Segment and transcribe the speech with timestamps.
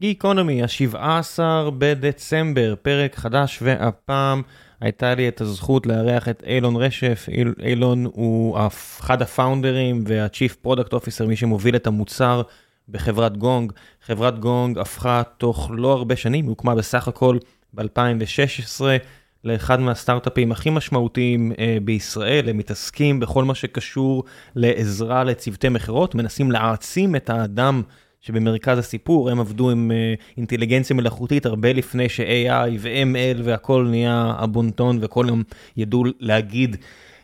[0.00, 1.40] גיקונומי, ה-17
[1.78, 4.42] בדצמבר, פרק חדש, והפעם
[4.80, 7.26] הייתה לי את הזכות לארח את אילון רשף.
[7.28, 8.58] איל, אילון הוא
[9.00, 12.42] אחד הפאונדרים וה-Chief Product Officer, מי שמוביל את המוצר
[12.88, 13.72] בחברת גונג.
[14.06, 17.38] חברת גונג הפכה תוך לא הרבה שנים, היא הוקמה בסך הכל
[17.74, 18.80] ב-2016.
[19.44, 24.24] לאחד מהסטארט-אפים הכי משמעותיים אה, בישראל, הם מתעסקים בכל מה שקשור
[24.54, 27.82] לעזרה לצוותי מכירות, מנסים להעצים את האדם
[28.20, 34.98] שבמרכז הסיפור, הם עבדו עם אה, אינטליגנציה מלאכותית הרבה לפני ש-AI ו-ML והכל נהיה הבונטון
[35.00, 35.42] וכל יום
[35.76, 36.76] ידעו להגיד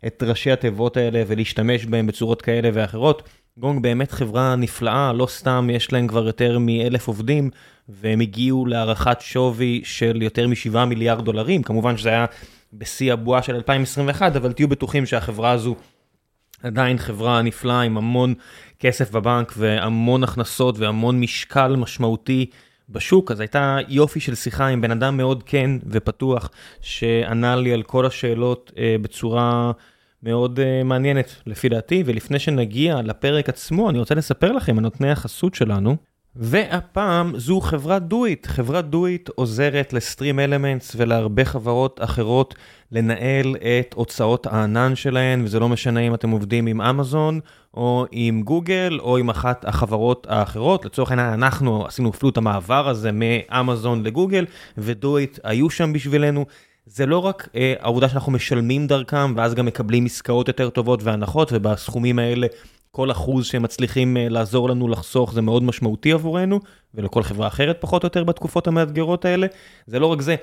[0.07, 3.29] את ראשי התיבות האלה ולהשתמש בהם בצורות כאלה ואחרות.
[3.57, 7.51] גונג באמת חברה נפלאה, לא סתם יש להם כבר יותר מאלף עובדים,
[7.89, 12.27] והם הגיעו להערכת שווי של יותר מ-7 מיליארד דולרים, כמובן שזה היה
[12.73, 15.77] בשיא הבועה של 2021, אבל תהיו בטוחים שהחברה הזו
[16.63, 18.35] עדיין חברה נפלאה עם המון
[18.85, 22.47] כסף בבנק והמון הכנסות והמון משקל משמעותי
[22.89, 27.83] בשוק, אז הייתה יופי של שיחה עם בן אדם מאוד כן ופתוח, שענה לי על
[27.83, 29.73] כל השאלות אה, בצורה...
[30.27, 35.11] מאוד uh, מעניינת לפי דעתי, ולפני שנגיע לפרק עצמו, אני רוצה לספר לכם על נותני
[35.11, 35.97] החסות שלנו.
[36.37, 38.47] והפעם זו חברת דויט.
[38.47, 42.55] חברת דויט עוזרת לסטרים אלמנטס ולהרבה חברות אחרות
[42.93, 47.41] לנהל את הוצאות הענן שלהן, וזה לא משנה אם אתם עובדים עם אמזון,
[47.75, 50.85] או עם גוגל, או עם אחת החברות האחרות.
[50.85, 54.45] לצורך העניין, אנחנו עשינו אפילו את המעבר הזה מאמזון לגוגל,
[54.79, 56.47] ודויט היו שם בשבילנו.
[56.87, 61.51] זה לא רק אה, העובדה שאנחנו משלמים דרכם ואז גם מקבלים עסקאות יותר טובות והנחות
[61.53, 62.47] ובסכומים האלה
[62.95, 66.61] כל אחוז שהם מצליחים אה, לעזור לנו לחסוך זה מאוד משמעותי עבורנו
[66.95, 69.47] ולכל חברה אחרת פחות או יותר בתקופות המאתגרות האלה.
[69.87, 70.37] זה לא רק זה,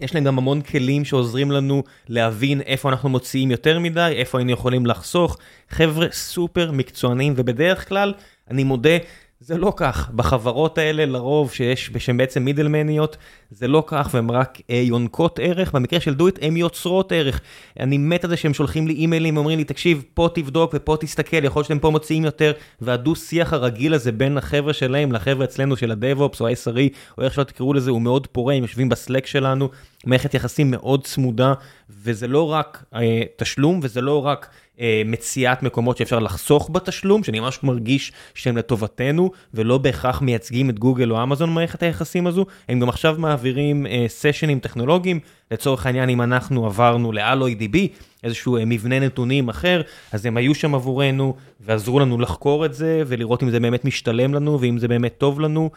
[0.00, 4.50] יש להם גם המון כלים שעוזרים לנו להבין איפה אנחנו מוציאים יותר מדי, איפה היינו
[4.50, 5.38] יכולים לחסוך.
[5.68, 8.14] חבר'ה סופר מקצוענים ובדרך כלל,
[8.50, 8.96] אני מודה,
[9.40, 13.16] זה לא כך, בחברות האלה לרוב שיש, שהן בעצם מידלמניות,
[13.54, 17.40] זה לא כך והן רק אה, יונקות ערך, במקרה של דויט הן יוצרות ערך.
[17.80, 21.44] אני מת על זה שהם שולחים לי אימיילים ואומרים לי, תקשיב, פה תבדוק ופה תסתכל,
[21.44, 25.76] יכול להיות שאתם פה מוציאים יותר, והדו שיח הרגיל הזה בין החבר'ה שלהם לחבר'ה אצלנו
[25.76, 29.26] של הדאב-אופס או ה-SRE, או איך שלא תקראו לזה, הוא מאוד פורה, הם יושבים בסלק
[29.26, 29.68] שלנו,
[30.06, 31.54] מערכת יחסים מאוד צמודה,
[32.02, 34.48] וזה לא רק אה, תשלום וזה לא רק...
[34.80, 40.78] אה, מציאת מקומות שאפשר לחסוך בתשלום, שאני ממש מרגיש שהם לטובתנו, ולא בהכרח מייצגים את
[40.78, 45.20] גוגל או אמזון במערכת היחסים הזו, הם גם עכשיו מעבירים אה, סשנים טכנולוגיים,
[45.50, 47.76] לצורך העניין אם אנחנו עברנו לאלוי DB,
[48.24, 49.82] איזשהו אה, מבנה נתונים אחר,
[50.12, 54.34] אז הם היו שם עבורנו, ועזרו לנו לחקור את זה, ולראות אם זה באמת משתלם
[54.34, 55.70] לנו, ואם זה באמת טוב לנו.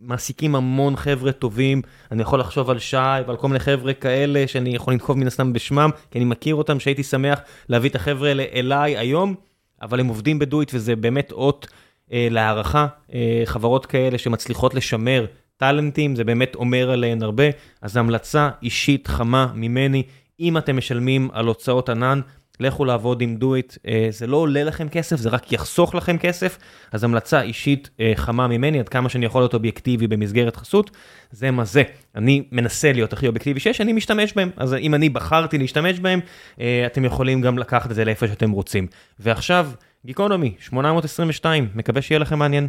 [0.00, 1.82] מעסיקים המון חבר'ה טובים,
[2.12, 2.96] אני יכול לחשוב על שי
[3.26, 6.80] ועל כל מיני חבר'ה כאלה שאני יכול לנקוב מן הסתם בשמם, כי אני מכיר אותם
[6.80, 9.34] שהייתי שמח להביא את החבר'ה האלה אליי היום,
[9.82, 11.66] אבל הם עובדים בדויט וזה באמת אות
[12.12, 15.26] אה, להערכה, אה, חברות כאלה שמצליחות לשמר
[15.58, 17.44] טאלנטים, זה באמת אומר עליהן הרבה,
[17.82, 20.02] אז המלצה אישית חמה ממני,
[20.40, 22.20] אם אתם משלמים על הוצאות ענן,
[22.60, 26.58] לכו לעבוד עם דויט, אה, זה לא עולה לכם כסף, זה רק יחסוך לכם כסף,
[26.92, 30.90] אז המלצה אישית אה, חמה ממני, עד כמה שאני יכול להיות אובייקטיבי במסגרת חסות,
[31.30, 31.82] זה מה זה.
[32.14, 36.20] אני מנסה להיות הכי אובייקטיבי שיש, אני משתמש בהם, אז אם אני בחרתי להשתמש בהם,
[36.60, 38.86] אה, אתם יכולים גם לקחת את זה לאיפה שאתם רוצים.
[39.18, 39.70] ועכשיו,
[40.06, 42.68] גיקונומי, 822, מקווה שיהיה לכם מעניין.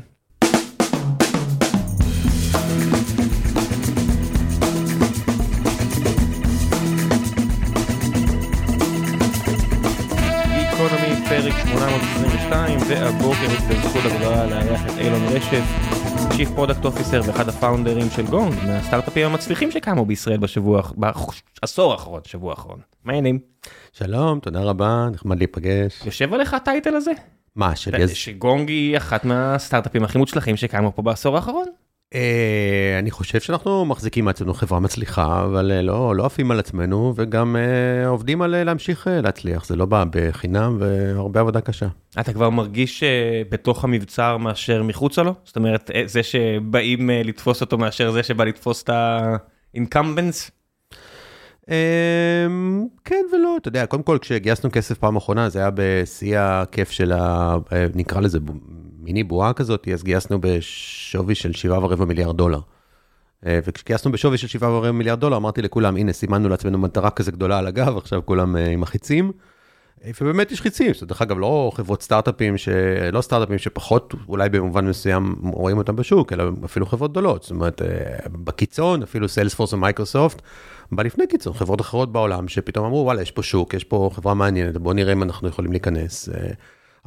[12.18, 15.64] 822, והבוקר יש לי זכות הגדולה לארח את אילון רשף,
[16.32, 20.82] Chief Product Officer ואחד הפאונדרים של גונג, מהסטארט-אפים המצליחים שקמו בישראל בשבוע,
[21.62, 22.80] בעשור האחרון, שבוע האחרון.
[23.04, 23.40] מה העניינים?
[23.94, 26.06] שלום, תודה רבה, נחמד להיפגש.
[26.06, 27.12] יושב עליך הטייטל הזה?
[27.56, 28.16] מה, של איזה?
[28.16, 31.66] שגונג היא אחת מהסטארט-אפים הכי מוצלחים שקמו פה בעשור האחרון.
[32.16, 37.14] אה, אני חושב שאנחנו מחזיקים מעצמנו חברה מצליחה, אבל אה, לא, לא עפים על עצמנו,
[37.16, 41.88] וגם אה, עובדים על להמשיך להצליח, זה לא בא בחינם והרבה עבודה קשה.
[42.20, 43.04] אתה כבר מרגיש
[43.50, 45.34] בתוך המבצר מאשר מחוצה לו?
[45.44, 50.52] זאת אומרת, זה שבאים לתפוס אותו מאשר זה שבא לתפוס את ה-incumbents?
[53.06, 57.12] כן ולא, אתה יודע, קודם כל כשגייסנו כסף פעם אחרונה, זה היה בשיא הכיף של
[57.12, 57.58] ה...
[57.96, 58.40] נקרא לזה
[59.10, 62.60] מיני בועה כזאת, אז גייסנו בשווי של 7.4 מיליארד דולר.
[63.46, 67.58] אה, וכשגייסנו בשווי של 7.4 מיליארד דולר, אמרתי לכולם, הנה, סימנו לעצמנו מטרה כזה גדולה
[67.58, 69.32] על הגב, עכשיו כולם אה, עם החיצים.
[70.06, 72.70] אה, ובאמת יש חיצים, זאת דרך אגב לא חברות סטארט-אפים, ש...
[73.12, 77.82] לא סטארט-אפים שפחות אולי במובן מסוים רואים אותם בשוק, אלא אפילו חברות גדולות, זאת אומרת
[78.32, 80.42] בקיצון, אפילו סיילספורס ומייקרוסופט,
[80.92, 84.34] בא לפני קיצון, חברות אחרות בעולם שפתאום אמרו וואלה יש פה שוק, יש פה חברה
[84.34, 86.30] מעניינת, בוא נראה אם אנחנו יכולים להיכנס.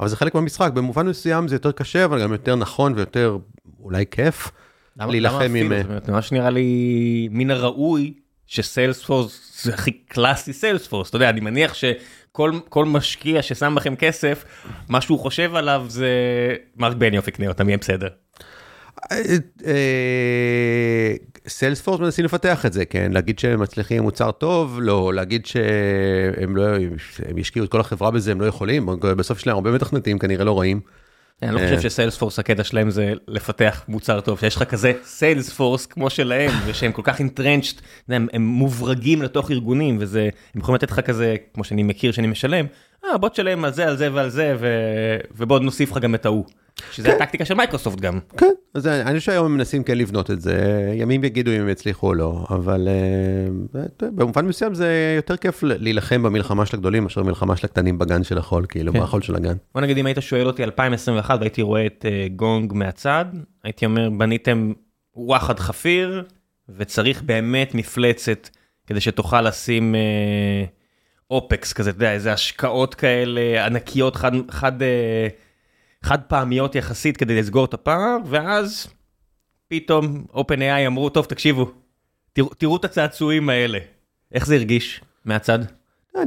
[0.03, 3.37] אבל זה חלק מהמשחק, במובן מסוים זה יותר קשה, אבל גם יותר נכון ויותר
[3.79, 4.51] אולי כיף.
[4.97, 5.71] להילחם עם...
[6.05, 8.13] זה ממש נראה לי מן הראוי
[8.47, 14.45] שסיילספורס זה הכי קלאסי סיילספורס, אתה יודע, אני מניח שכל משקיע ששם בכם כסף,
[14.89, 16.09] מה שהוא חושב עליו זה
[16.77, 18.07] מרק בניוף יקנה אותם, יהיה בסדר.
[21.47, 23.11] סיילספורס מנסים לפתח את זה, כן?
[23.11, 26.65] להגיד שהם מצליחים מוצר טוב, לא, להגיד שהם לא,
[27.29, 30.59] הם ישקיעו את כל החברה בזה, הם לא יכולים, בסוף שלהם הרבה מתכנתים, כנראה לא
[30.59, 30.79] רעים.
[31.41, 36.09] אני לא חושב שסיילספורס הקטע שלהם זה לפתח מוצר טוב, שיש לך כזה סיילספורס כמו
[36.09, 41.35] שלהם, ושהם כל כך entrenched, הם מוברגים לתוך ארגונים, וזה, הם יכולים לתת לך כזה,
[41.53, 42.65] כמו שאני מכיר שאני משלם,
[43.05, 44.57] אה בוא תשלם על זה, על זה ועל זה,
[45.37, 46.45] ובוא נוסיף לך גם את ההוא.
[46.91, 47.15] שזה כן.
[47.15, 48.19] הטקטיקה של מייקרוסופט גם.
[48.37, 51.69] כן, אז אני חושב שהיום הם מנסים כן לבנות את זה, ימים יגידו אם הם
[51.69, 52.87] יצליחו או לא, אבל
[53.73, 58.23] uh, במובן מסוים זה יותר כיף להילחם במלחמה של הגדולים מאשר במלחמה של הקטנים בגן
[58.23, 58.99] של החול, כאילו, כן.
[58.99, 59.55] בחול של הגן.
[59.73, 63.25] בוא נגיד אם היית שואל אותי 2021 והייתי רואה את uh, גונג מהצד,
[63.63, 64.73] הייתי אומר בניתם
[65.15, 66.23] וואחד חפיר,
[66.69, 68.49] וצריך באמת מפלצת
[68.87, 69.95] כדי שתוכל לשים...
[69.95, 70.83] Uh,
[71.31, 74.71] אופקס כזה, אתה יודע, איזה השקעות כאלה ענקיות חד, חד,
[76.03, 78.87] חד פעמיות יחסית כדי לסגור את הפער, ואז
[79.67, 81.71] פתאום OpenAI אמרו, טוב, תקשיבו,
[82.33, 83.79] תראו, תראו את הצעצועים האלה.
[84.31, 85.59] איך זה הרגיש מהצד?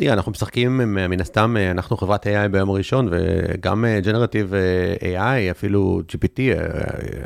[0.00, 4.52] נראה, אנחנו משחקים מן הסתם, אנחנו חברת AI ביום הראשון, וגם ג'נרטיב
[5.00, 6.40] AI, אפילו GPT,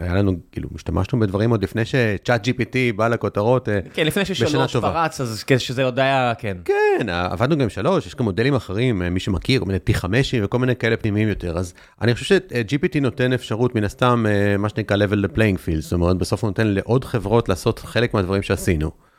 [0.01, 5.21] היה לנו, כאילו, השתמשנו בדברים עוד לפני שצ'אט GPT בא לכותרות כן, לפני ששלוש פרץ,
[5.21, 6.57] אז שזה עוד היה, כן.
[6.65, 10.77] כן, עבדנו גם שלוש, יש גם מודלים אחרים, מי שמכיר, מיני פי חמשי וכל מיני
[10.77, 14.25] כאלה פנימיים יותר, אז אני חושב ש-GPT נותן אפשרות מן הסתם,
[14.59, 18.15] מה שנקרא level the playing field, זאת אומרת, בסוף הוא נותן לעוד חברות לעשות חלק
[18.15, 19.10] מהדברים שעשינו.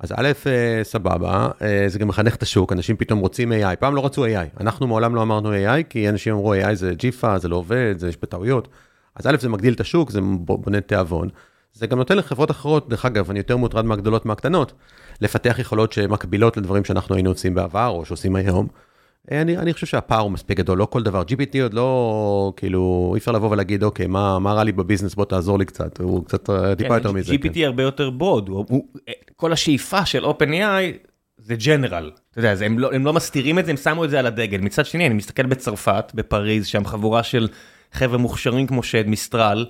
[0.00, 3.94] אז א', אה, סבבה, אה, זה גם מחנך את השוק, אנשים פתאום רוצים AI, פעם
[3.94, 7.48] לא רצו AI, אנחנו מעולם לא אמרנו AI, כי אנשים אמרו AI זה ג'יפה, זה
[7.48, 8.68] לא עובד, זה יש בטעויות.
[9.14, 11.28] אז א', זה מגדיל את השוק, זה בונה תיאבון.
[11.72, 14.72] זה גם נותן לחברות אחרות, דרך אגב, אני יותר מוטרד מהגדולות מהקטנות,
[15.20, 18.66] לפתח יכולות שמקבילות לדברים שאנחנו היינו עושים בעבר, או שעושים היום.
[19.30, 21.22] אני, אני חושב שהפער הוא מספיק גדול, לא כל דבר.
[21.22, 25.24] GPT עוד לא, כאילו, אי אפשר לבוא ולהגיד, אוקיי, מה, מה רע לי בביזנס, בוא
[25.24, 27.32] תעזור לי קצת, הוא קצת אה, טיפה כן, יותר מזה.
[27.32, 27.64] GPT כן.
[27.64, 28.88] הרבה יותר ברוד, הוא, הוא,
[29.36, 31.08] כל השאיפה של OpenAI
[31.38, 32.10] זה ג'נרל.
[32.30, 34.26] אתה יודע, זה, הם, לא, הם לא מסתירים את זה, הם שמו את זה על
[34.26, 34.60] הדגל.
[34.60, 37.48] מצד שני, אני מסתכל בצרפת, בפריז, שם חבורה של
[37.92, 39.66] חבר'ה מוכשרים כמו שד, מיסטרל,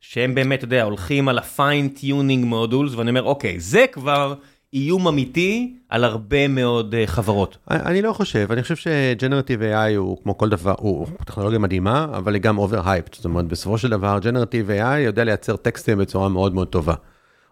[0.00, 4.34] שהם באמת, אתה יודע, הולכים על ה- fine-tuning models, ואני אומר, אוקיי, זה כבר...
[4.76, 7.56] איום אמיתי על הרבה מאוד uh, חברות.
[7.70, 12.06] אני, לא חושב, אני חושב ש generative AI הוא כמו כל דבר, הוא טכנולוגיה מדהימה,
[12.12, 16.28] אבל היא גם over-hyped, זאת אומרת, בסופו של דבר generative AI יודע לייצר טקסטים בצורה
[16.28, 16.94] מאוד מאוד טובה.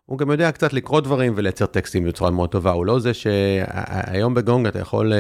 [0.06, 4.35] הוא גם יודע קצת לקרוא דברים ולייצר טקסטים בצורה מאוד טובה, הוא לא זה שהיום
[4.35, 5.12] בגונג אתה יכול...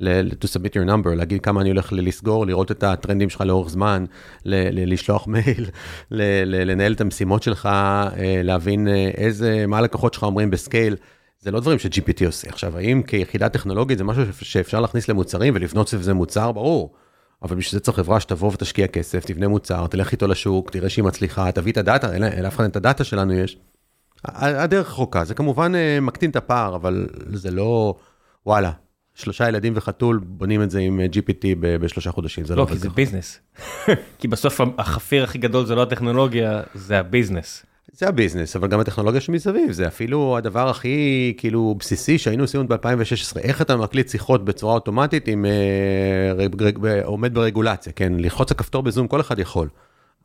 [0.00, 4.04] to submit your number, להגיד כמה אני הולך לסגור, לראות את הטרנדים שלך לאורך זמן,
[4.44, 5.66] לשלוח מייל,
[6.10, 10.96] לנהל את המשימות שלך, אה, להבין אה, איזה, מה הלקוחות שלך אומרים בסקייל.
[11.40, 12.48] זה לא דברים ש-GPT עושה.
[12.48, 16.52] עכשיו, האם כיחידה טכנולוגית זה משהו שאפשר להכניס למוצרים ולבנות סביב זה מוצר?
[16.52, 16.94] ברור.
[17.42, 21.04] אבל בשביל זה צריך חברה שתבוא ותשקיע כסף, תבנה מוצר, תלך איתו לשוק, תראה שהיא
[21.04, 23.58] מצליחה, תביא את הדאטה, אלא אף אחד את הדאטה שלנו יש.
[24.24, 27.94] הדרך רחוקה, זה כמובן אה, מקטין את הפער, אבל זה לא,
[28.46, 28.72] וואלה,
[29.14, 32.78] שלושה ילדים וחתול בונים את זה עם אה, GPT בשלושה חודשים, זה לא לא, כי
[32.78, 33.40] זה business.
[34.18, 37.65] כי בסוף החפיר הכי גדול זה לא הטכנולוגיה, זה ה business.
[37.92, 42.68] זה ה business, אבל גם הטכנולוגיה שמסביב, זה אפילו הדבר הכי כאילו בסיסי שהיינו עושים
[42.68, 49.08] ב-2016, איך אתה מקליט שיחות בצורה אוטומטית עם אה, עומד ברגולציה, כן, ללחוץ הכפתור בזום
[49.08, 49.68] כל אחד יכול.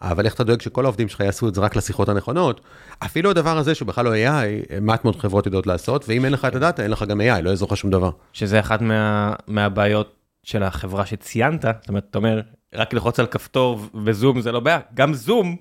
[0.01, 2.61] אבל איך אתה דואג שכל העובדים שלך יעשו את זה רק לשיחות הנכונות?
[2.99, 6.45] אפילו הדבר הזה שהוא בכלל לא AI, מעט מאוד חברות יודעות לעשות, ואם אין לך
[6.45, 8.11] את הדאטה, אין לך גם AI, לא יעזור לך שום דבר.
[8.33, 12.41] שזה אחת מה, מהבעיות של החברה שציינת, זאת אומרת, אתה אומר,
[12.75, 15.55] רק ללחוץ על כפתור וזום זה לא בעיה, גם זום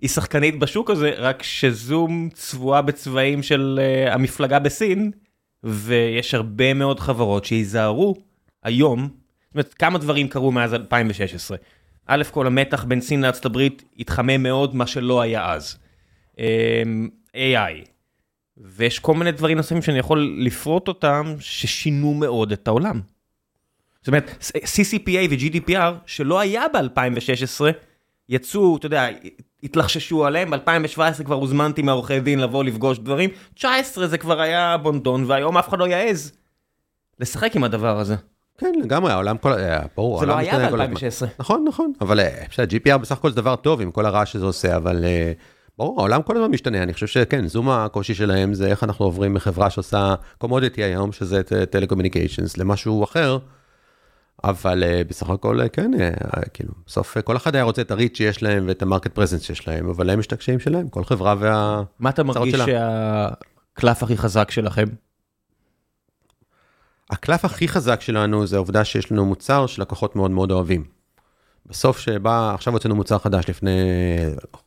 [0.00, 5.10] היא שחקנית בשוק הזה, רק שזום צבועה בצבעים של uh, המפלגה בסין,
[5.64, 8.14] ויש הרבה מאוד חברות שייזהרו
[8.62, 11.56] היום, זאת אומרת, כמה דברים קרו מאז 2016.
[12.06, 15.78] א' כל המתח בין סין לארצות הברית התחמם מאוד, מה שלא היה אז.
[16.32, 17.88] Um, אמ, AI,
[18.56, 23.00] ויש כל מיני דברים נוספים שאני יכול לפרוט אותם, ששינו מאוד את העולם.
[24.00, 24.30] זאת אומרת,
[24.64, 27.64] CCPA ו-GDPR, שלא היה ב-2016,
[28.28, 29.08] יצאו, אתה יודע,
[29.62, 35.24] התלחששו עליהם, ב-2017 כבר הוזמנתי מעורכי דין לבוא לפגוש דברים, 19 זה כבר היה בונדון,
[35.26, 36.32] והיום אף אחד לא יעז
[37.20, 38.16] לשחק עם הדבר הזה.
[38.58, 39.52] כן, לגמרי, העולם כל...
[39.52, 41.26] אה, ברור, זה לא היה ב-2016.
[41.38, 44.44] נכון, נכון, אבל אה, בסדר, GDPR בסך הכל זה דבר טוב עם כל הרעש שזה
[44.44, 45.32] עושה, אבל אה,
[45.78, 49.34] ברור, העולם כל הזמן משתנה, אני חושב שכן, זום הקושי שלהם זה איך אנחנו עוברים
[49.34, 53.38] מחברה שעושה commodity היום, שזה telecommunications, למשהו אחר.
[54.44, 57.94] אבל אה, בסך הכל, אה, כן, אה, כאילו, בסוף כל אחד היה רוצה את ה
[57.94, 60.88] reach שיש להם ואת ה market presence שיש להם, אבל להם יש את הקשיים שלהם,
[60.88, 61.82] כל חברה וה...
[61.98, 62.64] מה אתה מרגיש שלה.
[62.66, 64.86] שהקלף הכי חזק שלכם?
[67.10, 70.84] הקלף הכי חזק שלנו זה העובדה שיש לנו מוצר שלקוחות מאוד מאוד אוהבים.
[71.66, 73.70] בסוף שבא, עכשיו הוצאנו מוצר חדש לפני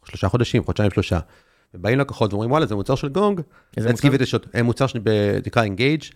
[0.05, 1.19] שלושה חודשים, חודשיים שלושה,
[1.73, 3.41] ובאים לקוחות ואומרים וואלה זה מוצר של גונג,
[3.77, 4.37] איזה מוצר?
[4.55, 6.13] אה, מוצר שנקרא Engage,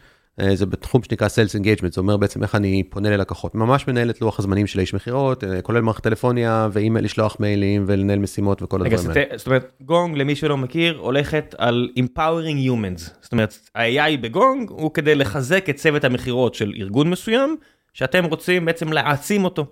[0.54, 4.22] זה בתחום שנקרא Sales Engagement, זה אומר בעצם איך אני פונה ללקוחות, ממש מנהל את
[4.22, 8.82] לוח הזמנים של האיש מכירות, אה, כולל מערכת טלפוניה, ואימייל, לשלוח מיילים ולנהל משימות וכל
[8.82, 9.38] הדברים האלה.
[9.38, 13.10] זאת אומרת, גונג, למי שלא מכיר, הולכת על empowering humans.
[13.22, 17.58] זאת אומרת, ה-AI בגונג הוא כדי לחזק את צוות המכירות של ארגון מסוים,
[17.94, 19.66] שאתם רוצים בעצם להעצים אותו.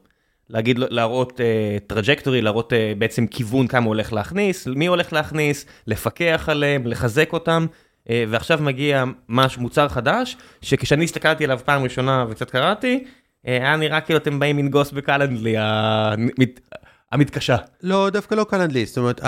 [0.50, 1.42] להגיד, להראות
[1.88, 7.34] trajectory, להראות אה, בעצם כיוון כמה הוא הולך להכניס, מי הולך להכניס, לפקח עליהם, לחזק
[7.34, 7.66] אותם.
[8.10, 13.04] אה, ועכשיו מגיע משהו, מוצר חדש, שכשאני הסתכלתי עליו פעם ראשונה וקצת קראתי,
[13.48, 16.60] אה, היה נראה כאילו אתם באים לנגוס ב Calendly המת-
[17.12, 17.56] המתקשה.
[17.84, 19.22] לא, דווקא לא Calendly, זאת אומרת,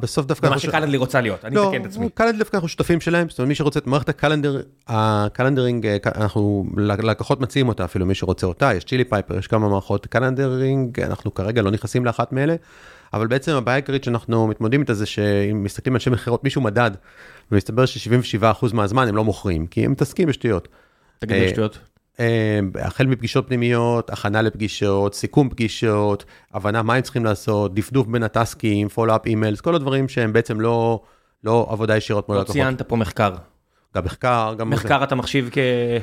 [0.00, 0.46] בסוף דווקא...
[0.46, 2.08] מה ש Calendly רוצה להיות, אני לא, אתקן את עצמי.
[2.14, 5.86] Calendly דווקא אנחנו שותפים שלהם, זאת אומרת, מי שרוצה את מערכת ה calendar, ה calendaring,
[5.86, 10.06] אה, אנחנו, לקוחות מציעים אותה אפילו, מי שרוצה אותה, יש Chili Piper, יש כמה מערכות
[10.06, 12.54] calendaring, אנחנו כרגע לא נכנסים לאחת מאלה,
[13.12, 16.90] אבל בעצם הבעיה העיקרית שאנחנו מתמודדים איתה זה שאם מסתכלים על אנשי מכירות, מישהו מדד,
[17.52, 20.68] ומסתבר ש-77% מהזמן הם לא מוכרים, כי הם מתעסקים בשטויות.
[21.18, 21.78] תגיד לי אה, שטויות.
[22.20, 28.22] אה, החל מפגישות פנימיות, הכנה לפגישות, סיכום פגישות, הבנה מה הם צריכים לעשות, דפדוף בין
[28.22, 31.02] הטאסקים, follow-up emails, כל הדברים שהם בעצם לא,
[31.44, 32.56] לא עבודה ישירות מול לא לקוחות.
[32.56, 33.34] ציינת פה מחקר.
[33.94, 34.70] גם מחקר, גם...
[34.70, 35.50] מחקר אתה מחשיב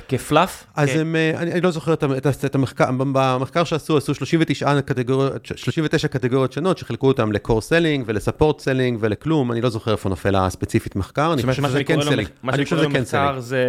[0.08, 0.64] כ fluff?
[0.76, 6.52] אז הם, אה, אני, לא זוכר את, המחקר, במחקר שעשו, עשו 39 קטגוריות, 39 קטגוריות
[6.52, 10.36] שונות, שחילקו אותם ל core selling ול support selling ולכלום, אני לא זוכר איפה נופל
[10.36, 12.28] הספציפית מחקר, אני חושב שזה כן selling.
[12.44, 13.26] מה אני שאני קורא שזה לו כן selling.
[13.26, 13.66] מחקר זה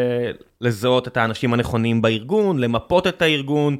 [0.60, 3.76] לזהות את האנשים הנכונים בארגון, למפות את הארגון.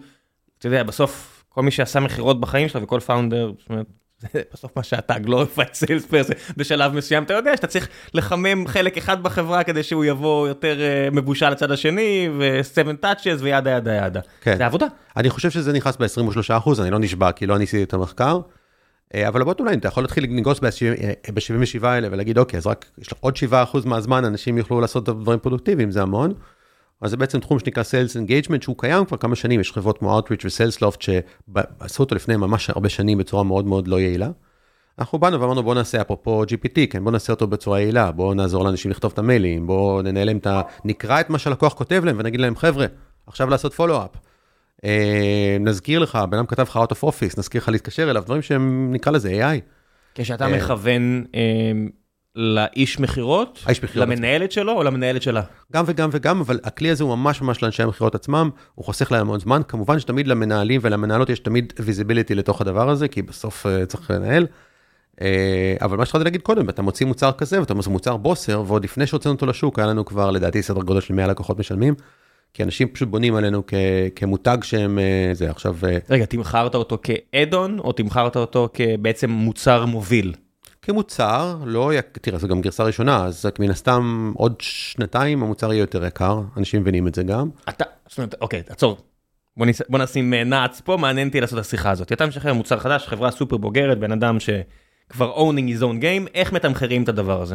[0.59, 3.87] אתה יודע, בסוף כל מי שעשה מכירות בחיים שלו וכל founder, זאת אומרת,
[4.52, 9.23] בסוף מה שאתה glorified sales person בשלב מסוים, אתה יודע שאתה צריך לחמם חלק אחד
[9.23, 14.21] בחברה כדי שהוא יבוא יותר אה, מבושל לצד השני, ו-7 touches ו yada yada yada.
[14.40, 14.57] כן.
[14.57, 14.87] זה עבודה.
[15.16, 18.40] אני חושב שזה נכנס ב-23 אני לא נשבע כי לא ניסיתי את המחקר.
[19.14, 23.12] אה, אבל בוא אולי אתה יכול להתחיל לנגוס ב-77 האלה ולהגיד אוקיי אז רק יש
[23.12, 26.33] לך עוד 7 מהזמן אנשים יוכלו לעשות דברים פרודוקטיביים זה המון.
[27.01, 30.19] אז זה בעצם תחום שנקרא Sales Engagement שהוא קיים כבר כמה שנים יש חברות כמו
[30.19, 34.31] Outreach ו-Salesloft שעשו אותו לפני ממש הרבה שנים בצורה מאוד מאוד לא יעילה.
[34.99, 38.65] אנחנו באנו ואמרנו בוא נעשה אפרופו GPT כן בוא נעשה אותו בצורה יעילה בוא נעזור
[38.65, 40.63] לאנשים לכתוב את המיילים בוא ננהל להם את ה...
[40.85, 42.87] נקרא את מה שהלקוח כותב להם ונגיד להם חבר'ה
[43.27, 44.11] עכשיו לעשות פולו-אפ.
[44.85, 48.43] אה, נזכיר לך, בן אדם כתב לך out of office, נזכיר לך להתקשר אליו, דברים
[48.43, 49.61] שהם, נקרא לזה AI.
[50.15, 51.41] כשאתה אה, מכוון אה,
[52.37, 55.43] לאיש מכירות, האיש מכירות למנהלת שלו או למנהלת שלה?
[55.73, 59.21] גם וגם וגם, אבל הכלי הזה הוא ממש ממש לאנשי המכירות עצמם, הוא חוסך להם
[59.21, 63.87] המון זמן, כמובן שתמיד למנהלים ולמנהלות יש תמיד visibility לתוך הדבר הזה, כי בסוף uh,
[63.87, 64.47] צריך לנהל.
[65.17, 65.19] Uh,
[65.81, 69.07] אבל מה שהתחלתי להגיד קודם, אתה מוציא מוצר כזה, ואתה מוציא מוצר בוסר, ועוד לפני
[69.07, 71.95] שהוצאנו אותו לשוק, היה לנו כבר לדעתי סדר גודל של 100 לקוחות משלמים,
[72.55, 73.75] כי אנשים פשוט בונים עלינו כ-
[74.17, 75.76] כמותג שהם, uh, זה עכשיו,
[76.11, 80.35] רגע, תמכרת אותו כאדון, או תמכרת אותו כבעצם מוצר מוביל?
[80.85, 86.05] כמוצר, לא, תראה, זו גם גרסה ראשונה, אז מן הסתם עוד שנתיים המוצר יהיה יותר
[86.05, 87.50] יקר, אנשים מבינים את זה גם.
[87.69, 88.99] אתה, זאת אומרת, אוקיי, תעצור.
[89.57, 92.12] בוא, ניס, בוא נשים אה, נעץ פה, מעניין אותי לעשות את השיחה הזאת.
[92.12, 96.53] אתה משחרר מוצר חדש, חברה סופר בוגרת, בן אדם שכבר owning his own game, איך
[96.53, 97.55] מתמחרים את הדבר הזה?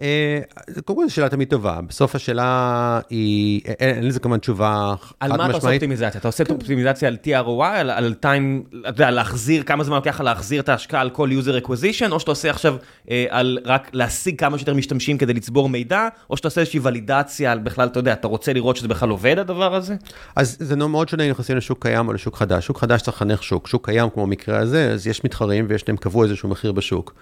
[0.00, 0.40] אה,
[0.84, 5.30] קודם כל זו שאלה תמיד טובה, בסוף השאלה היא, אין, אין לזה כמובן תשובה על
[5.30, 5.82] חד מה אתה עושה משמעית.
[5.82, 6.20] אופטימיזציה?
[6.20, 10.60] אתה עושה אופטימיזציה על TROI, על, על time, אתה יודע, להחזיר, כמה זמן לוקח להחזיר
[10.60, 12.76] את ההשקעה על כל user acquisition, או שאתה עושה עכשיו
[13.10, 17.52] אה, על רק להשיג כמה שיותר משתמשים כדי לצבור מידע, או שאתה עושה איזושהי ולידציה
[17.52, 19.96] על בכלל, אתה יודע, אתה רוצה לראות שזה בכלל עובד הדבר הזה?
[20.36, 22.66] אז זה מאוד שונה אם נכנסים לשוק קיים או לשוק חדש.
[22.66, 25.96] שוק חדש צריך לחנך שוק, שוק קיים כמו במקרה הזה, אז יש מתחרים ויש להם
[25.96, 27.14] קבעו איזשהו מחיר בשוק.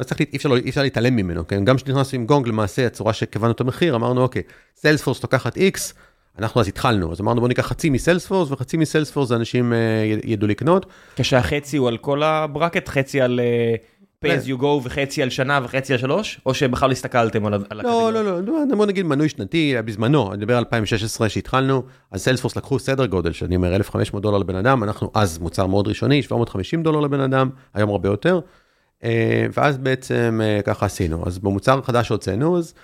[0.00, 1.64] אז צריך, אי אפשר, לא- אי אפשר להתעלם ממנו, כן?
[1.64, 4.42] גם כשנכנסנו עם גונג, למעשה, הצורה שקבענו את המחיר, אמרנו, אוקיי,
[4.76, 5.80] סיילספורס לוקחת X,
[6.38, 9.78] אנחנו אז התחלנו, אז אמרנו בוא ניקח חצי מסיילספורס, וחצי מסיילספורס אנשים אה,
[10.24, 10.86] ידעו לקנות.
[11.16, 13.74] כשהחצי הוא על כל הברקט, חצי על אה,
[14.24, 17.56] pay as you go וחצי על שנה וחצי על שלוש, או שבכלל הסתכלתם על לא,
[17.70, 18.10] הקטגוריה?
[18.10, 22.56] לא, לא, לא, בוא נגיד מנוי שנתי, בזמנו, אני מדבר על 2016 שהתחלנו, אז Salesforce
[22.56, 26.82] לקחו סדר גודל, שאני אומר 1,500 דולר לבן אדם, אנחנו אז מוצר מאוד ראשוני, 750
[26.82, 28.40] דולר לבן אדם, היום הרבה יותר,
[29.52, 32.74] ואז בעצם אה, ככה עשינו, אז במוצר החדש שהוצאנו, אז,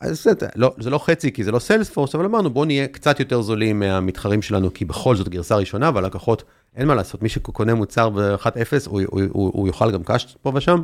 [0.00, 3.20] אז זה, לא, זה לא חצי כי זה לא Salesforce, אבל אמרנו בוא נהיה קצת
[3.20, 6.44] יותר זולים מהמתחרים שלנו, כי בכל זאת גרסה ראשונה, והלקוחות,
[6.76, 8.46] אין מה לעשות, מי שקונה מוצר ב-1.0,
[8.86, 10.82] הוא, הוא, הוא, הוא יאכל גם קאש פה ושם,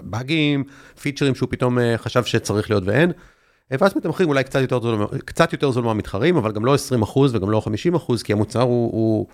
[0.00, 0.64] באגים,
[1.02, 3.12] פיצ'רים שהוא פתאום אה, חשב שצריך להיות ואין.
[3.70, 4.44] ואז מתמחרים אולי
[5.24, 8.60] קצת יותר זול, מהמתחרים, אבל גם לא 20 אחוז וגם לא 50 אחוז, כי המוצר
[8.60, 9.26] הוא, הוא,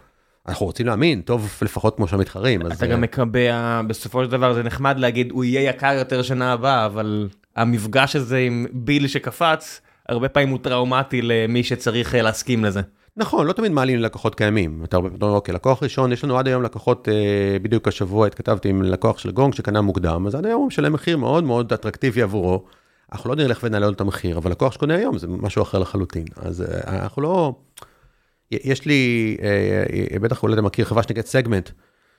[0.49, 2.67] אנחנו רוצים להאמין, טוב לפחות כמו שהמתחרים.
[2.67, 6.87] אתה גם מקבע, בסופו של דבר זה נחמד להגיד, הוא יהיה יקר יותר שנה הבאה,
[6.87, 12.81] אבל המפגש הזה עם ביל שקפץ, הרבה פעמים הוא טראומטי למי שצריך להסכים לזה.
[13.17, 14.81] נכון, לא תמיד מעלים ללקוחות קיימים.
[14.85, 18.83] אתה אומר, אוקיי, לקוח ראשון, יש לנו עד היום לקוחות, אה, בדיוק השבוע התכתבתי עם
[18.83, 22.65] לקוח של גונג שקנה מוקדם, אז עד היום הוא משלם מחיר מאוד מאוד אטרקטיבי עבורו.
[23.13, 26.25] אנחנו לא נלך ונעלה לו את המחיר, אבל לקוח שקונה היום זה משהו אחר לחלוטין.
[26.37, 27.55] אז אה, אנחנו לא...
[28.51, 29.37] יש לי,
[30.13, 31.71] אה, בטח אולי אתה מכיר חברה שנקראת סגמנט,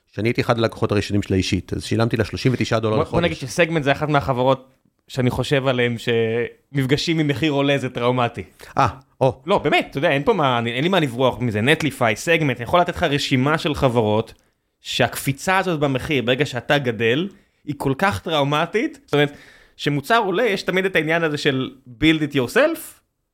[0.07, 3.11] שאני הייתי אחד הלקוחות הראשונים שלה אישית, אז שילמתי לה 39 דולר לחודש.
[3.11, 4.73] בוא נגיד שסגמנט זה אחת מהחברות
[5.07, 8.43] שאני חושב עליהן שמפגשים עם מחיר עולה זה טראומטי.
[8.77, 8.87] אה,
[9.21, 9.41] או.
[9.45, 12.63] לא, באמת, אתה יודע, אין פה מה, אין לי מה לברוח מזה, Netlify, Segment, אני
[12.63, 14.33] יכול לתת לך רשימה של חברות
[14.81, 17.29] שהקפיצה הזאת במחיר ברגע שאתה גדל,
[17.65, 19.31] היא כל כך טראומטית, זאת אומרת,
[19.77, 22.79] שמוצר עולה, יש תמיד את העניין הזה של build it yourself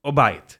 [0.05, 0.57] או buy it.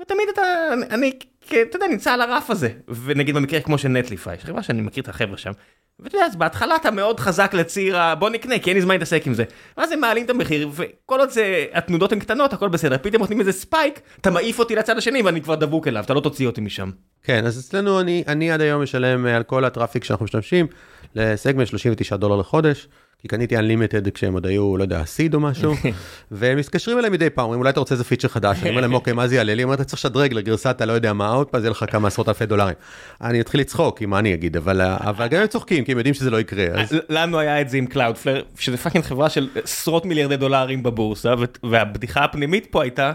[0.00, 0.42] ותמיד אתה,
[0.90, 1.12] אני,
[1.46, 2.68] אתה יודע, נמצא על הרף הזה.
[3.04, 5.52] ונגיד במקרה כמו של Netlify, חברה שאני מכיר את החבר'ה שם,
[6.00, 8.14] ואתה יודע, אז בהתחלה אתה מאוד חזק לציר ה...
[8.14, 9.44] בוא נקנה, כי אין לי זמן להתעסק עם זה.
[9.76, 12.96] ואז הם מעלים את המחיר, וכל עוד זה, התנודות הן קטנות, הכל בסדר.
[13.02, 16.20] פתאום נותנים איזה spike, אתה מעיף אותי לצד השני ואני כבר דבוק אליו, אתה לא
[16.20, 16.90] תוציא אותי משם.
[17.22, 20.66] כן, אז אצלנו אני, אני עד היום משלם על כל ה traffic שאנחנו משתמשים,
[21.14, 22.88] לסגמנט 39 דולר לחודש.
[23.18, 25.74] כי קניתי unlimited כשהם עוד היו, לא יודע, seed או משהו,
[26.30, 28.94] והם מתקשרים אליי מדי פעם, אומרים, אולי אתה רוצה איזה feature חדש, אני אומר להם,
[28.94, 29.64] אוקיי, מה זה יעלה לי?
[29.64, 32.08] אומר, אתה צריך לשדרג לגרסת, אתה לא יודע מה, עוד פעם זה יהיה לך כמה
[32.08, 32.74] עשרות אלפי דולרים.
[33.20, 36.40] אני אתחיל לצחוק, מה אני אגיד, אבל גם הם צוחקים, כי הם יודעים שזה לא
[36.40, 36.66] יקרה.
[37.08, 41.34] לנו היה את זה עם Cloudflare, שזה fucking חברה של עשרות מיליארדי דולרים בבורסה,
[41.70, 43.12] והבדיחה הפנימית פה הייתה,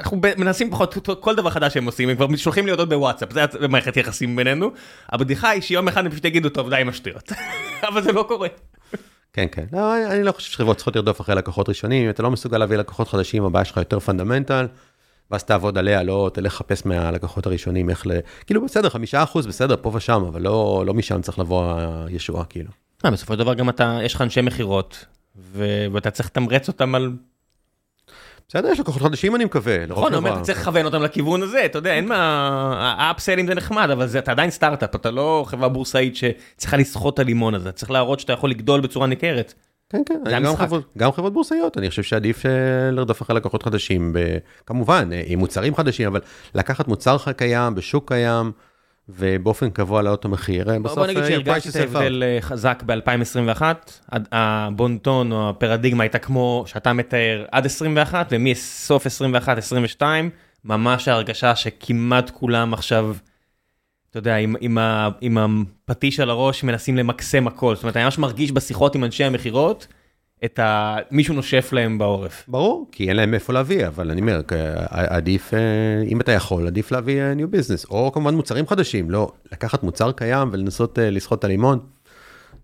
[0.00, 3.68] אנחנו מנסים פחות כל דבר חדש שהם עושים הם כבר שולחים לי הודעות בוואטסאפ זה
[3.68, 4.70] מערכת יחסים בינינו
[5.08, 7.32] הבדיחה היא שיום אחד הם פשוט יגידו טוב די עם השטויות
[7.88, 8.48] אבל זה לא קורה.
[9.32, 12.30] כן כן לא, אני לא חושב שחברות צריכות לרדוף אחרי לקוחות ראשונים אם אתה לא
[12.30, 14.66] מסוגל להביא לקוחות חדשים הבעיה שלך יותר fundamental.
[15.30, 18.10] ואז תעבוד עליה לא תלך לחפש מהלקוחות הראשונים איך ל...
[18.46, 21.74] כאילו בסדר חמישה אחוז בסדר פה ושם אבל לא לא משם צריך לבוא
[22.06, 22.70] הישועה כאילו.
[23.04, 25.04] אה, בסופו של דבר גם אתה יש לך אנשי מכירות
[25.92, 27.12] ואתה צריך לתמרץ אותם על
[28.50, 29.86] בסדר, יש לקוחות חדשים אני מקווה.
[29.86, 33.90] נכון, אומר, אתה צריך לכוון אותם לכיוון הזה, אתה יודע, אין מה, האפסלים זה נחמד,
[33.90, 38.20] אבל אתה עדיין סטארט-אפ, אתה לא חברה בורסאית שצריכה לסחוט את הלימון הזה, צריך להראות
[38.20, 39.54] שאתה יכול לגדול בצורה ניכרת.
[39.88, 44.16] כן, כן, גם חברות, גם חברות בורסאיות, אני חושב שעדיף אה, לרדוף אחרי לקוחות חדשים,
[44.66, 46.20] כמובן, אה, עם מוצרים חדשים, אבל
[46.54, 48.52] לקחת מוצר קיים בשוק קיים.
[49.18, 50.98] ובאופן קבוע להעלות את המחיר, בסוף...
[50.98, 53.62] בוא נגיד שהרגשת הבדל אה, חזק ב-2021,
[54.32, 59.06] הבונטון או הפרדיגמה הייתה כמו שאתה מתאר עד 21, ומסוף
[60.00, 60.02] 21-22,
[60.64, 63.14] ממש ההרגשה שכמעט כולם עכשיו,
[64.10, 68.04] אתה יודע, עם, עם, ה, עם הפטיש על הראש מנסים למקסם הכל, זאת אומרת, אני
[68.04, 69.86] ממש מרגיש בשיחות עם אנשי המכירות,
[70.44, 70.96] את ה...
[71.10, 72.44] מישהו נושף להם בעורף.
[72.48, 74.40] ברור, כי אין להם איפה להביא, אבל אני אומר,
[74.88, 75.58] עדיף, אה,
[76.08, 80.12] אם אתה יכול, עדיף להביא אה, new business, או כמובן מוצרים חדשים, לא לקחת מוצר
[80.12, 81.78] קיים ולנסות אה, לסחוט את הלימון.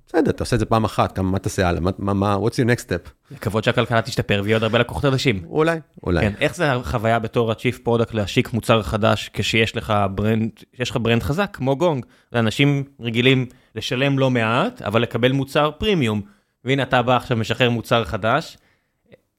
[0.08, 2.68] בסדר, אתה עושה את זה פעם אחת, כמה מה תעשה הלאה, מה, מה, what's your
[2.76, 3.10] next step?
[3.30, 5.44] לקוות שהכלכלה תשתפר ויהיה עוד הרבה לקוחות חדשים.
[5.48, 6.20] אולי, אולי.
[6.20, 10.98] כן, איך זה החוויה בתור ה-chief product להשיק מוצר חדש כשיש לך brand, יש לך
[11.02, 16.35] brand חזק כמו גונג, אנשים רגילים לשלם לא מעט, אבל לקבל מוצר פרימיום.
[16.66, 18.58] והנה אתה בא עכשיו משחרר מוצר חדש,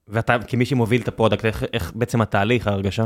[0.08, 3.06] ואתה כמי שמוביל את ה product, איך, איך בעצם התהליך, ההרגשה?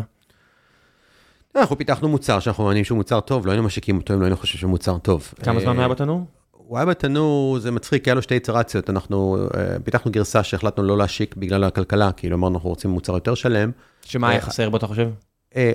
[1.56, 4.38] אנחנו פיתחנו מוצר שאנחנו מאמינים שהוא מוצר טוב, לא היינו משיקים אותו אם לא היינו
[4.38, 5.34] חושבים שהוא מוצר טוב.
[5.44, 6.26] כמה זמן היה בתנור?
[6.52, 10.98] הוא היה בתנור, זה מצחיק, היה לו שתי איטרציות, אנחנו uh, פיתחנו גרסה שהחלטנו לא
[10.98, 13.72] להשיק בגלל הכלכלה, כאילו אמרנו אנחנו רוצים מוצר יותר שלם.
[14.06, 15.10] שמה היה חסר בו אתה חושב?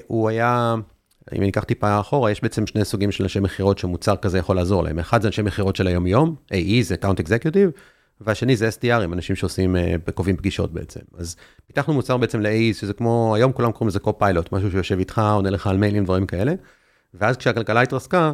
[0.06, 0.74] הוא היה,
[1.34, 4.56] אם אני אקח טיפה אחורה, יש בעצם שני סוגים של אנשי מכירות שמוצר כזה יכול
[4.56, 4.98] לעזור להם.
[4.98, 7.70] אחד זה אנשי מכירות של היום-יום, AE זה account executive,
[8.20, 11.00] והשני זה SDR ים, אנשים שעושים, אה, קובעים פגישות בעצם.
[11.18, 15.18] אז פיתחנו מוצר בעצם ל-AE, שזה כמו, היום כולם קוראים לזה copilot, משהו שיושב איתך,
[15.34, 16.54] עונה לך על מיילים, דברים כאלה.
[17.14, 18.32] ואז כשהכלכלה התרסקה,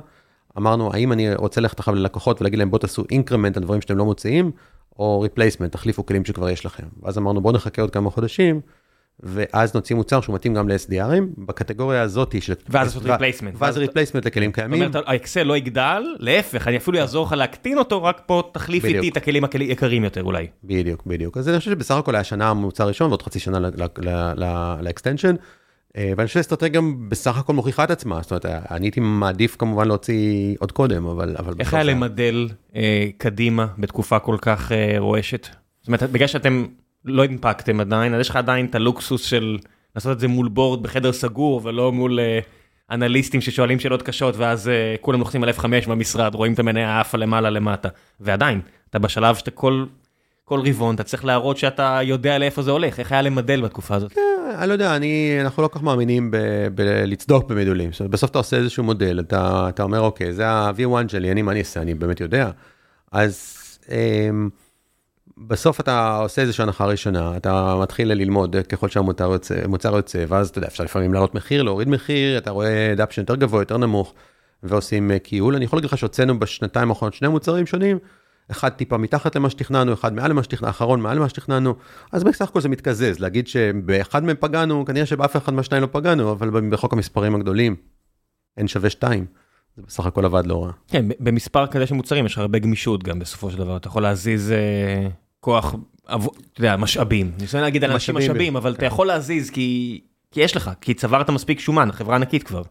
[0.58, 3.96] אמרנו, האם אני רוצה ללכת עכשיו ללקוחות ולהגיד להם, בוא תעשו increment על דברים שאתם
[3.96, 4.50] לא מוציאים,
[4.98, 6.86] או replacement, תחליפו כלים שכבר יש לכם.
[7.02, 8.60] ואז אמרנו, בוא נחכה עוד כמה חודשים,
[9.20, 12.54] ואז נוציא מוצר שהוא מתאים גם ל-SDR ים, בקטגוריה הזאת של...
[12.68, 13.54] ואז לעשות replacement.
[13.58, 14.86] ואז replacement לכלים קיימים.
[14.86, 18.84] זאת אומרת, האקסל לא יגדל, להפך, אני אפילו אעזור לך להקטין אותו, רק פה תחליף
[18.84, 20.46] איתי את הכלים היקרים יותר אולי.
[20.64, 21.36] בדיוק, בדיוק.
[21.36, 23.58] אז אני חושב שבסך הכל היה שנה המוצר הראשון ועוד חצי שנה
[24.80, 25.34] ל extension.
[25.96, 29.56] אה, ואני חושב שהאסטרטגיה גם בסך הכל מוכיחה את עצמה, זאת אומרת, אני הייתי מעדיף
[29.56, 31.36] כמובן להוציא עוד קודם, אבל...
[31.60, 35.48] איך היה למדל אה, קדימה בתקופה כל כך אה, רועשת?
[35.80, 36.64] זאת אומרת, בגלל שאתם
[37.04, 39.58] לא הנפקתם עדיין, אז יש לך עדיין את הלוקסוס של
[39.94, 42.44] לעשות את זה מול בורד בחדר סגור ולא מול uh,
[42.94, 47.18] אנליסטים ששואלים שאלות קשות ואז uh, כולם לוחצים על F5 במשרד, רואים את המניה עפה
[47.18, 47.88] למעלה למטה.
[48.20, 48.60] ועדיין,
[48.90, 49.84] אתה בשלב שאתה כל,
[50.44, 54.12] כל רבעון, אתה צריך להראות שאתה יודע לאיפה זה הולך, איך היה למדל בתקופה הזאת.
[54.12, 54.20] כן,
[54.58, 56.30] אני לא יודע, אני, אנחנו לא כל כך מאמינים
[56.74, 57.48] בלצדוק
[58.00, 61.52] אומרת, בסוף אתה עושה איזשהו מודל, אתה, אתה אומר, אוקיי, זה ה-V1 שלי, אני, מה
[61.52, 61.82] אני אעשה?
[61.82, 62.50] אני באמת יודע.
[63.12, 63.58] אז
[63.90, 64.48] אמ,
[65.38, 70.58] בסוף אתה עושה איזושהי הנחה ראשונה, אתה מתחיל ללמוד ככל שהמוצר יוצא, יוצא, ואז אתה
[70.58, 74.14] יודע, אפשר לפעמים לעלות מחיר, להוריד מחיר, אתה רואה דאפשן יותר גבוה, יותר נמוך,
[74.62, 75.56] ועושים קיול.
[75.56, 77.98] אני יכול להגיד לך שהוצאנו בשנתיים האחרונות שני מוצרים שונים,
[78.50, 81.74] אחד טיפה מתחת למה שתכננו, אחד מעל למה שתכננו, האחרון מעל למה שתכננו,
[82.12, 86.32] אז בסך הכל זה מתקזז, להגיד שבאחד מהם פגענו, כנראה שבאף אחד מהשניים לא פגענו,
[86.32, 87.76] אבל בחוק המספרים הגדולים,
[88.60, 89.26] n שווה 2,
[89.76, 90.72] זה בסך הכל עבד לא רע.
[90.88, 94.02] כן, במספר כזה של מוצרים יש לך הרבה גמישות גם בסופו של דבר, אתה יכול
[94.02, 95.08] להזיז אה,
[95.40, 96.16] כוח, אתה
[96.58, 98.86] יודע, משאבים, אני רוצה להגיד על אנשים משאבים, אבל אתה כן.
[98.86, 100.00] יכול להזיז כי
[100.36, 102.62] יש לך, כי צברת מספיק שומן, החברה ענקית כבר.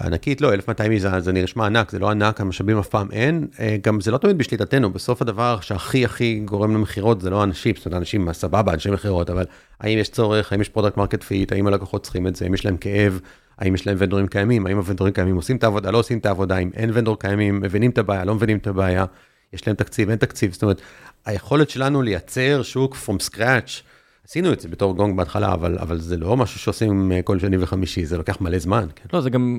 [0.00, 3.76] ענקית לא, 1200 איש זה נשמע ענק, זה לא ענק, המשאבים אף פעם אין, אה,
[3.82, 7.86] גם זה לא תמיד בשליטתנו, בסוף הדבר שהכי הכי גורם למכירות זה לא אנשים, זאת
[7.86, 9.44] אומרת אנשים סבבה, אנשי מכירות, אבל
[9.80, 12.64] האם יש צורך, האם יש product market fit, האם הלקוחות צריכים את זה, האם יש
[12.64, 13.20] להם כאב,
[13.60, 16.58] האם יש להם ונדורים קיימים, האם הוונדורים קיימים עושים את העבודה, לא עושים את העבודה,
[16.58, 19.04] אם אין ונדור קיימים, מבינים את הבעיה, לא מבינים את הבעיה,
[19.52, 20.80] יש להם תקציב, אין תקציב, זאת אומרת,
[21.24, 23.82] היכולת שלנו לייצר שוק from scratch,
[24.24, 27.56] עשינו את זה בתור גונג בהתחלה, אבל, אבל זה לא משהו שעושים אה, כל שני
[27.60, 28.86] וחמישי, זה לוקח מלא זמן.
[28.96, 29.08] כן.
[29.12, 29.58] לא, זה גם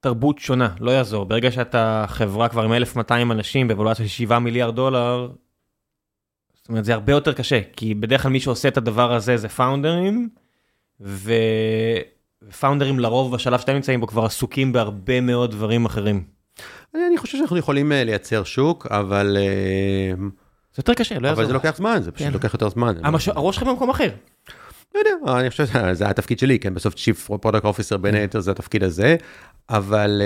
[0.00, 1.26] תרבות שונה, לא יעזור.
[1.26, 5.28] ברגע שאתה חברה כבר עם 1,200 אנשים בוולואציה של 7 מיליארד דולר,
[6.54, 9.48] זאת אומרת, זה הרבה יותר קשה, כי בדרך כלל מי שעושה את הדבר הזה זה
[9.48, 10.28] פאונדרים,
[12.50, 16.24] ו founder ים לרוב בשלב שאתם נמצאים בו כבר עסוקים בהרבה מאוד דברים אחרים.
[16.94, 19.36] אני, אני חושב שאנחנו יכולים אה, לייצר שוק, אבל...
[20.74, 21.42] זה יותר קשה, לא יעזור.
[21.42, 22.32] אבל זה לוקח זמן, זה פשוט כן.
[22.32, 22.94] לוקח יותר זמן.
[23.02, 23.28] המש...
[23.28, 24.08] הראש שלך במקום אחר.
[24.94, 28.20] לא יודע, אני חושב שזה התפקיד שלי, כן, בסוף chief product officer בין כן.
[28.20, 29.16] היתר זה התפקיד הזה,
[29.70, 30.22] אבל,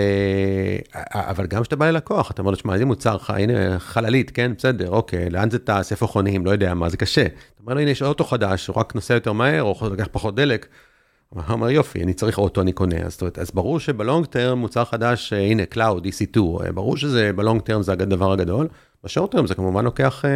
[1.04, 4.30] אה, אבל גם כשאתה בא ללקוח, אתה אומר לו, שמע, איזה מוצר לך, הנה חללית,
[4.30, 7.26] כן, בסדר, אוקיי, לאן זה טס, איפה חונים, לא יודע מה, זה קשה.
[7.26, 10.34] אתה אומר לו, הנה יש אוטו חדש, הוא רק נוסע יותר מהר, או לוקח פחות
[10.34, 10.66] דלק.
[11.34, 12.96] הוא אומר, יופי, אני צריך אוטו, אני קונה.
[12.96, 16.40] אז, אומרת, אז ברור שבלונג טרם מוצר חדש, אה, הנה, Cloud, EC2,
[16.74, 18.68] ברור שזה בלונג טרם זה הדבר הגדול.
[19.04, 20.30] בשורט טרם זה כמובן לוקח, אה,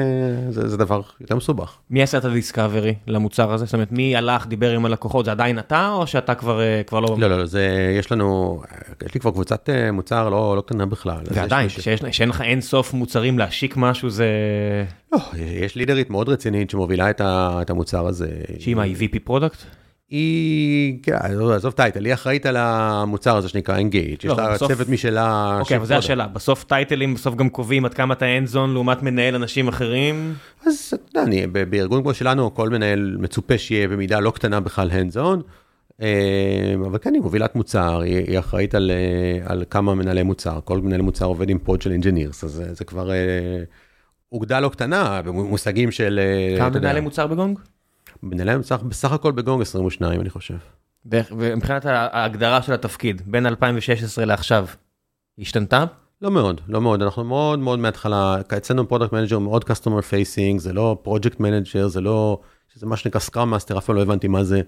[0.51, 1.77] זה, זה דבר יותר מסובך.
[1.91, 3.65] מי עשה את הדיסקאברי למוצר הזה?
[3.65, 7.01] זאת אומרת, מי הלך, דיבר עם הלקוחות, זה עדיין אתה, או שאתה כבר, אה, כבר
[7.01, 7.17] לא...
[7.19, 8.63] לא, לא, זה, יש לנו,
[9.07, 11.21] יש לי כבר קבוצת אה, מוצר לא, לא קטנה בכלל.
[11.31, 11.69] ועדיין,
[12.11, 14.27] שאין לך אין סוף מוצרים להשיק משהו, זה...
[15.13, 18.29] לא, יש לידרית מאוד רצינית שמובילה את, ה, את המוצר הזה.
[18.59, 19.59] שהיא מה, היא VP product?
[20.11, 21.15] היא, כן,
[21.55, 25.59] עזוב title, היא אחראית על המוצר הזה שנקרא Engage, יש לה צוות משלה.
[25.61, 29.03] אוקיי, אבל זו השאלה, בסוף title ים בסוף גם קובעים עד כמה אתה hands-on לעומת
[29.03, 30.35] מנהל אנשים אחרים.
[30.67, 35.43] אז אתה יודע, בארגון כמו שלנו, כל מנהל מצופה שיהיה במידה לא קטנה בכלל hands-on,
[36.87, 41.03] אבל כן, היא מובילת מוצר, היא אחראית על, אה, על כמה מנהלי מוצר, כל מנהל
[41.03, 43.11] מוצר עובד עם pod של engineers, אז זה כבר
[44.33, 46.21] אוגדה אה, לא קטנה, במושגים של...
[46.23, 47.59] אה, כמה מנהלי מוצר בגונג?
[48.23, 50.57] מנהלי בסך, בסך הכל בגונג 22 אני חושב.
[51.07, 54.67] ומבחינת ההגדרה של התפקיד בין 2016 לעכשיו
[55.39, 55.85] השתנתה?
[56.23, 60.73] לא מאוד, לא מאוד, אנחנו מאוד מאוד מההתחלה, אצלנו product manager מאוד customer facing, זה
[60.73, 62.41] לא project manager, זה לא,
[62.75, 64.63] זה מה שנקרא scrum master, אף לא הבנתי מה זה.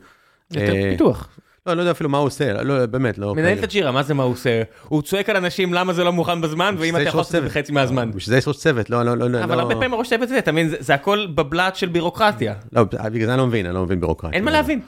[0.51, 1.29] יותר אה, פיתוח.
[1.71, 3.35] לא, לא יודע אפילו מה הוא עושה, לא, באמת, לא.
[3.35, 4.63] מנהל את הג'ירה, מה זה מה הוא עושה?
[4.89, 7.49] הוא צועק על אנשים למה זה לא מוכן בזמן, ואם אתה יכול לעשות את זה
[7.49, 8.11] בחצי מהזמן.
[8.11, 9.45] בשביל זה יש ראש צוות, לא, לא, לא.
[9.45, 12.55] אבל הרבה פעמים ראש צוות זה, אתה מבין, זה הכל בבל"ת של בירוקרטיה.
[12.73, 14.37] לא, בגלל זה אני לא מבין, אני לא מבין בירוקרטיה.
[14.37, 14.81] אין מה להבין,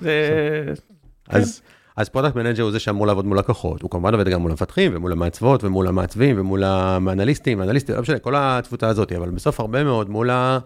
[1.97, 4.97] אז product manager הוא זה שאמור לעבוד מול לקוחות, הוא כמובן עובד גם מול המפתחים
[4.97, 9.85] ומול המעצבות ומול המעצבים ומול האנליסטים, האנליסטים, לא משנה, כל התפוצה הזאת, אבל בסוף הרבה
[9.85, 10.59] מאוד מול ה...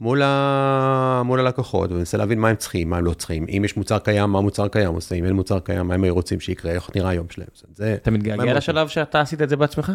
[0.00, 1.22] מול, ה...
[1.24, 3.46] מול הלקוחות, ומנסה להבין מה הם צריכים, מה הם לא צריכים.
[3.56, 6.40] אם יש מוצר קיים, מה המוצר קיים עושה, אם אין מוצר קיים, מה הם רוצים
[6.40, 7.48] שיקרה, איך נראה היום שלהם.
[7.74, 7.96] זה...
[8.02, 9.92] אתה מתגעגע לשלב שאתה עשית את זה בעצמך?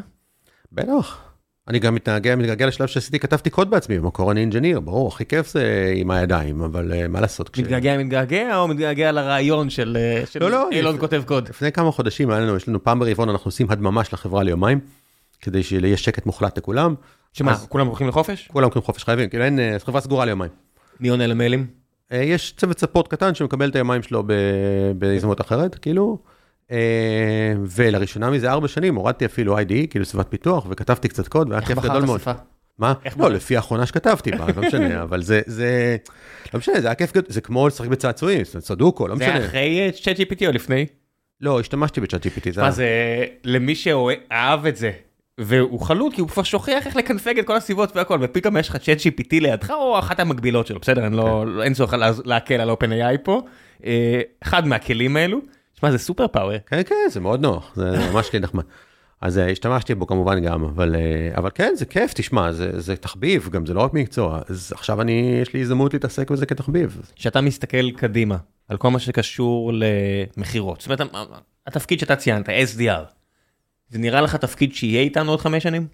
[0.72, 1.22] בטח.
[1.68, 5.54] אני גם מתגעגע, מתגעגע לשלב שעשיתי, כתבתי קוד בעצמי, במקור אני אינג'יניר, ברור, הכי כיף
[5.54, 7.50] זה עם הידיים, אבל uh, מה לעשות?
[7.50, 7.60] כש...
[7.60, 11.50] מתגעגע, מתגעגע, או מתגעגע לרעיון של, אה, של לא, לא, אילון כותב קוד?
[11.50, 14.80] לפני כמה חודשים היה לנו, יש לנו פעם ברבעון, אנחנו עושים הדממה של החברה ליומיים,
[15.42, 16.96] כדי שיהיה שקט מוחלט לכולם.
[17.34, 18.48] שמה, אז, כולם הולכים לחופש?
[18.54, 20.52] כולם הולכים לחופש, חייבים, כאילו אין, אה, חברה סגורה ליומיים.
[21.00, 21.68] מי עונה למיילים?
[22.12, 24.24] אה, יש צוות ספורט קטן שמקבל את היומיים שלו
[24.98, 26.18] בהזדמנות אחרת, כאילו.
[26.72, 31.62] אה, ולראשונה מזה ארבע שנים הורדתי אפילו IDE, כאילו סביבת פיתוח, וכתבתי קצת קוד, והיה
[31.62, 32.22] כיף גדול מאוד.
[32.80, 32.94] מה?
[33.20, 35.98] לא, לפי האחרונה שכתבתי בה, לא משנה, אבל זה, זה,
[36.54, 39.42] לא משנה, זה היה כיף גדול, זה כמו לשחק בצעצועים, סדוקו, לא משנה.
[39.42, 40.86] זה אחרי צ'אט GPT או לפני?
[41.42, 42.62] לא, השתמשתי בצ'אט GPT.
[42.62, 42.88] מה זה,
[43.44, 44.92] למי שאהב את זה,
[45.38, 48.78] והוא חלוט כי הוא כבר שוכח איך לקנפג את כל הסיבות והכל ופתאום יש לך
[48.78, 51.62] צ'אט GPT לידך או אחת המקבילות שלו בסדר אני לא כן.
[51.62, 51.94] אין צורך
[52.26, 53.42] להקל על OpenAI פה
[53.86, 55.40] אה, אחד מהכלים האלו.
[55.80, 56.58] שמע זה super power.
[56.66, 58.64] כן כן זה מאוד נוח זה ממש כלי נחמד.
[59.22, 62.96] אז אה, השתמשתי בו כמובן גם אבל אה, אבל כן זה כיף תשמע זה זה
[62.96, 67.02] תחביב גם זה לא רק מקצוע אז עכשיו אני יש לי הזדמנות להתעסק בזה כתחביב.
[67.16, 70.82] כשאתה מסתכל קדימה על כל מה שקשור למכירות.
[70.82, 71.30] זאת אומרת,
[71.68, 73.06] התפקיד שאתה ציינת, SDR,
[73.90, 75.88] זה נראה לך תפקיד שיהיה איתנו עוד חמש שנים?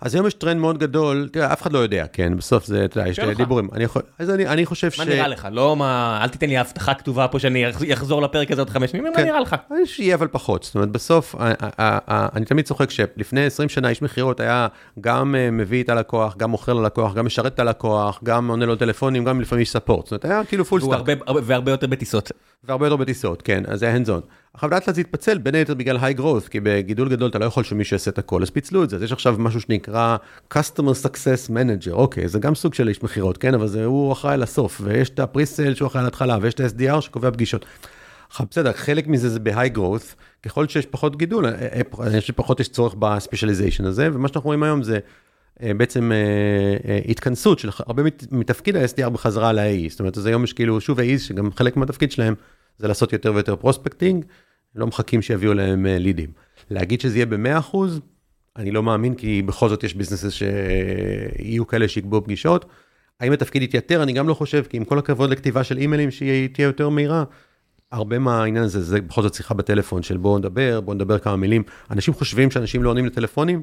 [0.00, 3.00] אז היום יש טרנד מאוד גדול, תראה, אף אחד לא יודע, כן, בסוף זה, אתה
[3.00, 3.68] יודע, יש דיבורים.
[3.72, 4.98] אני יכול, אז אני, אני חושב ש...
[4.98, 5.48] מה נראה לך?
[5.52, 9.04] לא מה, אל תיתן לי הבטחה כתובה פה שאני אחזור לפרק הזה עוד חמש שנים,
[9.04, 9.20] כן.
[9.20, 9.56] מה נראה לך?
[9.84, 14.68] שיהיה אבל פחות, זאת אומרת, בסוף, אני תמיד צוחק שלפני 20 שנה איש מכירות היה
[15.00, 18.76] גם אה, מביא את הלקוח, גם מוכר ללקוח, גם משרת את הלקוח, גם עונה לו
[18.76, 21.02] טלפונים, גם לפעמים יש ספורט, זאת אומרת, היה כאילו פול סטאר.
[21.42, 22.32] והרבה יותר בטיסות.
[22.64, 24.20] והרבה יותר בטיסות, כן, אז זה היה הנדזון.
[24.58, 27.44] עכשיו לאט לאט זה התפצל בין היתר בגלל היי growth, כי בגידול גדול אתה לא
[27.44, 30.16] יכול שמישהו יעשה את הכל, אז פיצלו את זה, אז יש עכשיו משהו שנקרא
[30.54, 34.36] customer success manager, אוקיי, זה גם סוג של איש מכירות, כן, אבל זה הוא אחראי
[34.36, 37.66] לסוף, ויש את ה presale שהוא אחראי להתחלה, ויש את ה-SDR שקובע פגישות.
[38.30, 41.52] עכשיו בסדר, חלק מזה זה ב high growth, ככל שיש פחות גידול, אה,
[42.00, 44.98] אה, יש פחות יש צורך ב specialization הזה, ומה שאנחנו רואים היום זה
[45.62, 46.12] אה, בעצם
[47.08, 51.18] התכנסות של הרבה מתפקיד ה-SDR בחזרה ל-AE, זאת אומרת, אז היום יש כאילו שוב AE
[51.18, 52.34] שגם חלק מהתפקיד שלהם
[52.78, 54.24] זה לעשות יותר ויותר prospecting,
[54.74, 56.30] לא מחכים שיביאו להם לידים.
[56.70, 57.76] להגיד שזה יהיה ב-100%,
[58.56, 62.64] אני לא מאמין, כי בכל זאת יש ביזנסס שיהיו כאלה שיקבעו פגישות.
[63.20, 64.02] האם התפקיד יתייתר?
[64.02, 67.24] אני גם לא חושב, כי עם כל הכבוד לכתיבה של אימיילים שהיא תהיה יותר מהירה,
[67.92, 71.62] הרבה מהעניין הזה, זה בכל זאת שיחה בטלפון של בואו נדבר, בואו נדבר כמה מילים.
[71.90, 73.62] אנשים חושבים שאנשים לא עונים לטלפונים,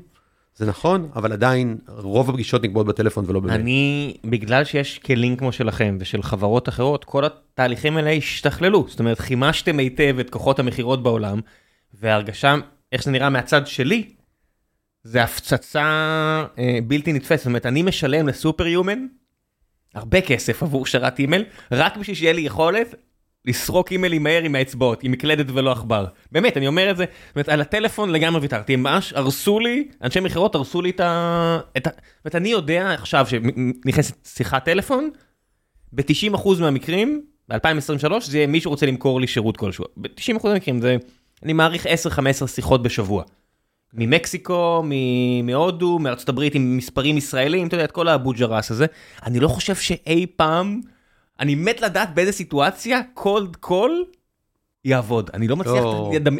[0.55, 3.59] זה נכון, אבל עדיין רוב הפגישות נקבעות בטלפון ולא באמת.
[3.59, 8.85] אני, בגלל שיש כלים כמו שלכם ושל חברות אחרות, כל התהליכים האלה השתכללו.
[8.87, 11.39] זאת אומרת, חימשתם היטב את כוחות המכירות בעולם,
[11.93, 12.55] וההרגשה,
[12.91, 14.09] איך זה נראה מהצד שלי,
[15.03, 15.83] זה הפצצה
[16.59, 17.37] אה, בלתי נתפסת.
[17.37, 19.05] זאת אומרת, אני משלם לסופר יומן
[19.95, 22.95] הרבה כסף עבור שרת אימייל, רק בשביל שיהיה לי יכולת
[23.47, 26.05] לסרוק אימיילים מהר עם האצבעות, עם מקלדת ולא עכבר.
[26.31, 29.87] באמת, אני אומר את זה, זאת אומרת, על הטלפון לגמרי ויתרתי, הם ממש הרסו לי,
[30.01, 31.59] אנשי מכירות הרסו לי את ה...
[31.77, 31.89] את ה...
[31.89, 35.09] זאת אומרת, אני יודע עכשיו שנכנסת שיחת טלפון,
[35.93, 39.85] ב-90% מהמקרים, ב-2023, זה יהיה מישהו רוצה למכור לי שירות כלשהו.
[39.97, 40.97] ב-90% מהמקרים זה,
[41.43, 41.85] אני מעריך
[42.43, 43.23] 10-15 שיחות בשבוע.
[43.93, 44.83] ממקסיקו,
[45.43, 48.85] מהודו, מארצות הברית עם מספרים ישראלים, אתה יודע, את כל הבוג'רס הזה.
[49.25, 50.81] אני לא חושב שאי פעם...
[51.39, 54.05] אני מת לדעת באיזה סיטואציה cold call
[54.85, 55.29] יעבוד.
[55.33, 55.83] אני לא מצליח,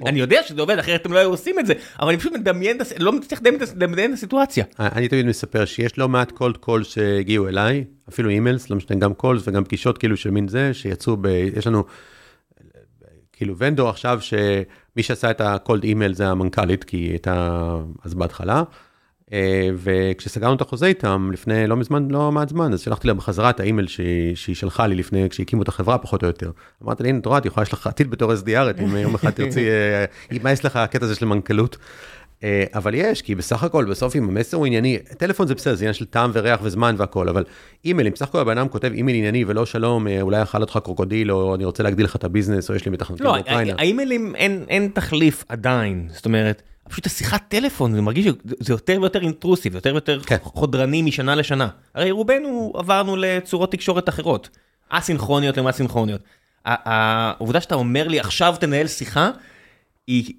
[0.06, 2.78] אני יודע שזה עובד, אחרת אתם לא היו עושים את זה, אבל אני פשוט מדמיין,
[3.00, 3.42] לא מצליח
[3.76, 4.66] לדמיין את הסיטואציה.
[4.80, 9.14] אני תמיד מספר שיש לא מעט cold call שהגיעו אליי, אפילו emails, לא משנה, גם
[9.14, 11.26] calls וגם פגישות כאילו של מין זה, שיצאו ב...
[11.56, 11.84] יש לנו
[13.34, 17.68] כאילו vendor עכשיו, שמי שעשה את ה cold email זה המנכ"לית, כי היא הייתה
[18.04, 18.64] אז בהתחלה.
[19.34, 23.50] אה, וכשסגרנו את החוזה איתם לפני לא מזמן, לא מעט זמן, אז שלחתי לה בחזרה
[23.50, 26.52] את האימייל שהיא, שהיא שלחה לי לפני, כשהקימו את החברה פחות או יותר.
[26.84, 29.30] אמרתי לה, הנה, את רואה, את יכולה, יש לך עתיד בתור SDR, אם יום אחד
[29.30, 31.78] תרצי, אה, יימאס לך הקטע הזה של מנכ"לות.
[32.44, 35.84] אה, אבל יש, כי בסך הכל, בסוף אם המסר הוא ענייני, טלפון זה בסדר, זה
[35.84, 37.44] עניין של טעם וריח וזמן והכל, אבל
[37.86, 41.32] אימייל, אם בסך הכל הבן אדם כותב אימייל ענייני ולא שלום, אולי אכל אותך קרוקודיל,
[41.32, 43.74] או אני רוצה להגדיל לך את הביזנס, או יש לי מתכנתים לא, באוקראינה.
[43.74, 48.98] לא, האימיילים אין, אין תחליף עדיין, זאת אומרת, פשוט השיחת טלפון, זה מרגיש שזה יותר
[49.02, 50.38] ויותר intrusive, יותר ויותר כן.
[50.42, 51.68] חודרני משנה לשנה.
[51.96, 54.50] הרי רובנו עברנו לצורות תקשורת אחרות,
[54.90, 56.22] אסינכרוניות למה סינכרוניות.
[56.66, 59.30] העובדה שאתה אומר לי עכשיו תנהל שיחה,
[60.08, 60.34] היא...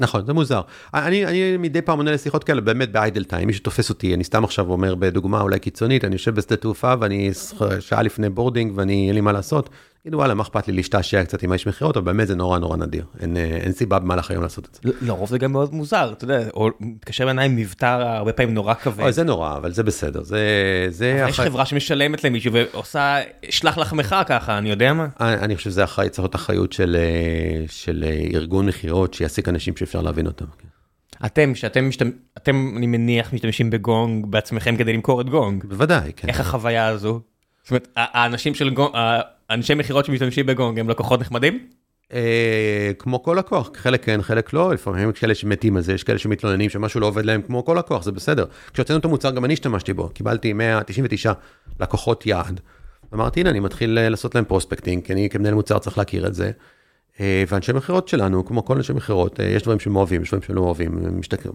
[0.00, 0.60] נכון, זה מוזר.
[0.94, 4.24] אני, אני מדי פעם עונה לשיחות כאלה באמת ב idle time, מי שתופס אותי, אני
[4.24, 7.30] סתם עכשיו אומר בדוגמה אולי קיצונית, אני יושב בשדה תעופה ואני
[7.80, 9.70] שעה לפני boarding ואני, אין לי מה לעשות.
[10.02, 12.76] תגידו וואלה, מה אכפת לי להשתעשע קצת עם האיש מכירות, אבל באמת זה נורא נורא
[12.76, 13.04] נדיר.
[13.20, 14.90] אין, אה, אין סיבה במהלך היום לעשות את זה.
[15.00, 18.74] לרוב זה גם מאוד מוזר, אתה יודע, או מתקשר בעיניי עם מבטא הרבה פעמים נורא
[18.74, 19.02] כבד.
[19.04, 20.38] אוי, זה נורא, אבל זה בסדר, זה...
[20.88, 21.44] זה אבל אחרי...
[21.44, 23.18] יש חברה שמשלמת למישהו ועושה,
[23.50, 25.08] שלח לחמך ככה, אני יודע מה.
[25.20, 29.48] אני, אני חושב שזה אחראי, צריך להיות אחריות של, אה, של אה, ארגון מכירות שיעסיק
[29.48, 30.46] אנשים שאפשר להבין אותם.
[30.58, 30.68] כן.
[31.26, 35.64] אתם, שאתם, משתמש, אתם, אני מניח, משתמשים בגונג בעצמכם כדי למכור את גונג.
[35.64, 36.28] בוודאי, כן.
[36.28, 37.20] איך החוויה הזו?
[37.62, 38.94] זאת אומרת, האנשים של גונג,
[39.50, 41.66] האנשי מכירות שמשתמשים בגונג הם לקוחות נחמדים?
[42.12, 46.04] אה, כמו כל לקוח, חלק כן, חלק לא, לפעמים יש כאלה שמתים על זה, יש
[46.04, 48.44] כאלה שמתלוננים שמשהו לא עובד להם כמו כל לקוח, זה בסדר.
[48.72, 51.32] כשהוצאנו את המוצר גם אני השתמשתי בו, קיבלתי 199
[51.80, 52.60] לקוחות יעד.
[53.14, 56.34] אמרתי, הנה, אני מתחיל אה, לעשות להם פרוספקטינג, כי אני כמנהל מוצר צריך להכיר את
[56.34, 56.50] זה.
[57.20, 60.42] אה, ואנשי מכירות שלנו, כמו כל אנשי מכירות, אה, יש דברים שהם אוהבים, יש דברים
[60.42, 60.98] שלא אוהבים,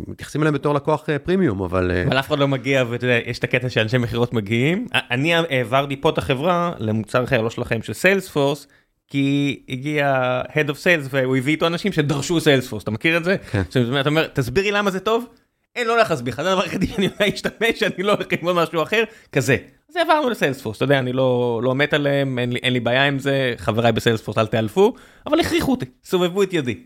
[0.07, 1.91] מתייחסים אליהם בתור לקוח פרימיום, אבל...
[2.07, 4.87] אבל אף אחד לא מגיע, ואתה יודע, יש את הקטע שאנשי מכירות מגיעים.
[4.93, 8.67] אני העברתי פה את החברה למוצר אחר, לא שלכם, של סיילספורס,
[9.07, 13.37] כי הגיע Head of Sales והוא הביא איתו אנשים שדרשו סיילספורס, אתה מכיר את זה?
[13.51, 13.61] כן.
[14.01, 15.25] אתה אומר, תסבירי למה זה טוב?
[15.77, 18.55] אין, לא הולך להסביר לך, זה הדבר היחידי שאני יודע להשתמש, אני לא הולך ללמוד
[18.55, 19.57] משהו אחר, כזה.
[19.89, 23.05] אז עברנו לסיילספורס, אתה יודע, אני לא, לא מת עליהם, אין לי, אין לי בעיה
[23.05, 24.93] עם זה, חבריי בסיילספורס אל תאלפו,
[25.25, 26.83] אבל הכריחו אותי, סובבו את ידי.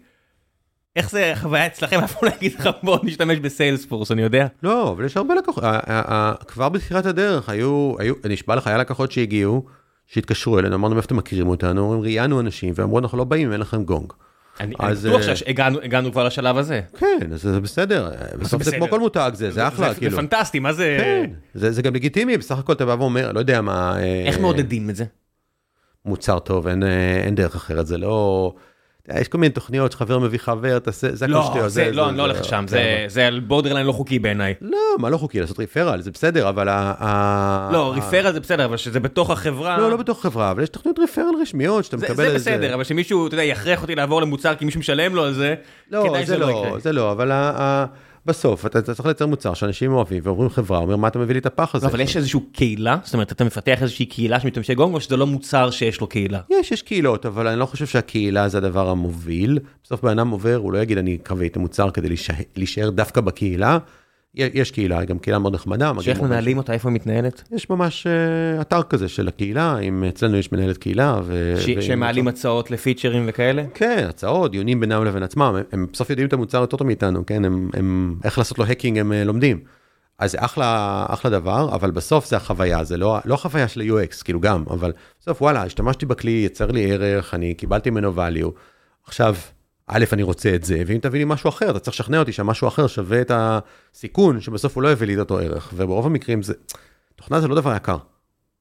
[0.96, 4.48] איך זה החוויה אצלכם, אף לא יגיד לך בוא נשתמש בסיילספורס, אני יודע.
[4.64, 5.64] לא, אבל יש הרבה לקוחות,
[6.48, 9.66] כבר בתחילת הדרך היו, היו, נשבע לך, היה לקוחות שהגיעו,
[10.08, 11.82] שהתקשרו אלינו, אמרנו, מאיפה אתם מכירים אותנו?
[11.82, 14.14] אומרים, ראיינו אנשים, ואמרו, אנחנו לא באים אין לכם גונג.
[14.62, 16.82] אני בטוח אה, שהגענו כבר לשלב הזה.
[16.98, 18.72] כן, זה בסדר, בסוף זה?
[18.72, 20.18] כמו כל מותג, זה, זה אחלה, זה כאילו.
[20.18, 20.98] פנטסטי, מה זה...
[21.00, 23.98] כן, זה, זה גם לגיטימי, בסך הכל אתה בא ואומר, לא יודע מה...
[24.00, 25.06] אה, איך מעודדים את זה?
[26.06, 28.54] מוצר טוב, אין, אה, אין דרך אחרת, זה לא...
[29.08, 31.72] יודע, יש כל מיני תוכניות שחבר מביא חבר, תעשה, זה הכל לא, שטויות.
[31.72, 34.54] זה- לא, אני לא הולך לשם, זה- זה על בורדרליין לא חוקי בעיניי.
[34.62, 37.70] לא, מה לא חוקי, לעשות ריפרל, זה בסדר, אבל ה...
[37.74, 39.78] לא, ריפרל זה בסדר, אבל שזה בתוך החברה...
[39.78, 42.52] לא, לא בתוך חברה, אבל יש תוכניות ריפרל רשמיות שאתה זה מקבל זה איזה...
[42.52, 45.56] בסדר, אבל שמישהו, אתה יודע, יכריח אותי לעבור למוצר כי מישהו משלם לו על זה,
[45.92, 46.80] לא, כדאי זה שזה לא לא, יקרה.
[46.80, 47.32] זה לא, אבל
[48.26, 51.40] בסוף אתה אתה צריך לייצר מוצר שאנשים אוהבים ואומרים חברה, אומר מה אתה מביא לי
[51.40, 51.86] את הפח הזה.
[51.86, 55.02] לא, אבל יש איזושהי קהילה, זאת אומרת, אתה מפתח איזושהי קהילה של משתמשי גונג, או
[55.02, 56.40] שזה לא מוצר שיש לו קהילה?
[56.50, 59.60] יש, יש קהילות, אבל אני לא חושב שהקהילה זה הדבר המוביל.
[59.84, 63.22] בסוף בן אדם עובר, הוא לא יגיד אני קבעתי את המוצר כדי להישאר- להישאר דווקא
[63.22, 63.78] בקהילה.
[64.36, 65.92] יש קהילה, גם קהילה מאוד נחמדה.
[66.02, 67.44] שאיך מנהלים אותה, איפה היא מתנהלת?
[67.52, 71.20] יש ממש אה, אתר כזה של הקהילה, אם אצלנו יש מנהלת קהילה.
[71.24, 71.56] ו...
[71.60, 73.64] ש- ועם שהם מעלים הצעות- לפיצ'רים וכאלה?
[73.74, 77.46] כן, הצעות, דיונים בינם לבין עצמם, הם, בסוף יודעים את המוצר יותר טוב מאיתנו, כן,
[77.46, 79.60] הם, הם, איך לעשות לו האקינג הם אה, לומדים.
[80.20, 84.24] אז זה אחלה, אחלה דבר, אבל בסוף זה החוויה, זה לא, לא החוויה של ה-UX,
[84.24, 84.92] כאילו גם, אבל
[85.22, 88.50] בסוף וואלה, השתמשתי בכלי, יצר לי ערך, אני קיבלתי ממנו value.
[89.08, 89.36] עכשיו,
[89.94, 92.68] א', אני רוצה את זה, ואם תביא לי משהו אחר, אתה צריך לשכנע אותי שהמשהו
[92.68, 96.54] אחר שווה את הסיכון, שבסוף הוא לא יביא לי את אותו ערך, וברוב המקרים זה,
[97.16, 97.98] תוכנה זה לא דבר יקר.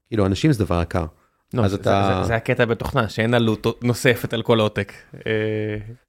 [0.07, 1.05] כאילו, אנשים זה דבר יקר.
[1.53, 4.93] לא, אז זה- אתה- זה- זה הקטע בתוכנה, שאין עלות נוספת על כל עותק.
[5.27, 5.31] אה,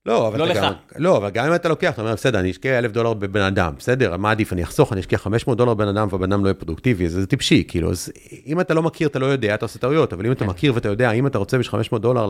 [0.06, 0.58] לא, אבל לא אתה לך.
[0.64, 3.40] גם, לא, אבל גם אם אתה לוקח, אתה אומר, בסדר, אני אשקיע אלף דולר בבן
[3.42, 6.48] אדם, בסדר, מה עדיף, אני אחסוך, אני אשקיע 500 דולר בבן אדם והבן אדם לא
[6.48, 8.12] יהיה פרודוקטיבי, זה, זה טיפשי, כאילו, אז
[8.46, 10.50] אם אתה לא מכיר, אתה לא יודע, אתה עושה טעויות, אבל אם אתה כן.
[10.50, 12.26] מכיר ואתה יודע, אם אתה רוצה בשביל 500 דולר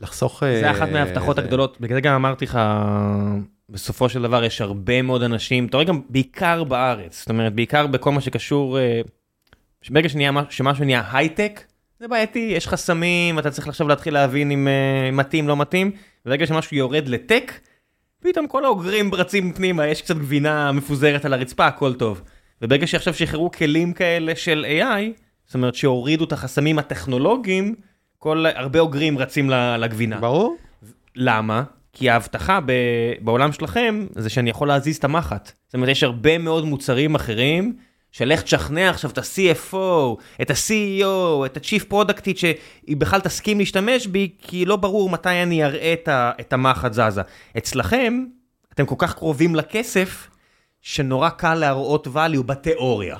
[0.00, 0.42] לחסוך...
[0.44, 2.58] זה אה, אחת מההבטחות זה- הגדולות, בגלל זה גם אמרתי לך,
[3.68, 7.86] בסופו של דבר יש הרבה מאוד אנשים, אתה רואה גם בעיקר בארץ, זאת אומרת, בעיקר
[7.86, 9.00] בכל מה שקשור, אה,
[9.90, 11.64] ברגע שנהיה, שמשהו נהיה הייטק,
[12.00, 15.90] זה בעייתי, יש חסמים, אתה צריך עכשיו להתחיל להבין אם אה, מתאים, לא מתאים,
[16.26, 17.52] וברגע שמשהו יורד לטק,
[18.20, 22.22] פתאום כל האוגרים רצים פנימה, יש קצת גבינה מפוזרת על הרצפה, הכל טוב.
[22.62, 27.74] וברגע שעכשיו שחררו כלים כאלה של AI, זאת אומרת שהורידו את החסמים הטכנולוגיים,
[28.22, 30.20] כל, הרבה אוגרים רצים לגבינה.
[30.20, 30.56] ברור.
[31.16, 31.62] למה?
[31.92, 32.72] כי ההבטחה ב...
[33.20, 35.52] בעולם שלכם זה שאני יכול להזיז את המחט.
[35.66, 37.76] זאת אומרת, יש הרבה מאוד מוצרים אחרים,
[38.12, 44.30] שלך תשכנע עכשיו את ה-CFO, את ה-CEO, את ה-Chief Productית, שהיא בכלל תסכים להשתמש בי,
[44.38, 46.32] כי לא ברור מתי אני אראה את, ה...
[46.40, 47.22] את המחט זזה.
[47.58, 48.24] אצלכם,
[48.74, 50.30] אתם כל כך קרובים לכסף,
[50.80, 53.16] שנורא קל להראות value בתיאוריה.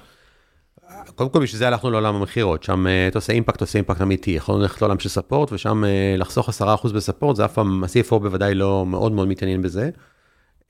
[1.15, 4.31] קודם כל בשביל זה הלכנו לעולם המכירות, שם אה, אתה עושה אימפקט, עושה אימפקט אמיתי,
[4.31, 8.55] יכולנו ללכת לעולם של ספורט, ושם אה, לחסוך 10% בספורט, זה אף פעם, ה-CFO בוודאי
[8.55, 9.91] לא מאוד מאוד מתעניין בזה.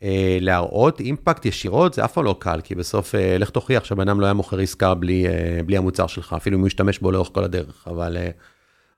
[0.02, 4.20] אה, להראות אימפקט ישירות זה אף פעם לא קל, כי בסוף לך תוכיח שהבן אדם
[4.20, 5.26] לא היה מוכר עסקה בלי,
[5.66, 8.16] בלי המוצר שלך, אפילו אם הוא ישתמש בו לאורך כל הדרך, אבל,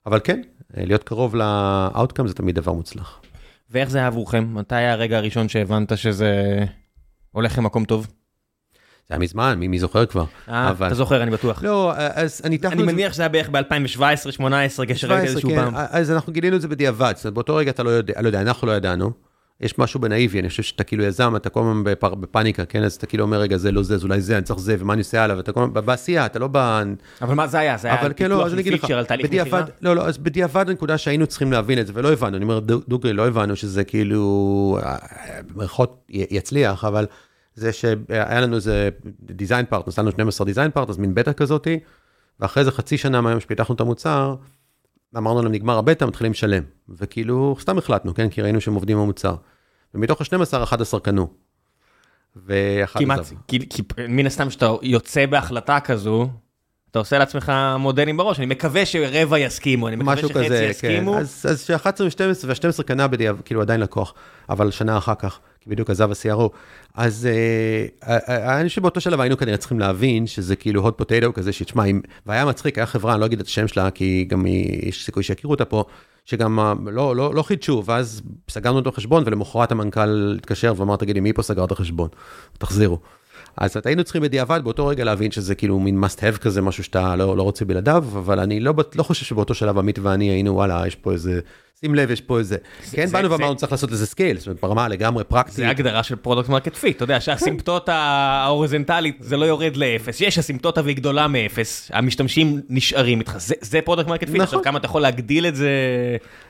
[0.06, 0.40] אבל כן,
[0.76, 3.20] להיות קרוב ל-outcome זה תמיד דבר מוצלח.
[3.70, 4.54] ואיך זה היה עבורכם?
[4.54, 6.64] מתי היה הרגע הראשון שהבנת שזה
[7.32, 8.06] הולך למקום טוב?
[9.08, 10.24] זה היה מזמן, מי, מי זוכר כבר?
[10.48, 11.62] אה, אבל- אתה זוכר, אני בטוח.
[11.64, 13.60] לא, אז אני אני מניח שזה היה בערך ב-2017-2018,
[13.98, 15.72] כשראית 17, איזשהו כן, פעם.
[15.90, 18.40] אז אנחנו גילינו את זה בדיעבד, זאת אומרת, באותו רגע אתה לא יודע, לא יודע,
[18.40, 19.10] אנחנו לא ידענו.
[19.60, 22.82] יש משהו בנאיבי, אני חושב שאתה כאילו יזם, אתה כל הזמן בפר- בפאניקה, כן?
[22.82, 24.92] אז אתה כאילו אומר, רגע, זה לא זה, אז אולי זה, אני צריך זה, ומה
[24.92, 26.82] אני עושה הלאה, ואתה כל הזמן בעשייה, אתה לא ב...
[27.22, 27.76] אבל מה זה היה?
[27.76, 29.64] זה היה אבל כן, לא, פיתוח של פיצ'ר על תהליך בדיעבד, מכירה?
[29.82, 32.80] לא, לא, אז בדיעבד הנקודה שהיינו צריכים להבין את זה, ולא הבנו, אני אומר, דו-
[32.88, 34.96] דוגרי, לא הבנו שזה כאילו, אה,
[35.54, 37.06] במירכאות יצליח, אבל
[37.54, 38.88] זה שהיה לנו איזה
[39.20, 41.78] design partner, עשינו 12 design partners, מין בטא כזאתי,
[42.40, 44.34] ואחרי זה חצי שנה מהיום שפיתחנו את המוצר,
[45.16, 46.62] אמרנו להם, נגמר הבטא, מתחילים לשלם.
[46.88, 48.28] וכאילו, סתם החלטנו, כן?
[48.28, 49.34] כי ראינו שהם עובדים במוצר.
[49.94, 51.28] ומתוך ה-12, 11 קנו.
[52.36, 53.36] ואחד כמעט, עזב.
[53.48, 56.28] כי כי מן הסתם כשאתה יוצא בהחלטה כזו,
[56.90, 60.70] אתה עושה לעצמך מודלים בראש, אני מקווה שרבע יסכימו, אני מקווה שחצי כזה, כן.
[60.70, 61.18] יסכימו.
[61.18, 64.14] אז, אז ש-11 ו-12, וה-12 קנה בדיעבד, כאילו עדיין לקוח,
[64.48, 66.48] אבל שנה אחר כך, כי בדיוק עזב ה-CRO.
[66.94, 71.02] אז אה, אה, אה, אני חושב שבאותו שלב היינו כנראה צריכים להבין שזה כאילו hot
[71.02, 74.24] potato כזה, שתשמע, אם- והיה מצחיק, היה חברה, אני לא אגיד את השם שלה, כי
[74.28, 74.44] גם
[74.82, 75.84] יש סיכוי שיכירו אותה פה,
[76.24, 76.58] שגם
[76.92, 81.42] לא, לא, לא חידשו, ואז סגרנו את החשבון, ולמחרת המנכ"ל התקשר ואמר, תגידי, מי פה
[81.42, 82.08] סגר את החשבון?
[82.58, 82.98] תחזירו.
[83.56, 86.84] אז את- היינו צריכים בדיעבד באותו רגע להבין שזה כאילו מין must have כזה, משהו
[86.84, 90.54] שאתה לא, לא רוצה בלעדיו, אבל אני לא, לא חושב שבאותו שלב עמית ואני היינו,
[90.54, 91.40] וואלה, יש פה איזה,
[91.80, 92.56] שים לב, יש פה איזה,
[92.92, 95.54] כן, זה- באנו זה- ואמרנו צריך לעשות איזה scale, זאת אומרת, ברמה לגמרי פרקטית.
[95.54, 100.38] זה הגדרה של product market fit, אתה יודע שהאסימפטוטה ההוריזונטלית זה לא יורד לאפס, יש
[100.38, 104.40] אסימפטוטה והיא גדולה מאפס, המשתמשים נשארים איתך, זה- זה product market fit.
[104.40, 105.70] עכשיו כמה אתה יכול להגדיל את זה,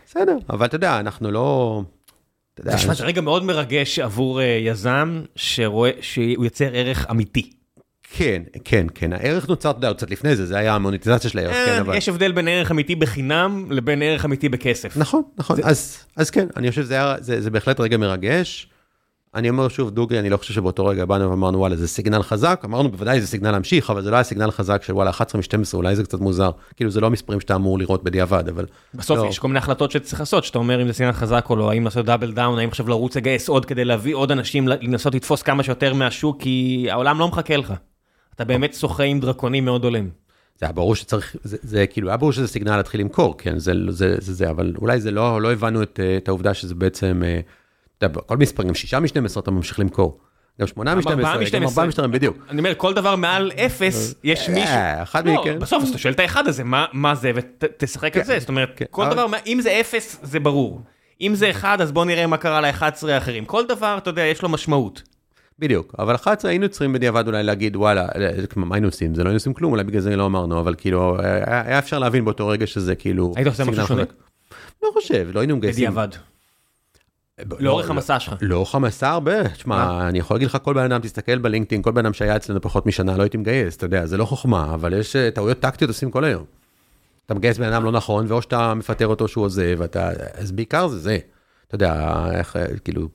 [0.06, 1.82] בסדר, אבל אתה יודע, אנחנו לא...
[2.60, 7.50] תשמע, זה רגע מאוד מרגש עבור אה, יזם שרואה שהוא יוצר ערך אמיתי.
[8.16, 11.52] כן, כן, כן, הערך נוצר, אתה יודע, קצת לפני זה, זה היה המוניטיזציה של הערך,
[11.52, 11.96] כן, אה, אבל...
[11.96, 14.96] יש הבדל בין ערך אמיתי בחינם לבין ערך אמיתי בכסף.
[14.96, 15.58] נכון, נכון,
[16.16, 18.68] אז, כן, אני חושב שזה בהחלט רגע מרגש.
[19.34, 22.62] אני אומר שוב, דוגרי, אני לא חושב שבאותו רגע באנו ואמרנו, וואלה, זה סיגנל חזק,
[22.64, 25.74] אמרנו, בוודאי זה סיגנל להמשיך, אבל זה לא היה סיגנל חזק של וואלה, 11 מ-12,
[25.74, 26.50] אולי זה קצת מוזר.
[26.76, 28.66] כאילו, זה לא המספרים שאתה אמור לראות בדיעבד, אבל...
[28.94, 29.26] בסוף לא.
[29.26, 31.84] יש כל מיני החלטות שצריך לעשות, שאתה אומר אם זה סיגנל חזק או לא, האם
[31.84, 35.62] לעשות double down, האם עכשיו לרוץ לגייס עוד כדי להביא עוד אנשים, לנסות לתפוס כמה
[35.62, 37.74] שיותר מהשוק, כי העולם לא מחכה לך.
[38.34, 40.10] אתה באמת שוחה עם דרקונים מאוד עולים.
[40.58, 43.72] זה היה ברור שצריך, זה, זה כאילו, היה ברור שזה סיגנל להתחיל למכור, כן, זה
[43.88, 47.40] זה, זה, זה אבל אולי זה לא, לא הבנו את, את העובדה שזה בעצם, אה,
[47.98, 49.08] אתה יודע, בכל מספר, גם שישה מ-12
[49.40, 50.18] אתה ממשיך למכור.
[50.60, 52.36] גם שמונה מ-12, ארבעה גם ארבעה מ-12, בדיוק.
[52.50, 54.74] אני אומר, כל דבר מעל אפס, יש מישהו.
[54.74, 55.44] אה, אחד לא.
[55.60, 58.38] בסוף אז אתה שואל את האחד הזה, מה- זה, ותשחק על כן, זה.
[58.38, 58.84] זאת אומרת, כן.
[58.90, 60.80] כל אבל- דבר, אם זה אפס, זה ברור.
[61.20, 63.44] אם זה אחד, אז בוא נראה מה קרה ל-11 האחרים.
[63.44, 65.02] כל דבר, אתה יודע, יש לו משמעות.
[65.58, 69.14] בדיוק, אבל 11 היינו צריכים בדיעבד אולי להגיד וואלה, אה, מה היינו עושים?
[69.14, 71.98] זה לא היינו עושים כלום, אולי בגלל זה לא אמרנו, אבל כאילו, אה, היה אפשר
[71.98, 73.32] להבין באותו רגע שזה כאילו...
[73.36, 74.02] היית עושה משהו שונה?
[74.82, 75.90] לא חושב, לא היינו מגייסים.
[75.90, 76.08] בדיעבד.
[77.38, 77.90] לא, לאורך לא.
[77.90, 78.34] המסע שלך.
[78.40, 82.04] לאורך המסע הרבה, תשמע, אני יכול להגיד לך, כל בן אדם, תסתכל בלינקדאין, כל בן
[82.06, 85.16] אדם שהיה אצלנו פחות משנה, לא הייתי מגייס, אתה יודע, זה לא חוכמה, אבל יש
[85.16, 86.44] אה, טעויות טקטיות עושים כל היום.
[87.26, 90.88] אתה מגייס בן אדם לא נכון, ואו שאתה מפטר אותו שהוא עוזב, אתה, אז בעיקר
[90.88, 91.18] זה זה.
[91.68, 93.08] אתה יודע, איך, אה, כאילו,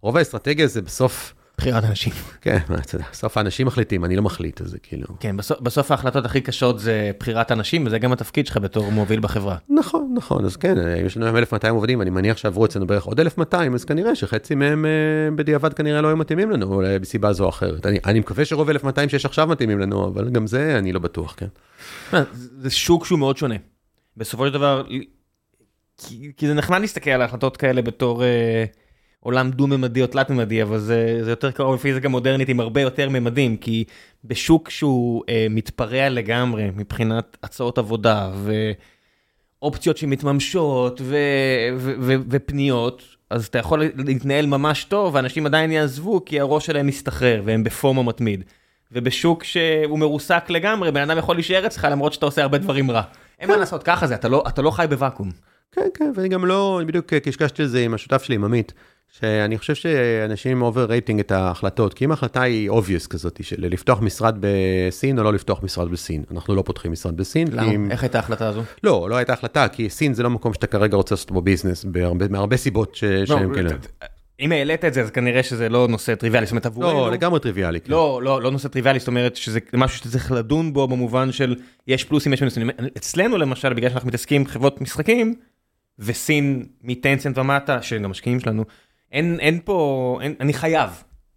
[0.00, 2.12] רוב האסטרטגיה זה בסוף, בחירת אנשים.
[2.40, 5.06] כן, אתה יודע, בסוף האנשים מחליטים, אני לא מחליט, אז זה כאילו...
[5.20, 9.20] כן, בסוף- בסוף ההחלטות הכי קשות זה בחירת אנשים, וזה גם התפקיד שלך בתור מוביל
[9.20, 9.56] בחברה.
[9.68, 10.74] נכון, נכון, אז כן,
[11.06, 14.54] יש לנו היום 1,200 עובדים, אני מניח שעברו אצלנו בערך עוד 1,200, אז כנראה שחצי
[14.54, 14.90] מהם אה,
[15.36, 17.86] בדיעבד כנראה לא היו מתאימים לנו, אולי בסיבה זו או אחרת.
[17.86, 21.34] אני, אני מקווה שרוב 1,200 שיש עכשיו מתאימים לנו, אבל גם זה אני לא בטוח,
[21.36, 21.46] כן.
[22.14, 22.22] אה,
[22.58, 23.54] זה שוק שהוא מאוד שונה.
[24.16, 24.84] בסופו של דבר,
[25.98, 28.64] כי, כי זה נחמד להסתכל על החלטות כאלה בתור אה,
[29.26, 33.56] עולם דו-ממדי או תלת-ממדי, אבל זה, זה יותר קרוב לפיזיקה מודרנית עם הרבה יותר ממדים,
[33.56, 33.84] כי
[34.24, 38.30] בשוק שהוא אה, מתפרע לגמרי מבחינת הצעות עבודה
[39.62, 41.16] ואופציות שמתממשות ו,
[41.76, 46.86] ו, ו, ופניות, אז אתה יכול להתנהל ממש טוב, ואנשים עדיין יעזבו כי הראש שלהם
[46.86, 48.44] מסתחרר והם ב FOMO מתמיד.
[48.92, 53.02] ובשוק שהוא מרוסק לגמרי, בן אדם יכול להישאר אצלך למרות שאתה עושה הרבה דברים רע.
[53.40, 55.30] אין מה לעשות, ככה זה, אתה לא, אתה לא חי בוואקום.
[55.72, 58.72] כן, כן, ואני גם לא, אני בדיוק קשקשתי על זה עם השותף שלי, עם עמית,
[59.08, 64.36] שאני חושב שאנשים overrating את ההחלטות, כי אם ההחלטה היא obvious כזאת, של לפתוח משרד
[64.40, 67.50] בסין או לא לפתוח משרד בסין, אנחנו לא פותחים משרד בסין.
[67.50, 68.62] כי אם- איך הייתה ההחלטה הזו?
[68.84, 71.84] לא, לא הייתה החלטה, כי סין זה לא מקום שאתה כרגע רוצה לעשות בו ביזנס,
[71.84, 73.04] בהרבה, מהרבה סיבות ש...
[73.24, 73.70] שהם כאילו...
[74.40, 77.40] אם העלית את זה, אז כנראה שזה לא נושא טריוויאלי, זאת אומרת עבורנו, לא, לגמרי
[77.40, 77.80] טריוויאלי.
[77.80, 77.92] כן.
[77.92, 81.54] לא, לא, לא נושא טריוויאלי, זאת אומרת שזה משהו שאתה צריך לדון בו במובן של
[81.86, 82.70] יש פלוסים, יש מינוסים.
[82.96, 85.34] אצלנו למשל, בגלל שאנחנו מתעסקים עם חברות משחקים,
[85.98, 88.64] וסין מטנסנט ומטה, שהם גם משקיעים שלנו,
[89.12, 90.90] אין, אין פה, אין, אני חייב.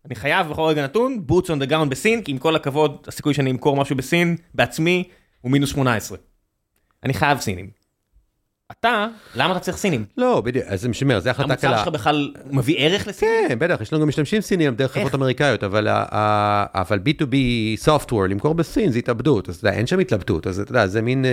[0.05, 3.33] אני חייב בכל רגע נתון, boots on the ground בסין, כי עם כל הכבוד, הסיכוי
[3.33, 5.03] שאני אמכור משהו בסין, בעצמי,
[5.41, 6.17] הוא מינוס 18.
[7.03, 7.78] אני חייב סינים.
[8.71, 10.05] אתה, למה אתה צריך סינים?
[10.17, 11.77] לא, בדיוק, אז זה משמר, זה החלטה המוצר קלה.
[11.77, 13.47] שלך בכלל מביא ערך לסינים?
[13.47, 15.87] כן, בטח, יש לנו גם משתמשים סינים דרך חברות אמריקאיות, אבל
[16.73, 17.35] אבל B2B
[17.85, 21.01] software, למכור בסין זה התאבדות, אז אתה יודע, אין שם התלבטות, אז אתה יודע, זה
[21.01, 21.31] מין, אה,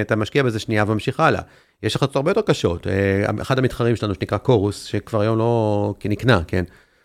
[0.00, 1.40] אתה משקיע בזה שנייה וממשיך הלאה.
[1.82, 6.40] יש החלטות הרבה יותר קשות, אה, אחד המתחרים שלנו שנקרא קורוס, שכבר היום לא, נקנה,
[6.46, 6.64] כן,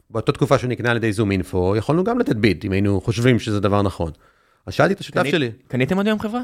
[0.10, 3.40] באותה תקופה שהוא נקנה על ידי זום אינפו, יכולנו גם לתת ביד, אם היינו חושבים
[3.40, 4.12] שזה דבר נכון.
[4.66, 6.42] אז שאלתי את השותף שלי, קניתם עד היום חברה?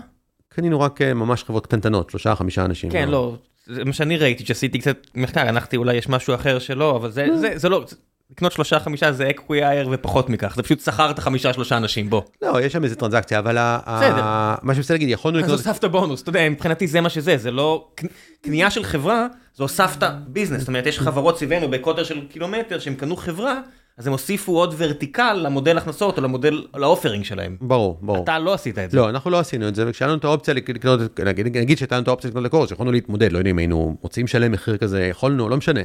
[0.50, 2.91] קנינו רק אה, ממש חברות קטנטנות, שלושה, חמישה אנשים.
[2.91, 3.36] כן, לא,
[3.66, 7.28] זה מה שאני ראיתי, שעשיתי קצת מחקר, הנחתי אולי יש משהו אחר שלא, אבל זה,
[7.36, 7.86] זה, זה לא,
[8.32, 12.22] לקנות שלושה חמישה זה acqui-hire ופחות מכך, זה פשוט שכרת חמישה שלושה אנשים, בוא.
[12.41, 15.60] לא, יש שם איזה טרנזקציה, אבל ה- מה שאני רוצה להגיד, יכולנו אז לקנות...
[15.60, 18.08] הוספת בונוס, אתה יודע, מבחינתי זה מה שזה, זה לא, קנ-
[18.41, 22.95] קנייה של חברה, זה הוספת ביזנס, זאת אומרת, יש חברות סביבנו בקוטר של קילומטר שהם
[22.95, 23.60] קנו חברה,
[23.98, 27.58] אז הם הוסיפו עוד vertical למודל הכנסות או למודל, ל offering שלהם.
[27.62, 28.24] ברור, ברור.
[28.24, 28.98] אתה לא עשית את זה.
[28.98, 31.95] לא, אנחנו לא עשינו את זה, וכשהיה לנו את האופציה לק- לקנות, נגיד, נגיד שהייתה
[31.95, 35.04] לנו את האופציה לקנות לקורס, יכולנו להתמודד, לא יודע אם היינו רוצים לשלם מחיר כזה,
[35.06, 35.82] יכולנו, לא משנה.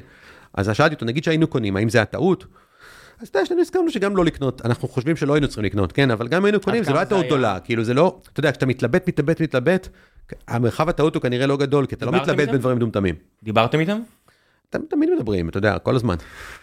[0.55, 2.45] אז שאלתי אותו, נגיד שהיינו קונים, האם זה היה טעות?
[3.21, 6.11] אז אתה יודע, שנינו הסכמנו שגם לא לקנות, אנחנו חושבים שלא היינו צריכים לקנות, כן,
[6.11, 7.27] אבל גם היינו קונים, זה כמה לא היה זה טעות?
[7.27, 9.89] גדולה, כאילו זה לא, אתה יודע, כשאתה מתלבט, מתלבט, מתלבט,
[10.49, 12.53] המרחב הטעות הוא כנראה לא גדול, כי אתה לא מתלבט איתם?
[12.53, 13.15] בדברים מטומטמים.
[13.43, 14.01] דיברתם איתם?
[14.77, 16.15] אתם תמיד מדברים, אתה יודע, כל הזמן.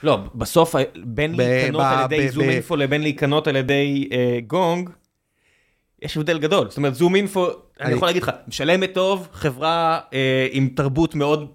[0.03, 1.39] לא, בסוף ה- בין ב-
[1.79, 4.89] על ידי זום אינפו לבין להיקנות על ידי אה, גונג,
[6.01, 6.67] יש הבדל גדול.
[6.69, 11.15] זאת אומרת, זום אינפו, אני אני- יכול להגיד לך, משלמת טוב, חברה אה, עם תרבות
[11.15, 11.47] מאוד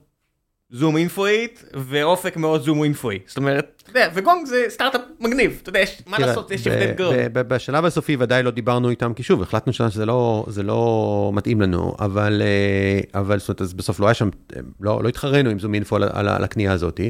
[0.77, 3.19] זום אינפואית, ואופק מאוד זום אינפואי.
[3.27, 6.93] זאת אומרת, אתה יודע, וגונג זה סטארט-אפ מגניב, אתה יודע, יש- מה לעשות, יש הבדל
[6.93, 7.15] גדול.
[7.33, 11.95] בשלב הסופי ודאי לא דיברנו איתם, כי שוב, החלטנו שזה לא, זה לא מתאים לנו,
[12.01, 15.59] אבל, אה, אבל זאת אומרת, אז בסוף לא היה שם, אה, לא, לא התחרנו עם
[15.59, 17.01] זום אינפו על, על, על הקנייה הזאת,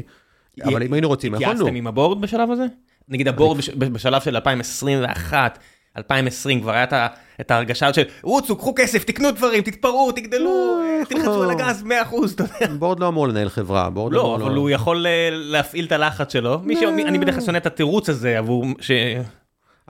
[0.63, 1.51] אבל אם היינו רוצים, יכולנו.
[1.51, 2.65] התייעצתם עם הבורד בשלב הזה?
[3.09, 5.59] נגיד הבורד בש- בשלב של 2021,
[5.97, 6.85] 2020 כבר היה
[7.41, 10.79] את ההרגשה של רוצו, קחו כסף, תקנו דברים, תתפרעו, תגדלו,
[11.09, 11.87] תלחצו על הגז 100%,
[12.35, 12.73] אתה יודע.
[12.73, 16.61] בורד לא אמור לנהל חברה, בורד לא, אבל הוא יכול להפעיל את הלחץ שלו.
[17.07, 18.65] אני בדרך כלל שונא את התירוץ הזה עבור...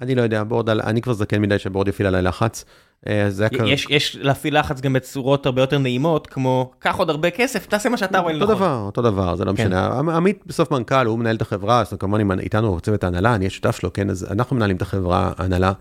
[0.02, 2.66] אני לא יודע, בורד, אני כבר זקן מדי שבורד יפעיל עליי לחץ.
[3.08, 3.30] אה,
[3.66, 7.90] יש, יש להפעיל לחץ גם בצורות הרבה יותר נעימות, כמו, קח עוד הרבה כסף, תעשה
[7.90, 8.50] מה שאתה רואה לנכון.
[8.50, 9.64] אותו דבר, אותו דבר, זה לא כן.
[9.64, 9.88] משנה.
[10.16, 13.94] עמית בסוף מנכ"ל, הוא מנהל את החברה, אז כמובן איתנו צוות ההנהלה, אני השותף שלו,
[13.94, 15.72] כן, אז אנחנו מנהלים את החברה, ההנהלה.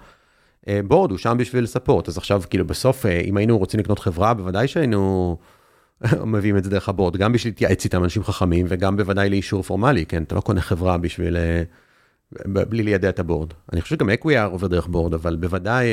[0.69, 3.99] אה, בורד הוא שם בשביל ספורט, אז עכשיו כאילו בסוף, אה, אם היינו רוצים לקנות
[3.99, 5.37] חברה, בוודאי שהיינו
[6.33, 10.07] מביאים את זה דרך הבורד, גם בשביל להתייעץ איתם אנשים חכמים, וגם בוודאי לאישור פורמלי,
[10.07, 11.37] כן, אתה לא קונה חברה בשביל...
[12.49, 13.53] בלי לידע את הבורד.
[13.73, 15.87] אני חושב שגם אקוויאר עובר דרך בורד, אבל בוודאי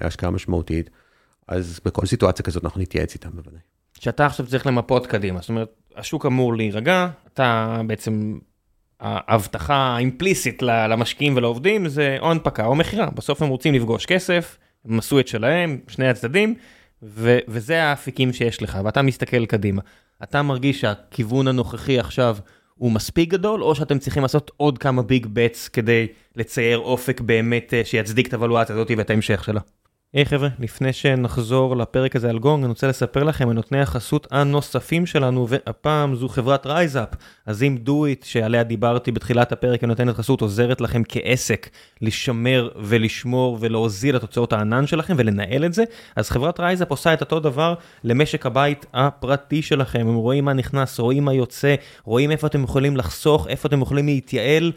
[0.00, 0.90] השקעה משמעותית.
[1.48, 3.60] אז בכל סיטואציה כזאת אנחנו נתייעץ איתם בוודאי.
[4.00, 8.38] שאתה עכשיו צריך למפות קדימה, זאת אומרת, השוק אמור להירגע, אתה בעצם,
[9.04, 14.98] ההבטחה האימפליסית למשקיעים ולעובדים זה או הנפקה או מכירה, בסוף הם רוצים לפגוש כסף, הם
[14.98, 16.54] עשו את שלהם, שני הצדדים,
[17.02, 19.82] ו- וזה האפיקים שיש לך, ואתה מסתכל קדימה.
[20.22, 22.36] אתה מרגיש שהכיוון הנוכחי עכשיו
[22.74, 27.74] הוא מספיק גדול, או שאתם צריכים לעשות עוד כמה big bets כדי לצייר אופק באמת
[27.74, 29.60] אה, שיצדיק את הוולואציה הזאת ואת ההמשך שלה?
[30.14, 34.26] היי, חבר'ה, לפני שנחזור לפרק הזה על גונג, אני רוצה לספר לכם על נותני החסות
[34.30, 37.08] הנוספים שלנו, והפעם זו חברת רייזאפ.
[37.46, 41.68] אז אם דו-איט, שעליה דיברתי בתחילת הפרק, היא נותנת חסות, עוזרת לכם כעסק
[42.02, 45.84] לשמר ולשמור ולהוזיל את הוצאות הענן שלכם ולנהל את זה,
[46.16, 50.00] אז חברת רייזאפ עושה את אותו דבר למשק הבית הפרטי שלכם.
[50.00, 54.06] הם רואים מה נכנס, רואים מה יוצא, רואים איפה אתם יכולים לחסוך, איפה אתם יכולים
[54.06, 54.72] להתייעל.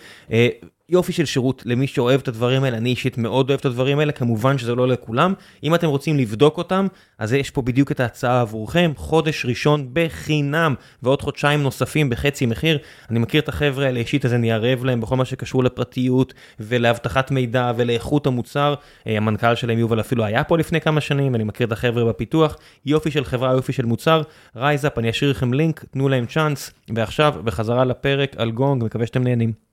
[0.89, 4.11] יופי של שירות למי שאוהב את הדברים האלה, אני אישית מאוד אוהב את הדברים האלה,
[4.11, 5.33] כמובן שזה לא לכולם.
[5.63, 10.75] אם אתם רוצים לבדוק אותם, אז יש פה בדיוק את ההצעה עבורכם, חודש ראשון בחינם,
[11.03, 12.77] ועוד חודשיים נוספים בחצי מחיר.
[13.09, 17.31] אני מכיר את החבר'ה האלה אישית, אז אני ערב להם בכל מה שקשור לפרטיות ולאבטחת
[17.31, 18.75] מידע ולאיכות המוצר.
[19.07, 22.57] אה, המנכ"ל שלהם יובל אפילו היה פה לפני כמה שנים, אני מכיר את החבר'ה בפיתוח.
[22.85, 24.21] יופי של חברה, יופי של מוצר.
[24.55, 26.71] רייזאפ, אני אשאיר לכם לינק, תנו להם צ'אנס.
[26.95, 29.66] ועכשיו, בחזרה לפרק על גונג, מקווה שאתם נהנים.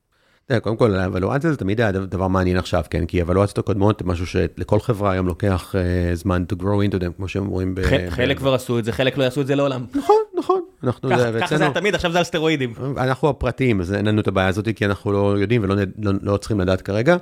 [0.63, 3.07] קודם כל, הוולואציה זה תמיד היה דבר מעניין עכשיו, כן?
[3.07, 7.29] כי וולואציות הקודמות, משהו שלכל חברה היום לוקח uh, זמן to grow into them, כמו
[7.29, 7.75] שהם אומרים.
[8.11, 9.85] חלק כבר עשו את זה, חלק לא יעשו את זה לעולם.
[9.95, 10.61] נכון, נכון.
[10.85, 11.11] אנחנו...
[11.41, 12.75] ככה זה היה תמיד, עכשיו זה על סטרואידים.
[12.97, 16.37] אנחנו הפרטיים, אז אין לנו את הבעיה הזאת, כי אנחנו לא יודעים ולא לא, לא
[16.37, 17.17] צריכים לדעת כרגע.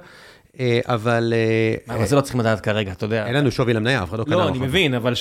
[0.61, 1.35] אה, אבל...
[1.37, 3.27] אה, אבל זה לא צריכים לדעת כרגע, אתה יודע.
[3.27, 4.37] אין לנו שווי למניה, אף אחד לא קנה.
[4.37, 5.15] לא, אני מבין, אבל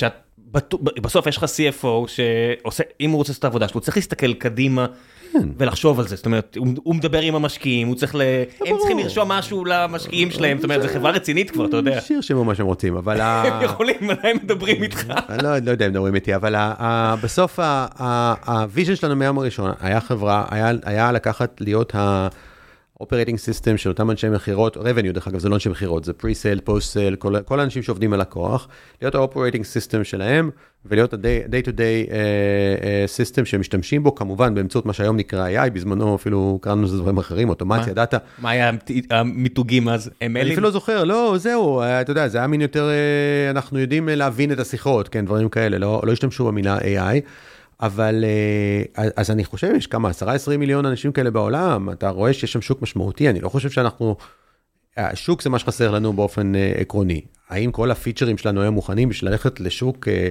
[1.02, 4.34] בסוף יש לך CFO שעושה, אם הוא רוצה לעשות את העבודה שלו, הוא צריך להסתכל
[4.34, 4.88] קדימה
[5.34, 5.50] כן.
[5.58, 8.22] ולחשוב על זה, זאת אומרת, הוא, הוא מדבר עם המשקיעים, הוא צריך ל...
[8.66, 12.02] הם צריכים לרשום משהו למשקיעים שלהם, זאת אומרת, זו חברה רצינית כבר, אתה יודע.
[12.02, 13.22] שירשמו מה שהם רוצים, אבל...
[13.22, 15.04] הם יכולים, הם מדברים איתך?
[15.30, 16.56] אני לא, לא יודע אם מדברים איתי, אבל
[17.24, 17.60] בסוף
[18.46, 20.46] ה vision שלנו מהיום הראשון היה חברה,
[20.84, 22.28] היה לקחת, להיות ה...
[23.02, 26.70] operating system של אותם אנשי מכירות, revenue דרך אגב זה לא אנשי מכירות, זה pre-sale,
[26.70, 28.68] post-sale, כל, כל האנשים שעובדים על לקוח,
[29.02, 30.50] להיות ה operating system שלהם
[30.86, 35.48] ולהיות ה day to day uh, uh, system שמשתמשים בו, כמובן באמצעות מה שהיום נקרא
[35.48, 38.18] AI, בזמנו אפילו קראנו לזה דברים אחרים, אוטומציה, דאטה.
[38.40, 38.72] מה היה
[39.10, 40.10] המיתוגים אז?
[40.22, 43.80] אני אפילו לא זוכר, לא, זהו, אה, אתה יודע, זה היה מין יותר, uh, אנחנו
[43.80, 47.22] יודעים להבין את השיחות, כן, דברים כאלה, לא, לא השתמשו במילה AI.
[47.82, 48.26] אבל
[48.98, 52.62] אה, אז אני חושב יש כמה 10-20 מיליון אנשים כאלה בעולם אתה רואה שיש שם
[52.62, 54.16] שוק משמעותי אני לא חושב שאנחנו.
[54.98, 59.32] השוק זה מה שחסר לנו באופן אה, עקרוני האם כל הפיצ'רים שלנו היום מוכנים בשביל
[59.32, 60.28] ללכת לשוק אה,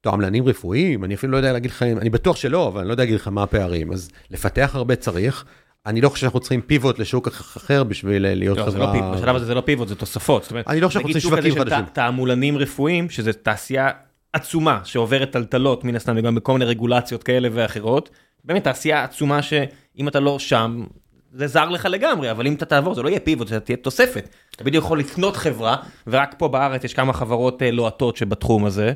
[0.00, 3.02] תועמלנים רפואיים אני אפילו לא יודע להגיד לך אני בטוח שלא אבל אני לא יודע
[3.02, 5.44] להגיד לך מה הפערים אז לפתח הרבה צריך.
[5.86, 8.94] אני לא חושב שאנחנו צריכים פיבוט לשוק אחר בשביל להיות לא, חברה...
[9.00, 10.52] לא בשלב הזה זה לא פיבוט, זה תוספות.
[10.66, 11.84] אני לא חושב שאנחנו צריכים שווקים חדשים.
[11.92, 13.90] תעמולנים רפואיים, שזה תעשייה
[14.32, 18.10] עצומה שעוברת טלטלות מן הסתם וגם בכל מיני רגולציות כאלה ואחרות.
[18.44, 20.84] באמת תעשייה עצומה שאם אתה לא שם
[21.32, 24.28] זה זר לך לגמרי אבל אם אתה תעבור זה לא יהיה פיבוט זה תהיה תוספת.
[24.56, 25.76] אתה בדיוק יכול לקנות חברה
[26.06, 28.92] ורק פה בארץ יש כמה חברות אה, לוהטות שבתחום הזה.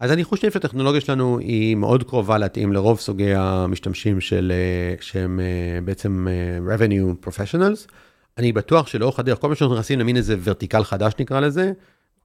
[0.00, 5.40] אז אני חושב שהטכנולוגיה שלנו היא מאוד קרובה להתאים לרוב סוגי המשתמשים של אה, שהם
[5.40, 6.26] אה, בעצם
[6.66, 7.92] revenue professionals.
[8.38, 11.72] אני בטוח שלאורך הדרך כל מה שאנחנו נכנסים למין איזה ורטיקל חדש נקרא לזה.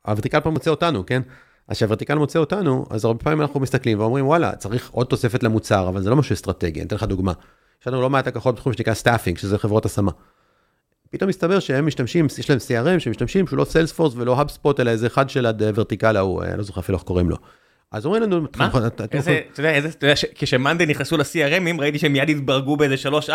[0.05, 1.21] ה vertical פה מוצא אותנו כן.
[1.67, 5.43] אז כשה vertical מוצא אותנו, אז הרבה פעמים אנחנו מסתכלים ואומרים, וואלה, צריך עוד תוספת
[5.43, 7.31] למוצר, אבל זה לא משהו אסטרטגי, אני אתן לך דוגמה.
[7.81, 10.11] יש לנו לא מעט לקוחות בתחום שנקרא staffing, שזה חברות השמה.
[11.09, 15.07] פתאום מסתבר שהם משתמשים, יש להם CRM שמשתמשים, שהוא לא Salesforce ולא HubSpot, אלא איזה
[15.07, 17.37] אחד של ה vertical ההוא, אני לא זוכר אפילו איך קוראים לו.
[17.91, 18.69] אז אומרים לנו, מה?
[19.11, 22.77] איזה, אתה יודע, איזה, אתה יודע, כש monday נכנסו ל CRMים, ראיתי שהם מיד התברגו
[22.77, 23.31] באיזה 3-4.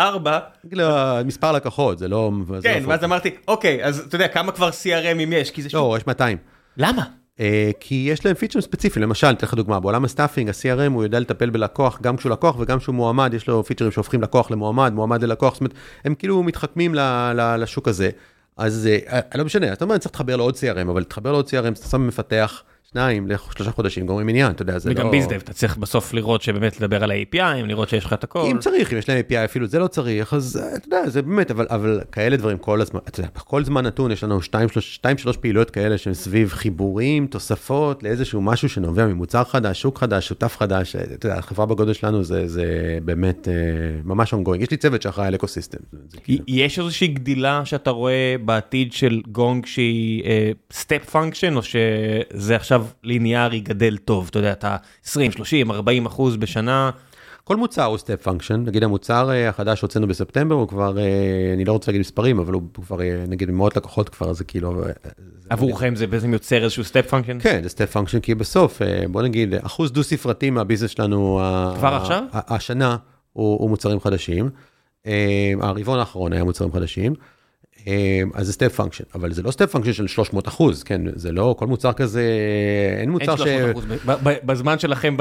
[0.71, 2.31] לא, מספר לקוחות, זה לא...
[2.63, 5.51] כן, ואז אמרתי, אוקיי, אז אתה יודע, כמה כבר CRMים יש?
[5.51, 6.37] כי זה לא, יש 200.
[6.77, 7.03] למה?
[7.39, 11.03] אה, כי יש להם פיצ'רים ספציפיים, למשל, אתן לך דוגמה, בעולם ה staffing, ה-CRM הוא
[11.03, 14.93] יודע לטפל בלקוח, גם כשהוא לקוח וגם כשהוא מועמד, יש לו פיצ'רים שהופכים לקוח למועמד,
[14.93, 15.73] מועמד ללקוח, זאת אומרת,
[16.05, 16.95] הם כאילו מתחכמים
[17.57, 18.09] לשוק הזה.
[18.57, 21.79] אז אה, לא משנה, אתה אומר, אני צריך להתחבר לעוד CRM, אבל להתחבר לעוד CRM,
[21.79, 22.63] אתה שם מפתח
[22.93, 24.99] שניים לשלושה חודשים, גומרים עניין, אתה יודע, זה לא...
[24.99, 28.39] וגם bizdev, אתה צריך בסוף לראות שבאמת לדבר על ה-API, לראות שיש לך את הכל.
[28.51, 31.21] אם צריך, אם יש להם API אפילו זה לא צריך, אז אה, אתה יודע, זה
[31.21, 35.37] באמת, אבל, אבל כאלה דברים כל הזמן, אתה יודע, בכל זמן נתון יש לנו 2-3
[35.41, 40.95] פעילויות כאלה שהן סביב חיבורים, תוספות לאיזשהו משהו שנובע ממוצר חדש, שוק חדש, שותף חדש,
[40.95, 43.53] אה, אתה יודע, החברה בגודל שלנו זה, זה באמת אה,
[44.03, 45.77] ממש ongoing, יש לי צוות שאחראי על ecosystem.
[46.23, 50.23] כאילו- יש איזושהי גדילה שאתה רואה בעתיד של גונג שהיא
[50.73, 56.35] step function, או שזה עכשיו ליניארי גדל טוב, אתה יודע, אתה 20, 30, 40 אחוז
[56.35, 56.91] בשנה.
[57.43, 61.65] כל מוצר הוא step function, נגיד המוצר אה, החדש שהוצאנו בספטמבר הוא כבר, אה, אני
[61.65, 64.83] לא רוצה להגיד מספרים, אבל הוא כבר, אה, נגיד מאות לקוחות כבר, זה כאילו...
[65.49, 67.39] עבורכם זה בעצם יוצר איזשהו step function?
[67.39, 68.81] כן, זה step function, כי בסוף,
[69.11, 71.41] בוא נגיד, אחוז דו ספרתי מה business שלנו...
[71.77, 72.23] כבר עכשיו?
[72.33, 72.97] השנה
[73.33, 74.49] הוא מוצרים חדשים.
[75.61, 77.13] הרבעון האחרון היה מוצרים חדשים.
[77.87, 81.31] אמ, אז זה step function, אבל זה לא step function של 300 אחוז, כן, זה
[81.31, 82.23] לא, כל מוצר כזה,
[82.97, 83.41] אין מוצר ש...
[83.47, 83.85] אין 300 אחוז,
[84.43, 85.17] בזמן שלכם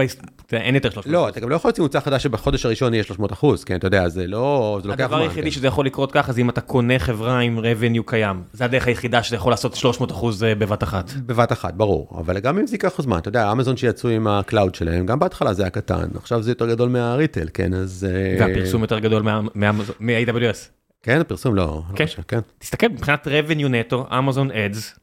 [0.52, 3.32] אין יותר 300 לא, אתה גם לא יכול להוציא מוצר חדש שבחודש הראשון יהיה 300
[3.32, 5.04] אחוז, כן, אתה יודע, זה לא, זה לוקח זמן.
[5.04, 5.50] הדבר היחידי כן.
[5.50, 9.22] שזה יכול לקרות ככה, זה אם אתה קונה חברה עם revenue קיים, זה הדרך היחידה
[9.22, 11.10] שזה יכול לעשות 300 אחוז אה, בבת אחת.
[11.26, 14.34] בבת אחת, ברור, אבל גם אם זה ייקח זמן, אתה יודע, אמזון שיצאו עם ה
[14.34, 18.06] cloud שלהם, גם בהתחלה זה היה קטן, עכשיו זה יותר גדול מה retail, כן, אז...
[18.10, 20.81] אה, והפרסום יותר גדול מה-AWS.
[21.02, 22.06] כן, פרסום לא, לא כן.
[22.06, 22.40] חושב, כן.
[22.58, 24.98] תסתכל מבחינת revenue נטו, אמזון אדס,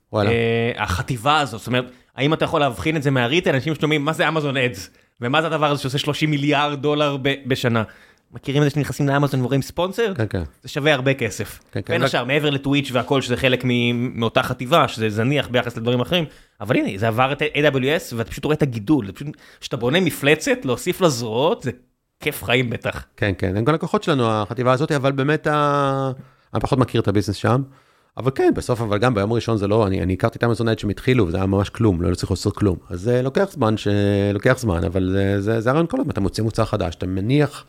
[0.78, 4.14] החטיבה הזאת, זאת אומרת, האם אתה יכול להבחין את זה מה retail, אנשים שומעים מה
[4.14, 4.90] זה אמזון אדס,
[5.22, 7.84] ומה זה הדבר הזה שעושה 30 מיליארד דולר בשנה.
[8.32, 10.14] מכירים את זה שנכנסים לאמזון ורואים ספונסר?
[10.16, 10.44] כן, כן.
[10.64, 11.60] זה שווה הרבה כסף.
[11.72, 11.94] כן, כן.
[11.94, 16.26] בין השאר, מעבר לטוויץ' והכל, שזה חלק מאותה חטיבה, שזה זניח ביחס לדברים אחרים,
[16.62, 19.08] אבל הנה, זה עבר את AWS, ואתה פשוט רואה את הגידול,
[19.60, 21.72] כשאתה בונה מפלצת, להוסיף לזרועות, זה
[22.20, 23.06] כיף חיים בטח.
[23.18, 26.12] כן, כן, הם גם לקוחות שלנו, החטיבה הזאת, אבל באמת, ה...
[26.54, 27.64] אני פחות מכיר את הביזנס שם.
[28.18, 30.80] אבל כן, בסוף, אבל גם ביום הראשון זה לא, אני, אני הכרתי את אמזון אד
[30.80, 32.78] שהם התחילו, וזה היה ממש כלום, לא צריך לעשות כלום.
[32.90, 33.76] אז זה לוקח זמן,
[34.34, 37.66] לוקח זמן, אבל זה, זה, זה הרעיון כל הזמן, אתה מוציא מוצר חדש, אתה מניח,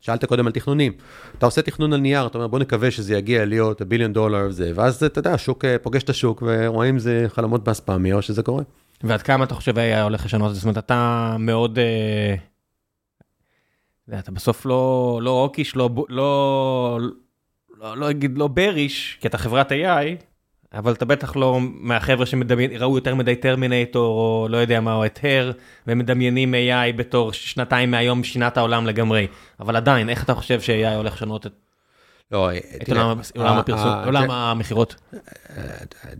[0.00, 0.92] שאלת קודם על תכנונים,
[1.38, 4.72] אתה עושה תכנון על נייר, אתה אומר בוא נקווה שזה יגיע להיות הביליון דולר וזה,
[4.74, 8.62] ואז אתה יודע, השוק אה, פוגש את השוק, ורואים זה חלומות באספמי או שזה קורה.
[9.02, 10.60] ועד כמה אתה חושב היה הולך לשנות את זה?
[10.60, 11.78] זאת אומרת, אתה מאוד...
[11.78, 12.53] אה...
[14.18, 16.98] אתה בסוף לא, לא אוקיש, לא, לא,
[17.78, 20.24] לא, לא אגיד לא בריש, כי אתה חברת AI,
[20.74, 25.18] אבל אתה בטח לא מהחבר'ה שראו יותר מדי טרמינטור, או לא יודע מה, או את
[25.22, 25.52] הר,
[25.86, 29.26] ומדמיינים AI בתור שנתיים מהיום שינה את העולם לגמרי.
[29.60, 31.52] אבל עדיין, איך אתה חושב ש-AI הולך לשנות את
[32.30, 32.50] לא,
[32.82, 34.94] את עולם הפרסום, עולם המכירות.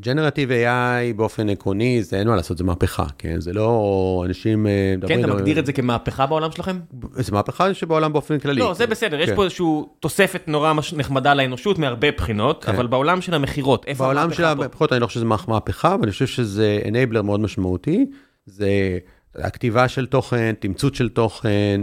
[0.00, 3.40] ג'נרטיב AI באופן עקרוני, זה אין מה לעשות, זה מהפכה, כן?
[3.40, 5.18] זה לא אנשים אה, מדברים...
[5.18, 6.78] כן, אתה מגדיר את זה כמהפכה בעולם שלכם?
[7.12, 8.61] זה מהפכה שבעולם באופן כללי.
[8.61, 9.36] לא, זה בסדר, יש כן.
[9.36, 9.66] פה איזושהי
[10.00, 12.72] תוספת נורא נחמדה לאנושות מהרבה בחינות, כן.
[12.72, 14.26] אבל בעולם של המכירות, איפה המהפכה פה?
[14.26, 18.07] בעולם של המכירות אני לא חושב שזה מהפכה, אבל אני חושב שזה אנייבלר מאוד משמעותי.
[18.46, 18.98] זה
[19.34, 21.80] הכתיבה של תוכן, תמצות של תוכן,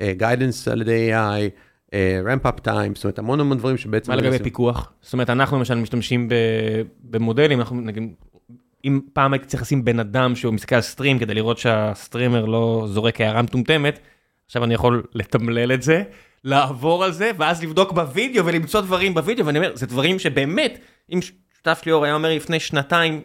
[0.00, 0.12] אה,
[0.70, 1.50] על ידי AI.
[2.24, 4.12] ramp up time, זאת אומרת המון המון דברים שבעצם...
[4.12, 4.92] מה לגבי פיקוח?
[5.00, 6.28] זאת אומרת אנחנו למשל משתמשים
[7.04, 8.02] במודלים, אנחנו נגיד,
[8.84, 12.44] אם פעם הייתי צריך לשים בן אדם שהוא מסתכל על stream כדי לראות שה streamer
[12.44, 13.98] לא זורק הערה מטומטמת,
[14.46, 16.02] עכשיו אני יכול לתמלל את זה,
[16.44, 20.78] לעבור על זה, ואז לבדוק בווידאו ולמצוא דברים בווידאו, ואני אומר, זה דברים שבאמת,
[21.12, 23.20] אם שותף שלי אור היה אומר לפני שנתיים,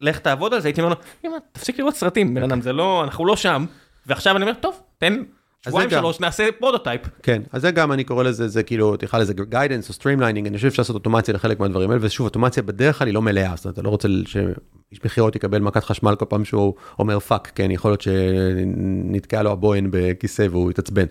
[0.00, 3.26] לך תעבוד על זה, הייתי אומר לו, תפסיק לראות סרטים, בן אדם, זה לא, אנחנו
[3.26, 3.64] לא שם,
[4.06, 5.22] ועכשיו אני אומר, טוב, תן
[5.64, 7.00] שבועיים שלוש נעשה prototype.
[7.22, 10.56] כן, אז זה גם אני קורא לזה, זה כאילו, תקרא לזה guidance או streamlining, אני
[10.56, 13.64] חושב שאפשר לעשות אוטומציה לחלק מהדברים האלה, ושוב, אוטומציה בדרך כלל היא לא מלאה, זאת
[13.64, 17.70] אומרת, אתה לא רוצה שאיש מכירות יקבל מכת חשמל כל פעם שהוא אומר fuck, כן,
[17.70, 21.06] יכול להיות שנתקע לו הבוהן בכיסא והוא יתעצבן.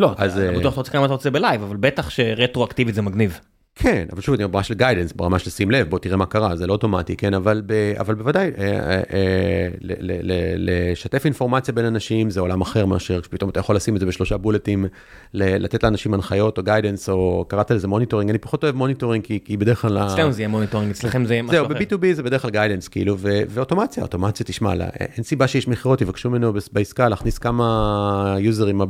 [0.00, 3.02] לא, אתה אה, בטוח אתה רוצה כמה אתה רוצה ב live, אבל בטח שרטרואקטיבית זה
[3.02, 3.40] מגניב.
[3.80, 6.66] כן, אבל שוב, ברמה של guidance, ברמה של שים לב, בוא תראה מה קרה, זה
[6.66, 11.74] לא אוטומטי, כן, אבל, ב, אבל בוודאי, אה, אה, אה, ל, ל, ל, לשתף אינפורמציה
[11.74, 14.86] בין אנשים זה עולם אחר מאשר כשפתאום אתה יכול לשים את זה בשלושה בולטים,
[15.34, 19.38] ל, לתת לאנשים הנחיות או guidance, או קראת לזה monitoring, אני פחות אוהב monitoring, כי,
[19.44, 19.98] כי בדרך כלל...
[19.98, 21.68] אצלנו זה יהיה monitoring, אצלכם זה יהיה משהו אחר.
[21.68, 26.00] זהו, ב-B2B זה בדרך כלל guidance, כאילו, ו, ואוטומציה, אוטומציה, תשמע, אין סיבה שאיש מכירות,
[26.00, 28.80] יבקשו ממנו בעסקה להכניס כמה יוזרים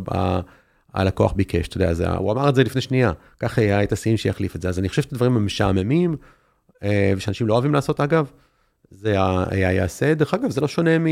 [0.94, 4.16] הלקוח ביקש, אתה יודע, זה, הוא אמר את זה לפני שנייה, ככה היה את השיאים
[4.16, 6.16] שיחליף את זה, אז אני חושב שדברים הם משעממים,
[6.82, 8.30] אה, ושאנשים לא אוהבים לעשות אגב,
[8.90, 9.16] זה
[9.50, 11.06] היה יעשה, דרך אגב, זה לא שונה מ...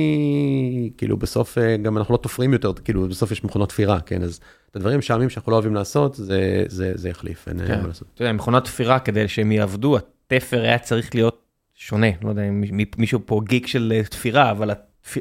[0.98, 4.40] כאילו בסוף אה, גם אנחנו לא תופרים יותר, כאילו בסוף יש מכונות תפירה, כן, אז
[4.70, 7.80] את הדברים המשעממים שאנחנו לא אוהבים לעשות, זה, זה, זה יחליף, אין כן.
[7.80, 8.08] מה לעשות.
[8.14, 11.42] אתה יודע, מכונות תפירה, כדי שהם יעבדו, התפר היה צריך להיות
[11.74, 12.64] שונה, לא יודע אם
[12.98, 14.70] מישהו פה גיק של אה, תפירה, אבל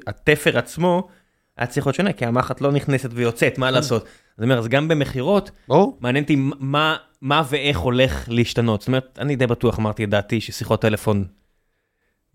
[0.07, 1.07] התפר עצמו
[1.57, 4.05] היה צריך להיות שונה, כי המחט לא נכנסת ויוצאת, מה לעשות.
[4.37, 5.51] זאת אומרת, אז גם במכירות,
[5.99, 8.81] מעניין אותי מה מה ואיך הולך להשתנות.
[8.81, 11.25] זאת אומרת, אני די בטוח אמרתי את דעתי ששיחות טלפון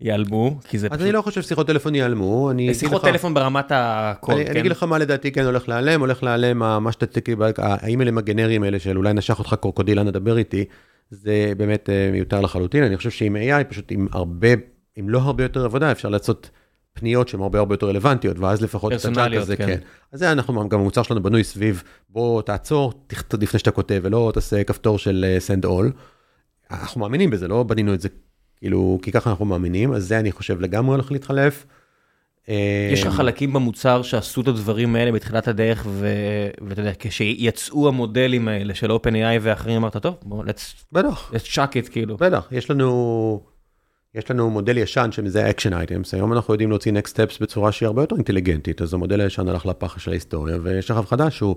[0.01, 3.33] ייעלמו, כי זה אז אני לא חושב ששיחות טלפון ייעלמו, אני אגיד שיחות לך- טלפון
[3.33, 4.51] ברמת הקול, אני, כן?
[4.51, 8.63] אני אגיד לך מה לדעתי כן הולך להיעלם, הולך להיעלם מה שאתה תגיד, האימיילים הגנריים
[8.63, 10.65] האלה של אולי נשך אותך קרוקודיל, אנא דבר איתי,
[11.09, 14.47] זה באמת אה, מיותר לחלוטין, אני חושב שעם AI, פשוט עם הרבה,
[14.95, 16.49] עם לא הרבה יותר עבודה, אפשר לעשות
[16.93, 19.65] פניות שהן הרבה הרבה יותר רלוונטיות, ואז לפחות את הצ'אט הזה, כן.
[19.65, 19.77] כן.
[20.11, 24.31] אז זה אנחנו, גם המוצר שלנו בנוי סביב, בוא תעצור תכתוב לפני שאתה כותב, ולא
[24.33, 25.97] תעשה כפתור של אה, send all.
[26.71, 28.09] אנחנו מאמינים בזה, לא בנינו את זה,
[28.57, 31.65] כאילו, כי ככה אנחנו מאמינים, אז זה אני חושב לגמרי הולך להתחלף.
[32.93, 35.87] יש לך אה, חלקים במוצ'ר שעשו את הדברים האלה בתחילת הדרך,
[36.61, 41.31] ואתה יודע, כשיצאו המודלים האלה של OpenAI ואחרים, אמרת, טוב, בוא, let's, בטח.
[41.33, 42.17] let's chuck it, כאילו.
[42.17, 43.41] בטח, יש לנו,
[44.15, 47.87] יש לנו מודל ישן שמזה action items, היום אנחנו יודעים להוציא next steps בצורה שהיא
[47.87, 51.55] הרבה יותר אינטליגנטית, אז המודל הישן הלך לפח של ההיסטוריה, ויש עכשיו חדש שהוא,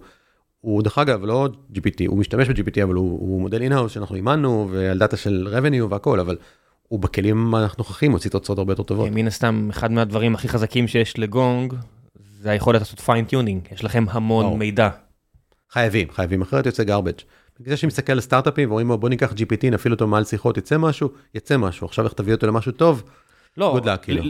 [0.60, 4.68] הוא דרך אגב לא GPT, הוא משתמש ב-GPT, אבל הוא, הוא מודל in-house שאנחנו אימנו,
[4.72, 6.36] ועל דאטה של revenue והכל, אבל
[6.88, 9.08] הוא בכלים הנוכחיים מוציא תוצאות הרבה יותר טובות.
[9.12, 11.74] מן הסתם, אחד מהדברים הכי חזקים שיש לגונג,
[12.40, 14.58] זה היכולת לעשות fine-tuning, יש לכם המון ברור.
[14.58, 14.88] מידע.
[15.70, 17.22] חייבים, חייבים, אחרת יוצא garbage.
[17.60, 20.78] בגלל שאני מסתכל על סטארט-אפים ואומרים לו בוא ניקח GPT, נפעיל אותו מעל שיחות, יצא
[20.78, 23.02] משהו, יצא משהו, עכשיו איך תביא אותו למשהו טוב?
[23.56, 24.22] לא, luck, כאילו.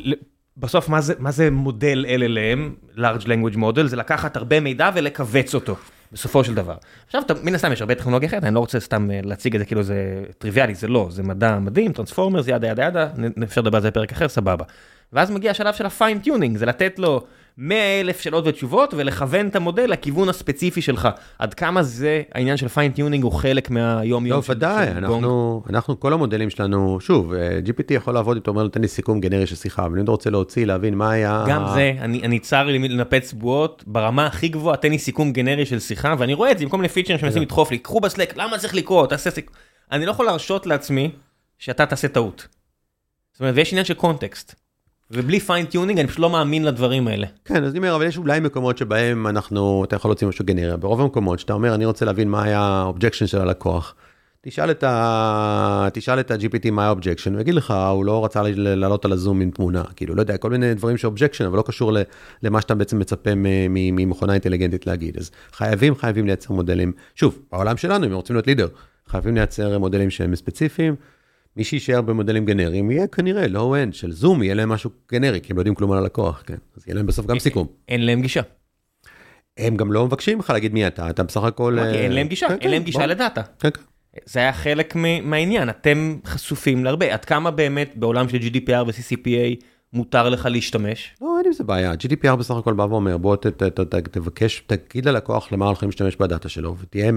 [0.56, 2.60] בסוף מה זה, מה זה מודל LLM,
[2.98, 5.76] large language model, זה לקחת הרבה מידע ולכווץ אותו,
[6.12, 6.74] בסופו של דבר.
[7.06, 9.58] עכשיו, אתה- מן הסתם יש הרבה טכנולוגיה אחרת, אני לא רוצה סתם אה, להציג את
[9.58, 9.94] זה כאילו זה
[10.38, 13.90] טריוויאלי, זה לא, זה מדע מדהים, transformers, yada yada yada, נ- אפשר לדבר על זה
[13.90, 14.64] בפרק אחר, סבבה.
[15.12, 17.24] ואז מגיע השלב של ה fine-tuning, זה לתת לו
[17.58, 21.08] 100 אלף שאלות ותשובות ולכוון את המודל לכיוון הספציפי שלך.
[21.38, 26.12] עד כמה זה, העניין של fine-tuning הוא חלק מהיום יום לא, ודאי, אנחנו, אנחנו, כל
[26.12, 29.56] המודלים שלנו, שוב, אה, GPT יכול לעבוד איתו, אומר לו, תן לי סיכום גנרי של
[29.56, 31.44] שיחה, אבל אם אתה רוצה להוציא, להבין מה היה...
[31.48, 35.66] גם זה, אני, אני צר לי לנפץ בועות, ברמה הכי גבוהה, תן לי סיכום גנרי
[35.66, 38.36] של שיחה, ואני רואה את זה עם כל מיני פיצ'רים שמנסים לדחוף לי, קחו בסלק,
[38.36, 39.54] למה צריך לקרוא, תעשה סיכום.
[39.92, 41.10] אני לא יכול להרשות לעצמי
[41.58, 42.48] שאתה תעשה טעות.
[43.32, 44.63] זאת אומרת, ויש עניין של context.
[45.10, 47.26] ובלי fine-tuning אני פשוט לא מאמין לדברים האלה.
[47.44, 50.76] כן, אז אני אומר, אבל יש אולי מקומות שבהם אנחנו, אתה יכול להוציא משהו גנרי,
[50.76, 53.94] ברוב המקומות שאתה אומר, אני רוצה להבין מה היה ה objection של הלקוח.
[54.46, 54.84] תשאל את
[56.30, 60.14] ה-GPT מה ה-objection, הוא יגיד לך, הוא לא רצה לעלות על הזום עם תמונה, כאילו,
[60.14, 61.92] לא יודע, כל מיני דברים ש-objection, אבל לא קשור
[62.42, 65.18] למה שאתה בעצם מצפה ממכונה אינטליגנטית להגיד.
[65.18, 68.68] אז חייבים, חייבים לייצר מודלים, שוב, בעולם שלנו, אם רוצים להיות leader,
[69.06, 70.94] חייבים לייצר מודלים שהם ספציפיים.
[71.56, 75.56] מי שיישאר במודלים גנריים יהיה כנראה low-end של זום, יהיה להם משהו גנרי, כי הם
[75.56, 76.56] לא יודעים כלום על הלקוח, כן.
[76.76, 77.66] אז יהיה להם בסוף גם סיכום.
[77.88, 78.40] אין להם גישה.
[79.56, 81.78] הם גם לא מבקשים לך להגיד מי אתה, אתה בסך הכל...
[81.78, 83.06] אין להם גישה, כן, אין כן, להם גישה.
[83.06, 83.42] לדאטה.
[83.58, 83.68] כן.
[84.24, 87.14] זה היה חלק מהעניין, אתם חשופים להרבה.
[87.14, 91.14] עד כמה באמת בעולם של GDPR ו-CCPA מותר לך להשתמש?
[91.20, 91.92] לא, אין עם זה בעיה.
[91.92, 93.36] GDPR בסך הכל בא ואומר, בוא
[94.10, 97.12] תבקש, תגיד ללקוח למה הולכים להשתמש בדאטה שלו, ותהיה...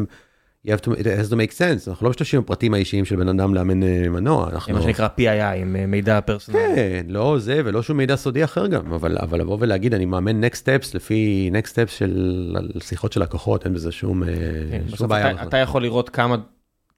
[0.65, 3.29] you have to, it has to make sense, אנחנו לא משתמשים בפרטים האישיים של בן
[3.29, 4.73] אדם לאמן אה, מנוע, אנחנו...
[4.73, 6.61] מה שנקרא PII, עם אה, מידע פרסונלי.
[6.75, 10.43] כן, לא זה ולא שום מידע סודי אחר גם, אבל, אבל לבוא ולהגיד, אני מאמן
[10.43, 14.27] next steps לפי next steps של שיחות של לקוחות, אין בזה שום, אה,
[14.71, 15.31] כן, שום בעיה.
[15.31, 15.43] אתה.
[15.43, 16.35] אתה יכול לראות כמה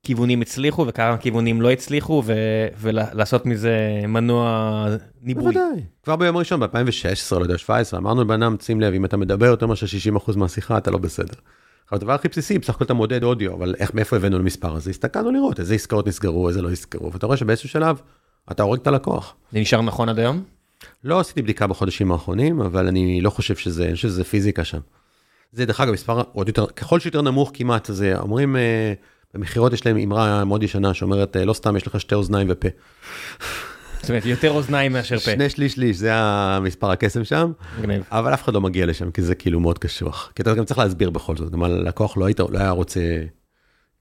[0.04, 4.86] כיוונים הצליחו וכמה כיוונים לא הצליחו ו- ולעשות מזה מנוע
[5.22, 5.44] ניבוי.
[5.44, 5.84] בוודאי.
[6.04, 9.46] כבר ביום הראשון, ב-2016, לא יודע, 17, אמרנו לבן אדם, שים לב, אם אתה מדבר
[9.46, 9.86] יותר מאשר
[10.28, 11.34] 60% מהשיחה, אתה לא בסדר.
[11.96, 14.90] הדבר הכי בסיסי, בסך הכל אתה מודד אודיו, אבל איך, מאיפה הבאנו למספר הזה?
[14.90, 18.02] הסתכלנו לראות איזה עסקאות נסגרו, איזה לא נסגרו, ואתה רואה שבאיזשהו שלב,
[18.52, 19.36] אתה הורג את הלקוח.
[19.52, 20.44] זה נשאר נכון עד היום?
[21.04, 24.80] לא עשיתי בדיקה בחודשים האחרונים, אבל אני לא חושב שזה, אני חושב שזה פיזיקה שם.
[25.54, 28.94] זה דרך אגב מספר עוד יותר, ככל שיותר נמוך כמעט, זה אומרים, אה,
[29.34, 32.68] במכירות יש להם אמרה מאוד ישנה שאומרת, אה, לא סתם יש לך שתי אוזניים ופה.
[34.02, 35.32] זאת אומרת, יותר אוזניים מאשר פה.
[35.32, 37.52] שני שליש שליש, זה המספר הקסם שם.
[37.80, 38.04] מגניב.
[38.12, 40.32] אבל אף אחד לא מגיע לשם, כי זה כאילו מאוד קשוח.
[40.36, 43.00] כי אתה גם צריך להסביר בכל זאת, גם הלקוח לא, היית, לא היה רוצה,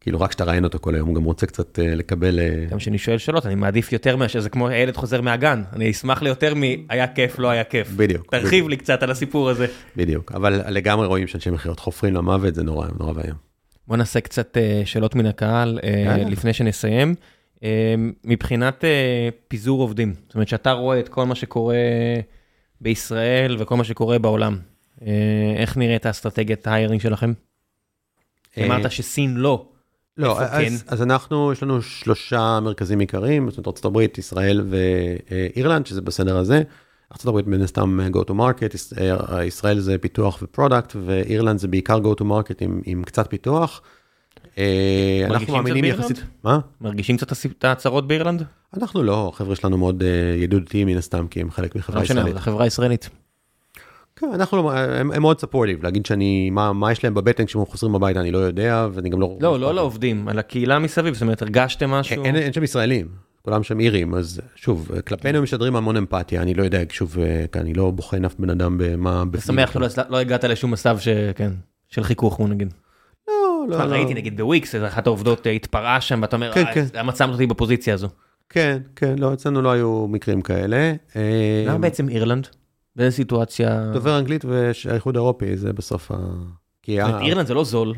[0.00, 2.38] כאילו רק שאתה ראיין אותו כל היום, הוא גם רוצה קצת אה, לקבל...
[2.38, 5.62] אה, גם כשאני שואל שאלות, אני מעדיף יותר מאשר זה כמו הילד חוזר מהגן.
[5.72, 6.62] אני אשמח ליותר מ...
[6.88, 7.90] היה כיף, לא היה כיף.
[7.96, 8.30] בדיוק.
[8.30, 9.66] תרחיב בדיוק, לי קצת על הסיפור הזה.
[9.96, 13.36] בדיוק, אבל לגמרי רואים שאנשי מכירות חופרים למוות, זה נורא, נורא ואיום.
[13.86, 15.78] בוא נעשה קצת אה, שאלות מן הקהל.
[16.28, 17.14] לפני שנסיים.
[17.62, 17.94] אה,
[18.24, 21.76] מבחינת אה, פיזור עובדים, זאת אומרת שאתה רואה את כל מה שקורה
[22.80, 24.58] בישראל וכל מה שקורה בעולם,
[25.06, 25.12] אה,
[25.56, 27.32] איך נראית האסטרטגיית ה hiring שלכם?
[28.58, 29.66] אה, אמרת שסין לא.
[30.16, 30.72] לא, אז, כן?
[30.86, 36.62] אז אנחנו, יש לנו שלושה מרכזים עיקריים, זאת אומרת ארה"ב, ישראל ואירלנד, שזה בסדר הזה.
[37.26, 38.92] ארה"ב מן הסתם go to market, יש-
[39.46, 43.82] ישראל זה פיתוח ו product, ואירלנד זה בעיקר go to market עם, עם קצת פיתוח.
[44.58, 46.58] אה, אנחנו מאמינים יחסית, מה?
[46.80, 48.42] מרגישים קצת את ההצהרות באירלנד?
[48.76, 52.36] אנחנו לא, החבר'ה שלנו מאוד אה, ידידותיים מן הסתם, כי הם חלק מחברה לא ישראלית.
[52.36, 53.08] החברה הישראלית.
[54.16, 57.64] כן, אנחנו לא, הם, הם מאוד ספורטיב, להגיד שאני, מה, מה יש להם בבטן כשהם
[57.64, 59.36] חוזרים הביתה, אני לא יודע, ואני גם לא...
[59.40, 62.24] לא, לא לעובדים, על הקהילה מסביב, זאת אומרת, הרגשתם משהו?
[62.24, 63.08] אין, אין שם ישראלים,
[63.42, 67.16] כולם שם אירים, אז שוב, כלפינו משדרים המון אמפתיה, אני לא יודע, שוב,
[67.52, 69.24] כי אני לא בוחן אף בן אדם במה...
[69.30, 71.50] אתה שמח שלא לא הגעת לשום מצב שכן,
[71.88, 72.72] של חיכוך, בוא נגיד.
[73.68, 73.92] לא, לא.
[73.92, 76.84] ראיתי נגיד בוויקס, אחת העובדות התפרעה שם, ואתה אומר, כן, כן.
[76.94, 78.08] למה שמת אותי בפוזיציה הזו?
[78.48, 80.92] כן, כן, לא, אצלנו לא היו מקרים כאלה.
[81.66, 82.48] למה בעצם אירלנד?
[82.96, 83.90] באיזה סיטואציה?
[83.92, 86.16] דובר אנגלית והאיחוד האירופי, זה בסוף ה...
[86.88, 87.94] אירלנד זה לא זול.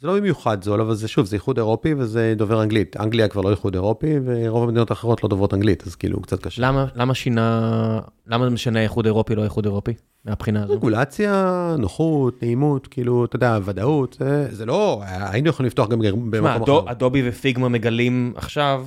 [0.00, 2.96] זה לא במיוחד זול, אבל זה שוב, זה איחוד אירופי וזה דובר אנגלית.
[2.96, 6.62] אנגליה כבר לא איחוד אירופי, ורוב המדינות האחרות לא דוברות אנגלית, אז כאילו קצת קשה.
[6.62, 9.92] למה, למה שינה, למה זה משנה איחוד אירופי לא איחוד אירופי,
[10.24, 10.72] מהבחינה הזו?
[10.72, 15.98] רגולציה, נוחות, נעימות, כאילו, אתה יודע, ודאות, זה, זה לא, היינו יכולים לפתוח גם
[16.30, 16.46] במקום
[16.78, 16.90] אחר.
[16.92, 18.86] אדובי ופיגמה מגלים עכשיו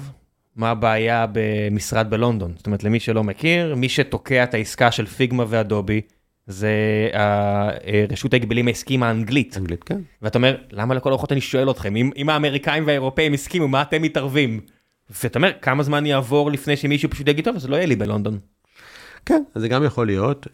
[0.55, 2.53] מה הבעיה במשרד בלונדון.
[2.57, 6.01] זאת אומרת, למי שלא מכיר, מי שתוקע את העסקה של פיגמה ואדובי,
[6.47, 6.71] זה
[8.11, 9.57] רשות ההגבלים העסקיים האנגלית.
[9.57, 9.99] אנגלית, כן.
[10.21, 14.01] ואתה אומר, למה לכל אורחות אני שואל אתכם, אם, אם האמריקאים והאירופאים הסכימו, מה אתם
[14.01, 14.59] מתערבים?
[15.23, 18.39] ואתה אומר, כמה זמן יעבור לפני שמישהו פשוט יגיד, טוב, אז לא יהיה לי בלונדון.
[19.25, 20.47] כן, זה גם יכול להיות.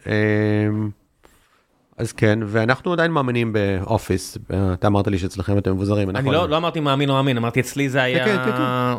[1.96, 4.38] אז כן, ואנחנו עדיין מאמינים באופיס,
[4.72, 6.10] אתה אמרת לי שאצלכם אתם מבוזרים.
[6.10, 8.96] אני לא, לא אמרתי מאמין או מאמין, אמרתי אצלי זה היה...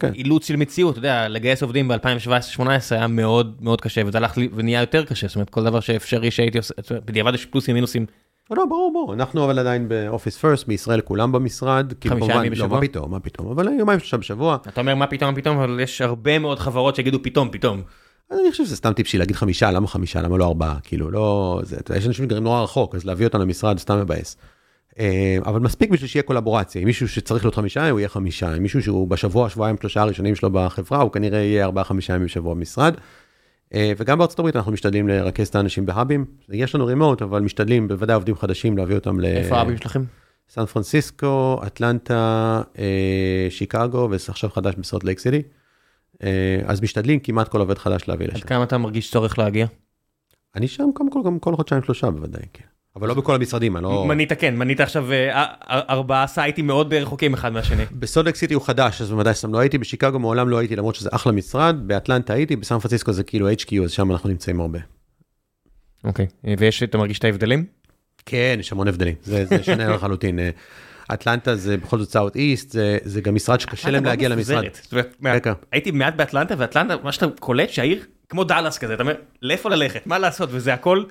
[0.00, 0.14] כן.
[0.14, 4.80] אילוץ של מציאות, אתה יודע, לגייס עובדים ב-2017-2018 היה מאוד מאוד קשה, וזה הלך ונהיה
[4.80, 6.74] יותר קשה, זאת אומרת, כל דבר שאפשרי שהייתי עושה,
[7.04, 8.06] בדיעבד יש פלוסים מינוסים.
[8.50, 11.92] לא, ברור, ברור, אנחנו אבל עדיין באופיס פרסט, בישראל כולם במשרד.
[12.08, 12.68] חמישה ימים בשבוע?
[12.68, 14.54] לא, מה פתאום, מה פתאום, אבל יומיים שלושה בשבוע.
[14.68, 17.82] אתה אומר מה פתאום, מה פתאום, אבל יש הרבה מאוד חברות שיגידו פתאום, פתאום.
[18.32, 21.76] אני חושב שזה סתם טיפשי להגיד חמישה, למה חמישה, למה לא ארבעה, כאילו, לא, זה,
[21.96, 24.36] יש אנשים שגרים נורא רחוק, אז להביא אותם למשרד סתם מבאס.
[24.98, 28.62] אה, אבל מספיק בשביל שיהיה קולבורציה, אם מישהו שצריך להיות חמישה, הוא יהיה חמישה, אם
[28.62, 32.54] מישהו שהוא בשבוע, שבועיים, שלושה הראשונים שלו בחברה, הוא כנראה יהיה ארבעה, חמישה ימים בשבוע
[32.54, 32.94] במשרד.
[33.74, 37.88] אה, וגם בארצות הברית אנחנו משתדלים לרכז את האנשים בהאבים, יש לנו רימוט, אבל משתדלים,
[37.88, 39.24] בוודאי עובדים חדשים, להביא אותם ל...
[39.24, 40.04] איפה ההאבים שלכם?
[40.48, 45.42] סן פרנסיסקו, אטלנטה, אה, שיקגו, ועכשיו חדש בסרט לייק סיטי.
[46.64, 48.36] אז משתדלים כמעט כל עובד חדש להביא לשם.
[48.36, 49.66] עד כמה אתה מרגיש צורך להגיע?
[50.56, 52.64] אני שם קודם כל, גם כל חודשיים שלושה בוודאי, כן.
[52.96, 54.04] אבל לא בכל המשרדים, אני לא...
[54.08, 55.06] מנית כן, מנית עכשיו
[55.68, 57.84] ארבעה סייטים מאוד רחוקים אחד מהשני.
[57.92, 61.08] בסודק סיטי הוא חדש, אז בוודאי סתם לא הייתי, בשיקגו מעולם לא הייתי, למרות שזה
[61.12, 64.78] אחלה משרד, באטלנטה הייתי, בסן פרנסיסקו זה כאילו HQ, אז שם אנחנו נמצאים הרבה.
[66.04, 66.26] אוקיי,
[66.58, 67.64] ויש, אתה מרגיש את ההבדלים?
[68.26, 70.38] כן, יש המון הבדלים, זה שונה לחלוטין.
[71.12, 74.64] אטלנטה זה בכל זאת סאוט איסט, זה, זה גם משרד שקשה להם להגיע למשרד.
[75.72, 80.06] הייתי מעט באטלנטה, ואטלנטה, מה שאתה קולט שהעיר כמו דאלאס כזה, אתה אומר, לאיפה ללכת,
[80.06, 81.04] מה לעשות, וזה הכל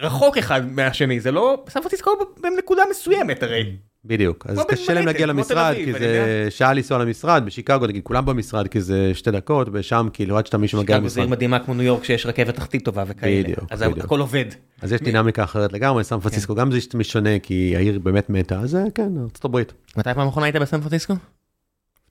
[0.00, 2.10] רחוק אחד מהשני, זה לא, סן פרנסיסקו
[2.42, 3.76] בנקודה מסוימת הרי.
[4.04, 8.68] בדיוק, אז קשה להם להגיע למשרד, כי זה שעה לנסוע למשרד, בשיקגו נגיד כולם במשרד,
[8.68, 11.08] כי זה שתי דקות, ושם כאילו עד שאתה מישהו מגיע למשרד.
[11.08, 14.20] שיקגו זה עיר מדהימה כמו ניו יורק שיש רכבת תחתית טובה וכאלה, בדיוק, אז הכל
[14.20, 14.44] עובד.
[14.82, 18.78] אז יש דינמיקה אחרת לגמרי, סן פרנסיסקו גם זה משונה, כי העיר באמת מתה, אז
[18.94, 19.72] כן, ארצות הברית.
[19.96, 21.14] מתי פעם אחרונה היית בסן פרנסיסקו?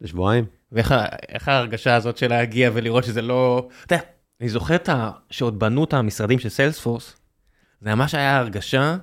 [0.02, 0.46] לשבועיים.
[0.72, 4.04] ואיך ההרגשה הזאת של להגיע ולראות שזה לא, אתה יודע,
[4.42, 4.78] אני זוכר
[5.30, 7.16] שעוד בנו את המשרדים של סיילספורס,
[7.84, 8.96] זה ממש היה הרגשה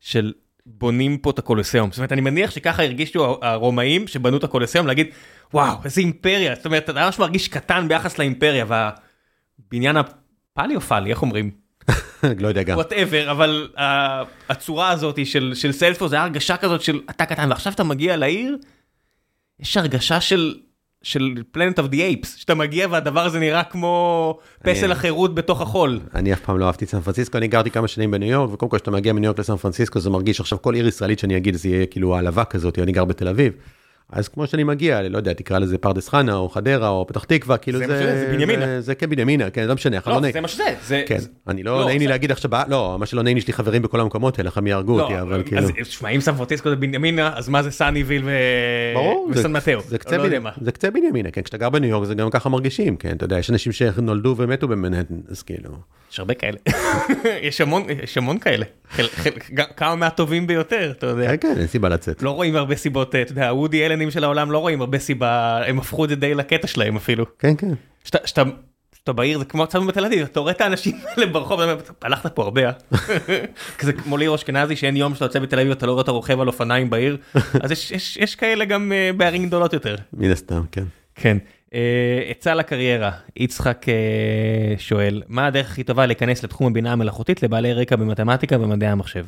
[0.00, 0.32] של
[0.66, 1.90] בונים פה את הקולוסיאום.
[1.90, 5.06] זאת אומרת, אני מניח שככה הרגישו הרומאים שבנו את הקולוסיאום, להגיד,
[5.54, 6.54] וואו, איזה אימפריה.
[6.54, 11.50] זאת אומרת, אתה ממש מרגיש קטן ביחס לאימפריה, והבניין הפליופלי, איך אומרים?
[12.42, 12.76] לא יודע גם.
[12.76, 13.68] whatever, אבל
[14.48, 18.16] הצורה הזאת של, של סיילספורס, זה היה הרגשה כזאת של אתה קטן, ועכשיו אתה מגיע
[18.16, 18.56] לעיר,
[19.60, 20.54] יש הרגשה של
[21.02, 26.00] של Planet of the Apes, שאתה מגיע והדבר הזה נראה כמו פסל החירות בתוך החול.
[26.14, 28.70] אני אף פעם לא אהבתי את סן פרנסיסקו, אני גרתי כמה שנים בניו יורק, וקודם
[28.70, 31.54] כל כשאתה מגיע מניו יורק לסן פרנסיסקו זה מרגיש עכשיו כל עיר ישראלית שאני אגיד
[31.54, 33.52] זה יהיה כאילו העלבה כזאת, אני גר בתל אביב.
[34.12, 37.56] אז כמו שאני מגיע, לא יודע, תקרא לזה פרדס חנה או חדרה או פתח תקווה,
[37.56, 37.86] כאילו זה...
[37.86, 38.66] זה בנימינה.
[38.66, 40.64] זה זה כבנימינה, כן, לא משנה, לא, זה מה שזה.
[40.86, 43.46] זה, כן, אני לא, לא נעים לי להגיד עכשיו, לא, מה שלא נעים לי, יש
[43.46, 45.62] לי חברים בכל המקומות האלה, הם יהרגו אותי, אבל כאילו...
[45.62, 48.28] אז שמע, אם סן פרנסיסקו זה בנימינה, אז מה זה סאניווייל
[49.30, 49.80] וסן מטאו?
[50.60, 53.38] זה קצה בנימינה, כן, כשאתה גר בניו יורק זה גם ככה מרגישים, כן, אתה יודע,
[53.38, 55.70] יש אנשים שנולדו ומתו במנהטן, אז כאילו...
[56.12, 56.56] יש הרבה כאלה,
[57.48, 58.64] יש המון, יש המון כאלה,
[59.76, 61.28] כמה מהטובים ביותר, אתה יודע.
[61.28, 62.22] כן, כן, אין סיבה לצאת.
[62.22, 65.78] לא רואים הרבה סיבות, אתה יודע, הוודי אלנים של העולם לא רואים הרבה סיבה, הם
[65.78, 67.26] הפכו את זה די לקטע שלהם אפילו.
[67.38, 67.74] כן, כן.
[68.04, 71.60] שאתה בעיר זה כמו צמוד בתל אביב, אתה רואה את האנשים האלה ברחוב,
[72.02, 72.60] הלכת פה הרבה,
[73.78, 76.40] כזה כמו ליאור אשכנזי שאין יום שאתה יוצא בתל אביב אתה לא רואה את הרוכב
[76.40, 77.16] על אופניים בעיר,
[77.62, 77.72] אז
[78.16, 79.96] יש כאלה גם בערים גדולות יותר.
[80.12, 80.84] מן הסתם, כן.
[81.14, 81.38] כן.
[82.30, 83.86] עצה לקריירה, יצחק
[84.78, 89.24] שואל, מה הדרך הכי טובה להיכנס לתחום הבינה המלאכותית לבעלי רקע במתמטיקה ומדעי המחשב?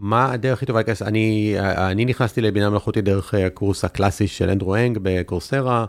[0.00, 1.02] מה הדרך הכי טובה להיכנס?
[1.02, 5.84] אני, אני נכנסתי לבינה מלאכותית דרך הקורס הקלאסי של אנדרו הנג בקורסרה.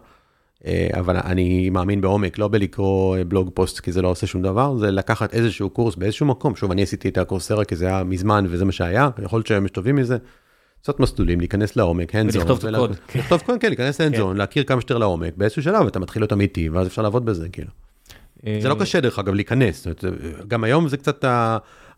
[0.66, 4.42] אה, אבל אני מאמין בעומק, לא בלקרוא אה, בלוג פוסט כי זה לא עושה שום
[4.42, 6.56] דבר, זה לקחת איזשהו קורס באיזשהו מקום.
[6.56, 9.68] שוב, אני עשיתי את הקורסרה כי זה היה מזמן וזה מה שהיה, יכול להיות שהם
[9.68, 10.18] טובים מזה.
[10.82, 12.96] לעשות מסלולים, להיכנס לעומק, hands ולכתוב את הקוד.
[13.16, 16.34] לכתוב קוד, כן, להיכנס ל-hands on, להכיר כמה שיותר לעומק, באיזשהו שלב אתה מתחיל להיות
[16.34, 17.70] אמיתי, ואז אפשר לעבוד בזה, כאילו.
[18.62, 21.26] זה לא קשה דרך אגב להיכנס, זאת אומרת, גם היום זה קצת,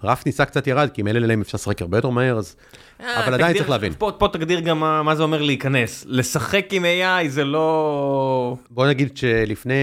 [0.02, 2.56] הרף ניסה קצת ירד, כי עם אלה להם אפשר לשחק הרבה יותר מהר, אז...
[3.02, 3.94] אה, אבל עדיין צריך להבין.
[3.98, 6.06] פה פה תגדיר גם מה מה זה אומר להיכנס.
[6.08, 8.58] לשחק עם AI זה לא...
[8.70, 9.74] בוא נגיד שלפני,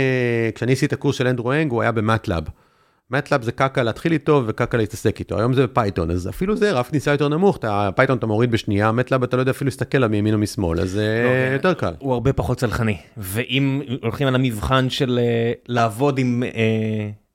[0.54, 2.44] כשאני עשיתי את הקורס של אנדרו אנג, הוא היה במטלאב.
[3.11, 6.72] מטלאב זה קקה להתחיל איתו וקקה להתעסק איתו, היום זה ב Python, אז אפילו זה
[6.72, 9.98] רף כניסה יותר נמוך, אתה- Python אתה מוריד בשנייה, מטלאב אתה לא יודע אפילו להסתכל
[9.98, 11.94] עליו מימין או משמאל, אז זה לא, יותר קל.
[11.98, 12.96] הוא הרבה פחות סלחני.
[13.16, 16.42] ואם הולכים על המבחן של אה, לעבוד עם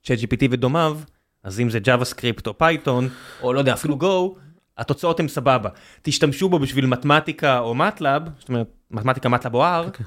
[0.03, 0.97] ChatGPT ודומיו,
[1.43, 3.09] אז אם זה JavaScript או Python,
[3.41, 4.39] או לא יודע, אפילו Go,
[4.77, 5.69] התוצאות הן סבבה.
[6.01, 10.01] תשתמשו בו בשביל מתמטיקה או מטלאב, זאת אומרת, מתמטיקה, מטלאב או R,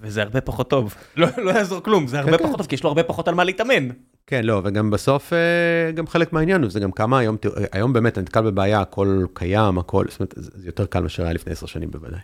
[0.00, 0.94] וזה הרבה פחות טוב.
[1.16, 2.44] לא לא יעזור כלום, זה הרבה כן.
[2.44, 3.88] פחות טוב, כי יש לו הרבה פחות על מה להתאמן.
[4.30, 7.92] כן, לא, וגם בסוף, אה, גם חלק מהעניין הוא, זה גם כמה היום, תראה, היום
[7.92, 11.52] באמת אני נתקל בבעיה, הכל קיים, הכל, זאת אומרת, זה יותר קל מאשר היה לפני
[11.52, 12.20] עשר שנים בוודאי.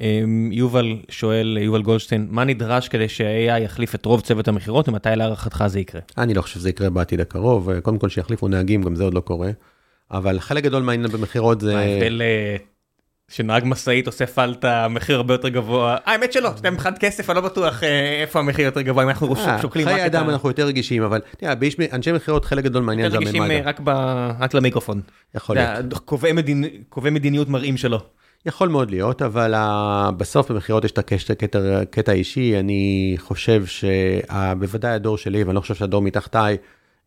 [0.00, 5.08] אמ, יובל שואל, יובל גולדשטיין, מה נדרש כדי שה-AI יחליף את רוב צוות המכירות, ומתי
[5.16, 6.00] להערכתך זה יקרה?
[6.18, 9.14] אני לא חושב שזה יקרה בעתיד הקרוב, אה, קודם כל שיחליפו נהגים, גם זה עוד
[9.14, 9.50] לא קורה,
[10.10, 11.78] אבל חלק גדול מהעניין במכירות זה...
[11.78, 12.56] ההבדל אה,
[13.30, 15.94] שנהג משאית עושה פלטה מחיר הרבה יותר גבוה?
[15.94, 19.08] אה, האמת שלא, שאתה מבחינת כסף, אני לא בטוח אה, איפה המחיר יותר גבוה, אם
[19.08, 20.30] אנחנו אה, שוקלים חיי אדם.
[20.30, 21.20] אנחנו יותר רגישים, אבל
[21.92, 23.42] אנשי מכירות חלק גדול מהעניין זה יותר רגישים
[24.40, 25.00] רק למיקרופון.
[25.34, 25.94] יכול להיות.
[26.04, 28.00] קובעי מדינ- קובעי מדיניות מראים שלא.
[28.46, 29.54] יכול מאוד להיות, אבל
[30.16, 31.58] בסוף במכירות יש את הקטע, קטע,
[31.90, 36.56] קטע אישי, אני חושב שבוודאי הדור שלי, ואני לא חושב שהדור מתחתיי,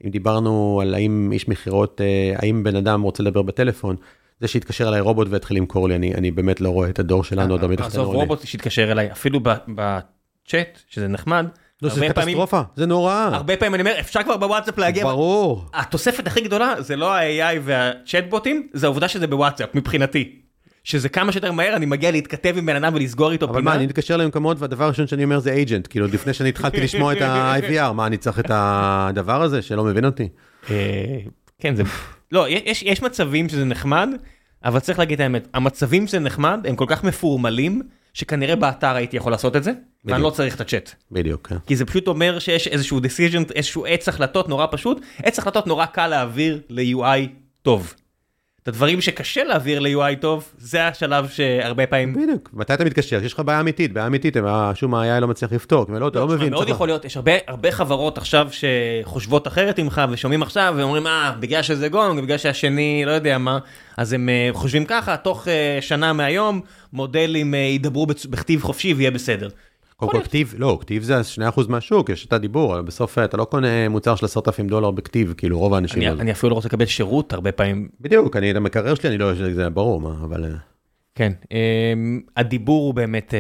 [0.06, 2.02] אם דיברנו על האם איש מכירות,
[2.36, 3.96] האם בן אדם רוצה לדבר בטלפון,
[4.40, 7.56] זה שהתקשר אליי רובוט והתחיל למכור לי, אני, אני באמת לא רואה את הדור שלנו,
[7.56, 7.88] הדור מתחתנו.
[7.88, 8.20] עזוב עולה.
[8.20, 11.46] רובוט שהתקשר אליי, אפילו בצ'אט, שזה נחמד,
[11.82, 13.30] לא, זה קטסטרופה, זה נורא.
[13.34, 15.66] הרבה פעמים אני אומר, אפשר כבר בוואטסאפ להגיע, ברור.
[15.74, 20.36] התוספת הכי גדולה זה לא ה-AI והצ'טבוטים, זה העובדה שזה בוואטסאפ מבחינתי.
[20.84, 23.66] שזה כמה שיותר מהר אני מגיע להתכתב עם בן אדם ולסגור איתו אבל פינה.
[23.66, 27.14] מה, אני מתקשר למקומות והדבר הראשון שאני אומר זה agent, כאילו לפני שאני התחלתי לשמוע
[27.14, 30.30] את ה-IVR, מה, אני צריך את הדבר הזה שלא מבין אותי?
[30.70, 30.76] אה,
[31.60, 31.84] כן זה
[32.32, 34.10] לא יש יש מצבים שזה נחמד
[34.66, 37.82] אבל צריך להגיד את האמת המצבים שזה נחמד הם כל כך מפורמלים
[38.14, 39.72] שכנראה באתר הייתי יכול לעשות את זה
[40.06, 41.56] ואני לא צריך את הצ'אט בדיוק, כן.
[41.68, 45.86] כי זה פשוט אומר שיש איזשהו decision איזשהו עץ החלטות נורא פשוט עץ החלטות נורא
[45.86, 47.28] קל להעביר ל-UI
[47.62, 47.94] טוב.
[48.70, 53.24] הדברים שקשה להעביר ל-UI טוב זה השלב שהרבה פעמים בדיוק, מתי אתה מתקשר?
[53.24, 56.20] יש לך בעיה אמיתית, בעיה אמיתית, מה, שום ה-AI לא מצליח לפתור, כי לא, אתה
[56.20, 56.50] לא תשמע, מבין.
[56.50, 57.18] מאוד צריך יכול להיות, יש
[57.48, 63.04] הרבה, חברות עכשיו שחושבות אחרת ממך ושומעים עכשיו ואומרים, אה, בגלל שזה גונג, בגלל שהשני
[63.06, 63.60] לא יודע מה,
[63.98, 66.62] אז הם אה, חושבים ככה, תוך אה, שנה מהיום,
[66.94, 69.50] מודלים אה, ידברו בכתיב חופשי ויהיה בסדר.
[70.00, 71.22] קודם כל כתיב, לא, כתיב זה
[71.56, 75.60] 2% מהשוק, יש את הדיבור, בסוף אתה לא קונה מוצר של 10,000 דולר בכתיב, כאילו
[75.60, 76.04] רוב האנשים...
[76.04, 77.90] אני, אני אפילו לא רוצה לקבל שירות הרבה פעמים.
[78.02, 80.46] בדיוק, אני, המקרר שלי, אני לא, זה ברור, מה, אבל...
[80.46, 80.50] אה,
[81.16, 81.94] כן, אה,
[82.38, 83.34] הדיבור הוא באמת,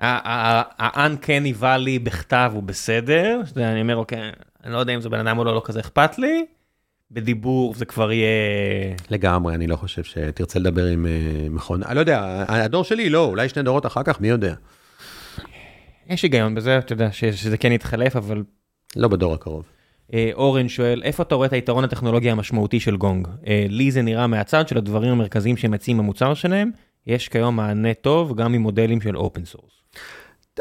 [0.00, 4.30] ה-uncanny valley בכתב הוא בסדר, יודע, אני אומר, אוקיי,
[4.64, 6.44] אני לא יודע אם זה בן אדם או לא, לא כזה אכפת לי,
[7.10, 8.28] בדיבור זה כבר יהיה...
[9.10, 13.24] לגמרי, אני לא חושב שתרצה לדבר עם אה, מכונה, אני לא יודע, הדור שלי לא,
[13.24, 14.54] אולי שני דורות אחר כך, מי יודע?
[16.10, 18.42] יש היגיון בזה, אתה יודע, שזה כן יתחלף, אבל
[18.96, 19.64] לא בדור הקרוב.
[20.14, 23.28] אה, אורן שואל, איפה אתה רואה את היתרון הטכנולוגי המשמעותי של גונג?
[23.46, 26.70] אה, לי זה נראה מהצד של הדברים המרכזיים שהם מציעים במוצר שלהם,
[27.06, 29.72] יש כיום מענה טוב גם עם מודלים של אופן סורס.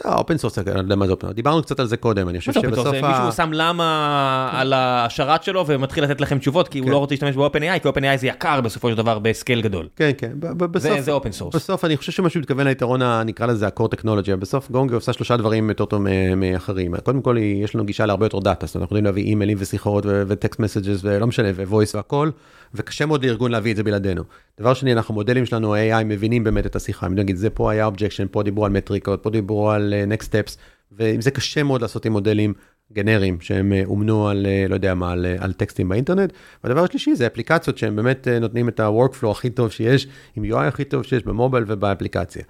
[0.06, 2.54] אופן סורס, אני לא יודע מה זה open, דיברנו קצת על זה קודם, אני חושב
[2.54, 2.88] שבסוף...
[2.88, 6.92] ה- מישהו שם למה על השרת שלו ומתחיל לתת לכם תשובות, כי הוא כן.
[6.92, 9.88] לא רוצה להשתמש ב-OpenAI, כי OpenAI זה יקר בסופו של דבר ב scale גדול.
[9.96, 11.00] כן, כן, בסוף...
[11.00, 11.56] זה- open source.
[11.56, 15.38] בסוף אני חושב שמה שהוא מתכוון ליתרון, נקרא לזה ה-core technology, בסוף גונג עושה שלושה
[15.38, 16.02] דברים יותר טוב
[16.38, 16.96] מאחרים.
[16.98, 20.06] קודם כל, יש לנו גישה להרבה יותר data, זאת אומרת, אנחנו יודעים להביא אימיילים ושיחות
[20.28, 22.30] ו text messages ולא משנה, ו-voice והכל,
[22.74, 24.24] וקשה מאוד לארגון להביא את זה בלעדינו.
[24.60, 27.86] דבר שני, אנחנו מודלים שלנו, AI, מבינים באמת את השיחה, הם נגיד, זה פה היה
[27.86, 30.58] objection, פה דיברו על מטריקות, פה דיברו על next steps,
[30.92, 32.54] ועם זה קשה מאוד לעשות עם מודלים
[32.94, 36.34] גנריים שהם אה, אומנו על, אה, לא יודע מה, על, אה, על טקסטים באינטרנט.
[36.64, 40.84] והדבר השלישי זה אפליקציות שהם באמת נותנים את ה-workflow הכי טוב שיש, עם UI הכי
[40.84, 42.44] טוב שיש במובייל ובאפליקציה.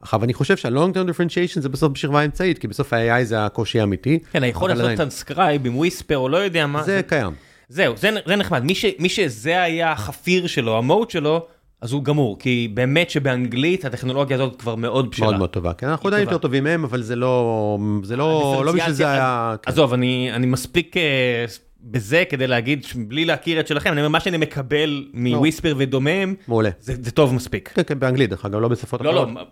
[0.00, 3.80] עכשיו, אני חושב שה-long term differentiation זה בסוף בשכבה האמצעית, כי בסוף ה-AI זה הקושי
[3.80, 4.18] האמיתי.
[4.32, 7.32] כן, יכול לעשות טרנסקרייב עם וויספר או לא יודע מה, זה קיים.
[7.68, 11.46] זהו, זה, זה נחמד, מי, ש, מי שזה היה החפיר שלו, ה moat שלו,
[11.82, 15.26] אז הוא גמור, כי באמת שבאנגלית הטכנולוגיה הזאת כבר מאוד בשלה.
[15.26, 15.72] מאוד מאוד טובה.
[15.74, 16.22] כן, אנחנו עדיין.
[16.22, 19.54] יותר טובים מהם, אבל זה לא, זה לא, לא בשביל זה היה...
[19.62, 19.70] כן.
[19.70, 21.44] עזוב, אני, אני מספיק אה,
[21.80, 26.70] בזה כדי להגיד, בלי להכיר את שלכם, אני אומר, מה שאני מקבל מוויספר ודומיהם, מעולה.
[26.80, 27.68] זה, זה טוב מספיק.
[27.74, 29.48] כן, כן, באנגלית, דרך אגב, לא בשפות לא, לא, אחרות.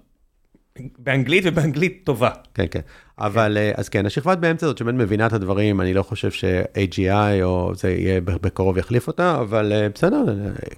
[0.99, 2.31] באנגלית ובאנגלית טובה.
[2.55, 2.81] כן, כן.
[3.19, 7.43] אבל אה, אז כן, השכבת באמצע הזאת שבאמת מבינה את הדברים, אני לא חושב ש-AGI
[7.43, 10.25] או זה יהיה בקרוב יחליף אותה, אבל אה, בסדר,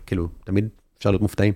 [0.06, 0.68] כאילו, תמיד
[1.02, 1.52] אפשר להיות מופתעים.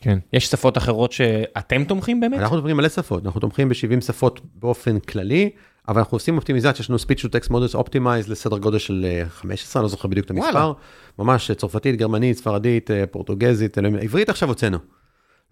[0.00, 0.18] כן.
[0.32, 2.40] יש שפות אחרות שאתם תומכים באמת?
[2.40, 5.50] אנחנו מדברים מלא שפות, אנחנו תומכים ב-70 שפות באופן כללי,
[5.88, 9.80] אבל אנחנו עושים אופטימיזציה, יש לנו speech to text models optimized לסדר גודל של 15,
[9.80, 10.72] אני לא זוכר בדיוק את המספר, וואלה.
[11.18, 14.78] ממש צרפתית, גרמנית, ספרדית, פורטוגזית, עברית עכשיו הוצאנו.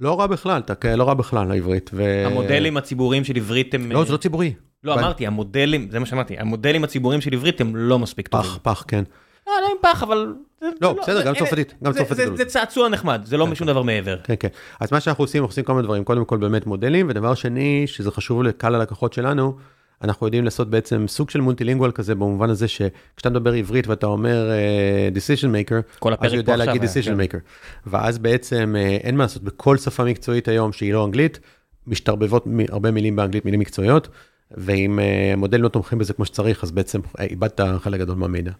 [0.01, 1.91] לא רע בכלל, אתה לא רע בכלל העברית.
[1.95, 2.27] ו...
[2.27, 3.93] המודלים הציבוריים של עברית הם...
[3.93, 4.55] לא, זה לא ציבורי.
[4.85, 8.51] לא, אמרתי, המודלים, זה מה שאמרתי, המודלים הציבוריים של עברית הם לא מספיק טובים.
[8.51, 9.05] פח, פח, כן.
[9.47, 10.35] לא, לא עם פח, אבל...
[10.81, 12.37] לא, בסדר, גם צרפתית, גם צרפתית.
[12.37, 14.17] זה צעצוע נחמד, זה לא משום דבר מעבר.
[14.25, 14.49] כן, כן.
[14.81, 17.83] אז מה שאנחנו עושים, אנחנו עושים כל מיני דברים, קודם כל באמת מודלים, ודבר שני,
[17.87, 19.57] שזה חשוב לקהל הלקוחות שלנו,
[20.03, 24.51] אנחנו יודעים לעשות בעצם סוג של מולטילינגואל כזה, במובן הזה שכשאתה מדבר עברית ואתה אומר
[24.51, 27.21] uh, decision maker, אז הוא יודע להגיד decision כן.
[27.21, 27.39] maker.
[27.87, 31.41] ואז בעצם uh, אין מה לעשות, בכל שפה מקצועית היום שהיא לא אנגלית,
[31.87, 34.09] משתרבבות הרבה מילים באנגלית, מילים מקצועיות,
[34.51, 38.53] ואם uh, המודלים לא תומכים בזה כמו שצריך, אז בעצם איבדת חלק גדול מהמידע.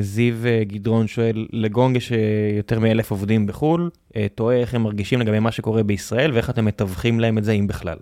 [0.00, 0.34] זיו
[0.66, 2.12] גדרון שואל, לגונג יש
[2.56, 3.90] יותר מאלף עובדים בחו"ל,
[4.34, 7.66] תוהה איך הם מרגישים לגבי מה שקורה בישראל ואיך אתם מתווכים להם את זה אם
[7.66, 7.96] בכלל.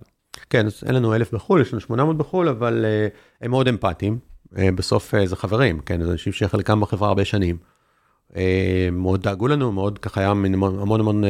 [0.49, 4.17] כן, אז אין לנו אלף בחו"ל, יש לנו 800 בחו"ל, אבל uh, הם מאוד אמפתיים.
[4.53, 7.57] Uh, בסוף uh, זה חברים, כן, זה אנשים שחלקם בחברה הרבה שנים.
[8.31, 8.35] Uh,
[8.91, 11.27] מאוד דאגו לנו, מאוד ככה היה המון המון, המון uh,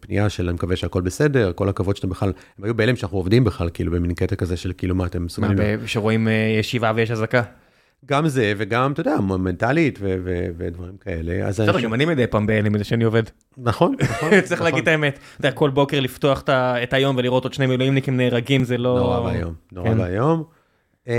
[0.00, 3.44] פנייה של אני מקווה שהכל בסדר, כל הכבוד שאתם בכלל, הם היו בהלם שאנחנו עובדים
[3.44, 5.56] בכלל, כאילו במין קטע כזה של כאילו מה אתם מסוגלים.
[5.80, 6.30] מה, שרואים uh,
[6.60, 7.42] ישיבה ויש אזעקה?
[8.06, 9.98] גם זה וגם אתה יודע מנטלית
[10.56, 11.48] ודברים כאלה.
[11.48, 13.22] בסדר גם אני מדי פעם בהלם מזה שאני עובד.
[13.58, 14.40] נכון, נכון.
[14.40, 14.64] צריך נכון.
[14.64, 15.18] להגיד את האמת.
[15.36, 16.44] אתה יודע כל בוקר לפתוח
[16.82, 18.98] את היום ולראות עוד שני מילואימניקים נהרגים זה לא...
[18.98, 20.00] נורא ואיום, נורא כן.
[20.00, 20.44] ואיום.
[21.06, 21.12] אמ,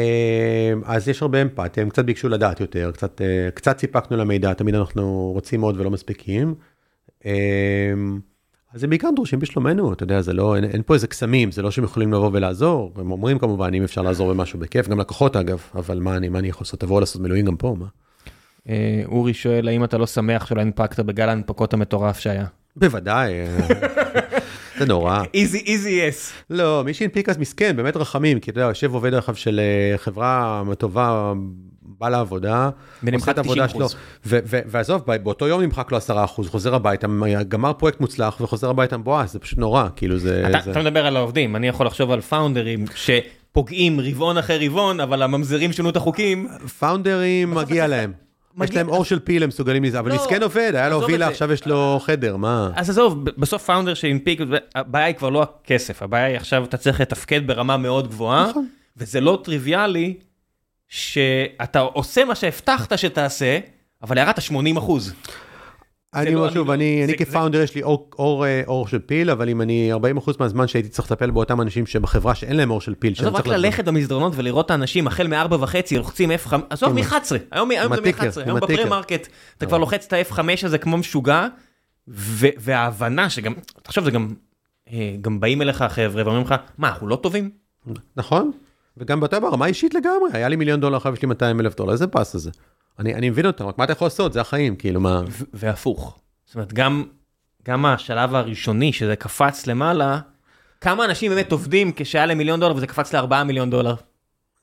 [0.85, 4.75] אז יש הרבה אמפתיה, הם קצת ביקשו לדעת יותר, קצת, אה, קצת סיפקנו למידע, תמיד
[4.75, 6.55] אנחנו רוצים מאוד ולא מספיקים.
[8.73, 11.61] אז הם בעיקר דורשים בשלומנו, אתה יודע, זה לא, אין, אין פה איזה קסמים, זה
[11.61, 15.35] לא שהם יכולים לבוא ולעזור, הם אומרים כמובן, אם אפשר לעזור במשהו בכיף, גם לקוחות
[15.35, 17.85] אגב, אבל מה אני, מה אני יכול לעשות, תבואו לעשות מילואים גם פה, מה?
[18.69, 22.45] אה, אורי שואל, האם אתה לא שמח שלא הנפקת בגל ההנפקות המטורף שהיה?
[22.75, 23.57] בוודאי, אה,
[24.79, 25.23] זה נורא.
[25.33, 26.33] איזי, איזי יס.
[26.49, 29.97] לא, מי שהנפיק אז מסכן, באמת רחמים, כי אתה יודע, יושב עובד עכשיו של אה,
[29.97, 31.33] חברה טובה
[31.97, 32.69] בא לעבודה,
[33.13, 33.87] עושה את העבודה שלו,
[34.45, 37.07] ועזוב, באותו יום נמחק לו 10 אחוז, חוזר הביתה,
[37.47, 40.43] גמר פרויקט מוצלח וחוזר הביתה מבואס, זה פשוט נורא, כאילו זה...
[40.49, 40.71] אתה, זה...
[40.71, 45.71] אתה מדבר על העובדים, אני יכול לחשוב על פאונדרים שפוגעים רבעון אחרי רבעון, אבל הממזרים
[45.73, 46.47] שינו את החוקים.
[46.79, 48.13] פאונדרים מגיע להם.
[48.63, 51.27] יש להם אור של פיל, הם מסוגלים לזה, אבל לא, מסכן עובד, היה לו וילה,
[51.27, 52.71] עכשיו יש לו חדר, מה?
[52.75, 54.41] אז עזוב, בסוף פאונדר שהנפיק,
[54.75, 58.67] הבעיה היא כבר לא הכסף, הבעיה היא עכשיו אתה צריך לתפקד ברמה מאוד גבוהה, נכון.
[58.97, 60.13] וזה לא טריוויאלי
[60.89, 63.59] שאתה עושה מה שהבטחת שתעשה,
[64.03, 65.13] אבל ירדת 80 אחוז.
[66.13, 67.81] אני אומר לא- שוב, אני כ founder יש לי
[68.67, 72.35] אור של פיל, אבל אם אני 40 אחוז מהזמן שהייתי צריך לטפל באותם אנשים שבחברה
[72.35, 75.97] שאין להם אור של פיל, עזוב רק ללכת במסדרונות ולראות את האנשים החל מ-4 וחצי
[75.97, 77.13] לוחצים F5, עזוב מ-11,
[77.51, 79.27] היום זה מ-11, היום ב pre market,
[79.57, 81.47] אתה כבר לוחץ את ה-F5 הזה כמו משוגע,
[82.07, 84.33] וההבנה שגם, תחשוב זה גם,
[84.91, 87.49] אה, גם באים אליך חבר'ה ואומרים לך, מה, אנחנו לא טובים?
[88.17, 88.51] נכון.
[88.99, 91.91] וגם באותה ברמה אישית לגמרי, היה לי מיליון דולר, עכשיו יש לי 200 אלף דולר,
[91.91, 92.51] איזה פס זה?
[92.99, 94.33] אני, אני מבין אותם, רק מה אתה יכול לעשות?
[94.33, 95.21] זה החיים, כאילו מה...
[95.53, 96.19] והפוך.
[96.45, 97.03] זאת אומרת, גם,
[97.63, 100.19] גם השלב הראשוני שזה קפץ למעלה,
[100.81, 103.95] כמה אנשים באמת עובדים כשהיה להם מיליון דולר וזה קפץ לארבעה מיליון דולר?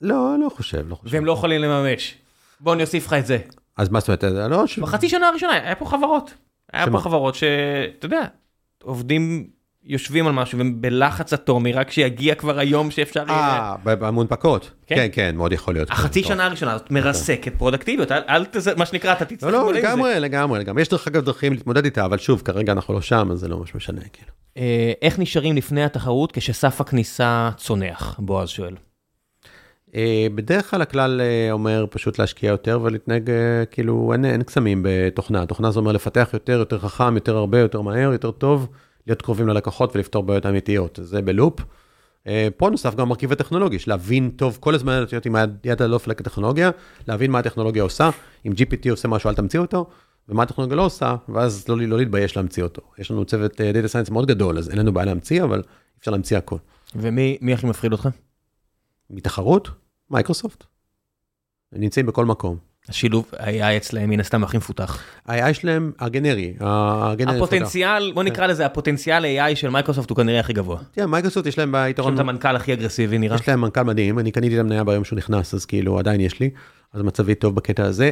[0.00, 1.14] לא, לא חושב, לא חושב.
[1.14, 2.14] והם לא יכולים לממש.
[2.60, 3.38] בוא אני אוסיף לך את זה.
[3.76, 4.66] אז מה זאת אומרת, לא...
[4.66, 4.78] ש...
[4.78, 6.34] בחצי שנה הראשונה היה פה חברות.
[6.72, 6.98] היה שמה?
[6.98, 8.24] פה חברות שאתה יודע,
[8.82, 9.50] עובדים
[9.86, 13.24] יושבים על משהו והם בלחץ אטומי רק שיגיע כבר היום שאפשר.
[13.28, 14.70] אה, במונפקות.
[14.86, 14.96] כן?
[14.96, 15.90] כן, כן, מאוד יכול להיות.
[15.90, 20.20] החצי שנה הראשונה הזאת מרסקת פרודקטיביות, אל תזה, מה שנקרא, אתה תצטרך לא, לא, לגמרי,
[20.20, 20.82] לגמרי, לגמרי.
[20.82, 23.58] יש דרך אגב דרכים להתמודד איתה, אבל שוב, כרגע אנחנו לא שם, אז זה לא
[23.58, 24.30] ממש משנה, כאילו.
[24.56, 28.16] אה, איך נשארים לפני התחרות כשסף הכניסה צונח?
[28.18, 28.74] בועז שואל.
[29.94, 33.30] אה, בדרך כלל הכלל אה, אומר פשוט להשקיע יותר ולהתנהג
[33.70, 38.12] כאילו אין קסמים בתוכנה, תוכנה זה אומר לפתח יותר, יותר חכם, יותר הרבה, יותר מהר,
[38.12, 38.68] יותר טוב.
[39.06, 41.60] להיות קרובים ללקוחות ולפתור בעיות אמיתיות, זה בלופ.
[42.26, 43.92] אה, פה נוסף גם מרכיב הטכנולוגי, של
[44.36, 46.70] טוב, כל הזמן להיות עם היד על הדופק הטכנולוגיה,
[47.08, 48.10] להבין מה הטכנולוגיה עושה,
[48.46, 49.86] אם GPT עושה משהו אל תמציא אותו,
[50.28, 52.82] ומה הטכנולוגיה לא עושה, ואז לא, לא להתבייש להמציא אותו.
[52.98, 55.62] יש לנו צוות data science מאוד גדול, אז אין לנו בעיה להמציא, אבל
[55.98, 56.58] אפשר להמציא הכל.
[56.94, 58.08] ומי הכי מפחיד אותך?
[59.10, 59.70] מתחרות?
[60.10, 60.64] מייקרוסופט.
[61.72, 62.65] הם נמצאים בכל מקום.
[62.88, 65.02] השילוב AI אצלהם מן הסתם הכי מפותח.
[65.26, 70.52] ה-AI שלהם הגנרי, הגנרי הפוטנציאל, בוא נקרא לזה הפוטנציאל AI של מייקרוסופט הוא כנראה הכי
[70.52, 70.78] גבוה.
[70.92, 72.12] תראה, מייקרוסופט יש להם ביתרון...
[72.12, 73.36] יש להם את המנכ"ל הכי אגרסיבי נראה.
[73.36, 76.40] יש להם מנכ"ל מדהים, אני קניתי את המניה ביום שהוא נכנס, אז כאילו עדיין יש
[76.40, 76.50] לי.
[76.92, 78.10] אז מצבי טוב בקטע הזה.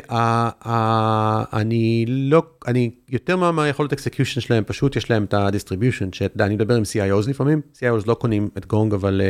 [1.52, 6.46] אני לא, אני יותר מהיכולת execution שלהם, פשוט יש להם את ה distribution, שאתה יודע,
[6.46, 9.20] אני מדבר עם CIOs לפעמים, CIOs לא קונים את גונג, אבל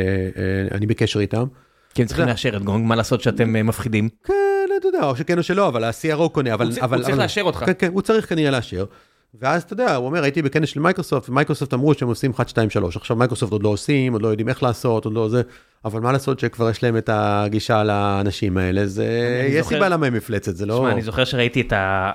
[0.71, 1.45] אני בקשר איתם.
[1.93, 4.09] כי הם צריכים לאשר את גונג, מה לעשות שאתם מפחידים?
[4.23, 4.33] כן,
[4.89, 6.67] אתה יודע, או שכן או שלא, אבל ה-CRO קונה, אבל...
[6.67, 7.63] הוא צריך לאשר אותך.
[7.65, 8.85] כן, כן, הוא צריך כנראה לאשר.
[9.39, 12.69] ואז אתה יודע, הוא אומר, הייתי בכנס של מייקרוסופט, ומייקרוסופט אמרו שהם עושים 1, 2,
[12.69, 12.97] 3.
[12.97, 15.41] עכשיו מייקרוסופט עוד לא עושים, עוד לא יודעים איך לעשות, עוד לא זה,
[15.85, 19.07] אבל מה לעשות שכבר יש להם את הגישה לאנשים האלה, זה,
[19.49, 20.73] יש סיבה למה הם מפלצת, זה לא...
[20.73, 22.11] תשמע, אני זוכר שראיתי את ה...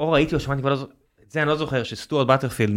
[0.00, 0.92] או ראיתי או שמעתי כבר לא זוכר,
[1.26, 2.74] את זה אני לא זוכר, שסטוארט באטרפילד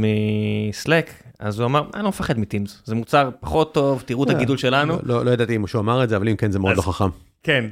[0.69, 4.23] מ Slack, אז הוא אמר, אני לא מפחד מ Teams, זה מוצר פחות טוב, תראו
[4.23, 4.97] את הגידול שלנו.
[5.03, 7.09] לא ידעתי אם הוא אמר את זה, אבל אם כן זה מאוד לא חכם.
[7.43, 7.65] כן,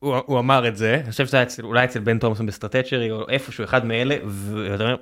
[0.00, 3.28] הוא אמר את זה, אני חושב שזה היה אולי אצל בן תומסון ב Stratechery, או
[3.28, 4.96] איפשהו אחד מאלה, ואתה אומר,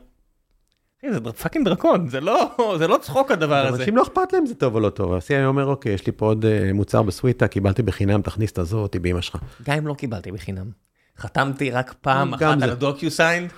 [1.11, 3.81] זה fucking דרקון, זה לא, זה לא צחוק הדבר הזה.
[3.81, 6.27] אנשים לא אכפת להם זה טוב או לא טוב, ה-CIO אומר, אוקיי, יש לי פה
[6.27, 6.45] עוד
[6.75, 9.37] מוצר בסוויטה, קיבלתי בחינם, תכניס את הזאת, היא באמא שלך.
[9.63, 10.71] גם אם לא קיבלתי בחינם.
[11.19, 13.49] חתמתי רק פעם אחת על ה DocuSign,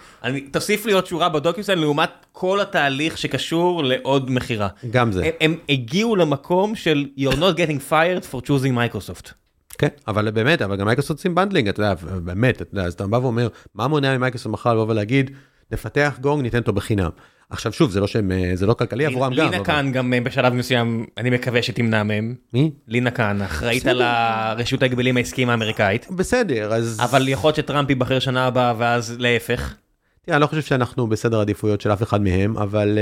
[0.51, 4.69] תוסיף לי עוד שורה ב DocuSign לעומת כל התהליך שקשור לעוד מכירה.
[4.91, 5.31] גם זה.
[5.41, 9.40] הם הגיעו למקום של you're not getting fired for choosing Microsoft.
[9.81, 11.95] כן, אבל באמת, אבל גם מייקרוסופט עושים bundling, אתה יודע,
[12.25, 15.31] באמת, אתה יודע, אז אתה בא ואומר, מה מונע ממייקרוסופט מחר לבוא ולהגיד,
[15.73, 17.11] נפתח גונג, ניתן אותו בחינם.
[17.51, 19.51] עכשיו שוב, זה לא שהם, זה לא כלכלי עבורם גם.
[19.51, 22.35] לינה כאן גם בשלב מסוים, אני מקווה שתמנע מהם.
[22.55, 22.71] מי?
[22.89, 26.11] לינה כאן, אחראית על הרשות ההגבלים העסקיים האמריקאית.
[26.11, 27.01] בסדר, אז...
[27.05, 29.75] אבל יכול להיות שטראמפ ייבחר שנה הבאה, ואז להפך.
[30.23, 32.99] תראה, אני לא חושב שאנחנו בסדר עדיפויות של אף אחד מהם, אבל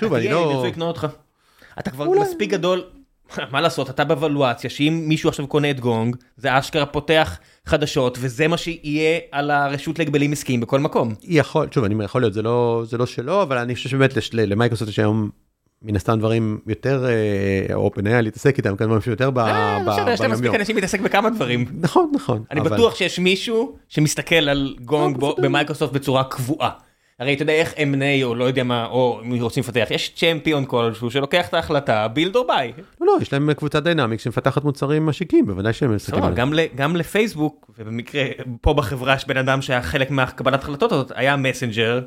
[0.00, 0.40] שוב, אני לא...
[0.40, 1.06] אתה תהיה, אני לקנות אותך.
[1.78, 2.82] אתה כבר מספיק גדול.
[3.50, 8.48] מה לעשות, אתה בוולואציה, שאם מישהו עכשיו קונה את גונג, זה אשכרה פותח חדשות, וזה
[8.48, 11.14] מה שיהיה על הרשות להגבלים עסקיים בכל מקום.
[11.22, 14.14] יכול, שוב, אני אומר, יכול להיות, זה לא, זה לא שלו, אבל אני חושב שבאמת
[14.32, 15.30] למייקרוסופט יש היום
[15.82, 17.06] מן הסתם דברים יותר
[17.74, 21.64] אופן היה להתעסק איתם, כאן משהו יותר ביום יש להם מספיק אנשים להתעסק בכמה דברים.
[21.80, 22.42] נכון, נכון.
[22.50, 26.70] אני בטוח שיש מישהו שמסתכל על גונג במייקרוסופט בצורה קבועה.
[27.18, 30.64] הרי אתה יודע איך M&A או לא יודע מה, או אם רוצים לפתח, יש champion
[30.64, 32.82] כלשהו שלוקח את ההחלטה, build or buy.
[33.00, 36.66] לא, לא, יש להם קבוצת Dynamics שמפתחת מוצרים משיקים, בוודאי שהם מסתכלים על זה.
[36.74, 38.24] גם לפייסבוק, ובמקרה
[38.60, 42.00] פה בחברה יש בן אדם שהיה חלק מהקבלת החלטות הזאת, היה מסנג'ר,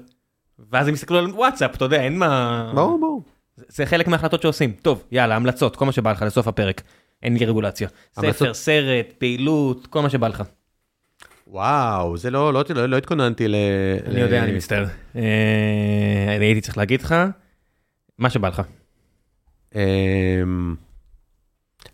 [0.72, 2.72] ואז הם הסתכלו על וואטסאפ, אתה יודע, אין מה...
[2.76, 3.23] ברור, ברור.
[3.68, 4.72] זה חלק מההחלטות שעושים.
[4.82, 6.82] טוב, יאללה, המלצות, כל מה שבא לך לסוף הפרק.
[7.23, 7.88] אין לי רגולציה.
[8.14, 10.44] ספר, סרט, פעילות, כל מה שבא לך.
[11.47, 13.55] וואו, זה לא, לא, לא, לא התכוננתי ל...
[14.05, 14.85] אני יודע, אני מצטער.
[16.35, 17.15] אני הייתי צריך להגיד לך,
[18.17, 18.61] מה שבא לך.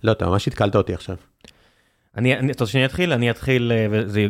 [0.03, 1.15] לא, אתה ממש התקלת אותי עכשיו.
[2.17, 3.13] אני, אתה רוצה שאני אתחיל?
[3.13, 4.27] אני אתחיל, וזה,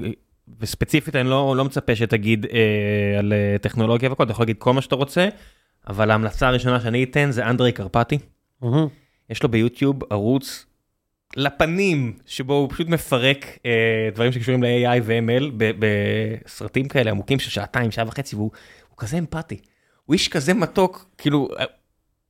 [0.59, 4.81] וספציפית אני לא, לא מצפה שתגיד אה, על טכנולוגיה וכל, אתה יכול להגיד כל מה
[4.81, 5.29] שאתה רוצה,
[5.87, 8.17] אבל ההמלצה הראשונה שאני אתן זה אנדרי קרפטי.
[8.63, 8.67] Mm-hmm.
[9.29, 10.65] יש לו ביוטיוב ערוץ
[11.35, 17.91] לפנים שבו הוא פשוט מפרק אה, דברים שקשורים ל-AI ו-ML בסרטים כאלה עמוקים של שעתיים,
[17.91, 18.51] שעה וחצי, והוא
[18.97, 19.57] כזה אמפתי.
[20.05, 21.49] הוא איש כזה מתוק, כאילו,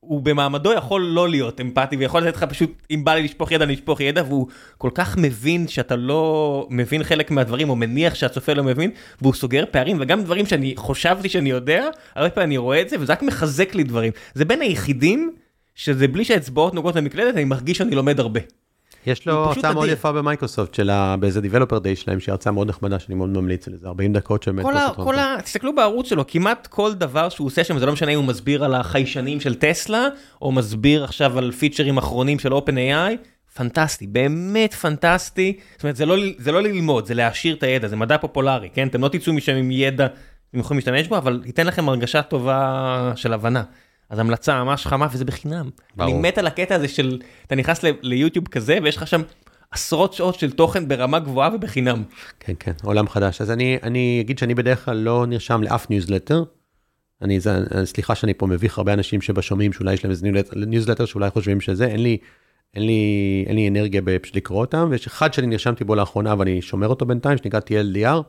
[0.00, 3.64] הוא במעמדו יכול לא להיות אמפתי ויכול לתת לך פשוט, אם בא לי לשפוך ידע,
[3.64, 4.46] אני אשפוך ידע, והוא
[4.78, 8.90] כל כך מבין שאתה לא מבין חלק מהדברים, או מניח שהצופה לא מבין,
[9.22, 12.96] והוא סוגר פערים, וגם דברים שאני חשבתי שאני יודע, הרבה פעמים אני רואה את זה,
[13.00, 14.12] וזה רק מחזק לי דברים.
[14.34, 15.34] זה בין היחידים,
[15.74, 18.40] שזה בלי שהאצבעות נוגעות למקלדת, אני מרגיש שאני לומד הרבה.
[19.06, 20.80] יש לו הרצאה מאוד יפה במייקרוסופט,
[21.20, 24.42] באיזה Developer Day שלהם, שהיא הרצאה מאוד נחמדה, שאני מאוד ממליץ על זה, 40 דקות
[24.42, 24.98] של מייקרוסופט.
[25.44, 28.64] תסתכלו בערוץ שלו, כמעט כל דבר שהוא עושה שם, זה לא משנה אם הוא מסביר
[28.64, 30.08] על החיישנים של טסלה,
[30.42, 33.16] או מסביר עכשיו על פיצ'רים אחרונים של OpenAI,
[33.54, 35.56] פנטסטי, באמת פנטסטי.
[35.72, 38.88] זאת אומרת, זה לא, זה לא ללמוד, זה להעשיר את הידע, זה מדע פופולרי, כן?
[38.88, 40.06] אתם לא תצאו משם עם ידע,
[40.50, 43.62] אתם יכולים להשתמש בו, אבל ייתן לכם הרגשה טובה של הבנה.
[44.12, 45.70] אז המלצה ממש חמה וזה בחינם.
[45.96, 46.10] ברור.
[46.10, 49.22] אני מת על הקטע הזה של, אתה נכנס ליוטיוב כזה ויש לך שם
[49.70, 52.02] עשרות שעות של תוכן ברמה גבוהה ובחינם.
[52.40, 53.40] כן, כן, עולם חדש.
[53.40, 56.44] אז אני, אני אגיד שאני בדרך כלל לא נרשם לאף ניוזלטר.
[57.22, 60.26] אני, זה, סליחה שאני פה מביך הרבה אנשים שבשומעים שאולי יש להם איזה
[60.66, 62.18] ניוזלטר שאולי חושבים שזה, אין לי,
[62.74, 66.62] אין לי, אין לי אנרגיה פשוט לקרוא אותם, ויש אחד שאני נרשמתי בו לאחרונה ואני
[66.62, 68.22] שומר אותו בינתיים, שנקרא TLDR.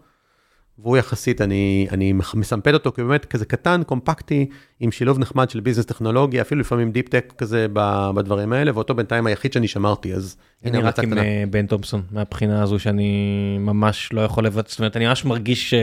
[0.80, 5.86] והוא יחסית, אני, אני מסמפד אותו כבאמת כזה קטן, קומפקטי, עם שילוב נחמד של business
[5.86, 7.68] טכנולוגיה, אפילו לפעמים deep tech כזה
[8.16, 11.12] בדברים האלה, ואותו בינתיים היחיד שאני שמרתי, אז הנה קטנה.
[11.12, 15.08] אני רק עם בן תומפסון, מהבחינה הזו שאני ממש לא יכול לבצע, זאת אומרת, אני
[15.08, 15.74] ממש מרגיש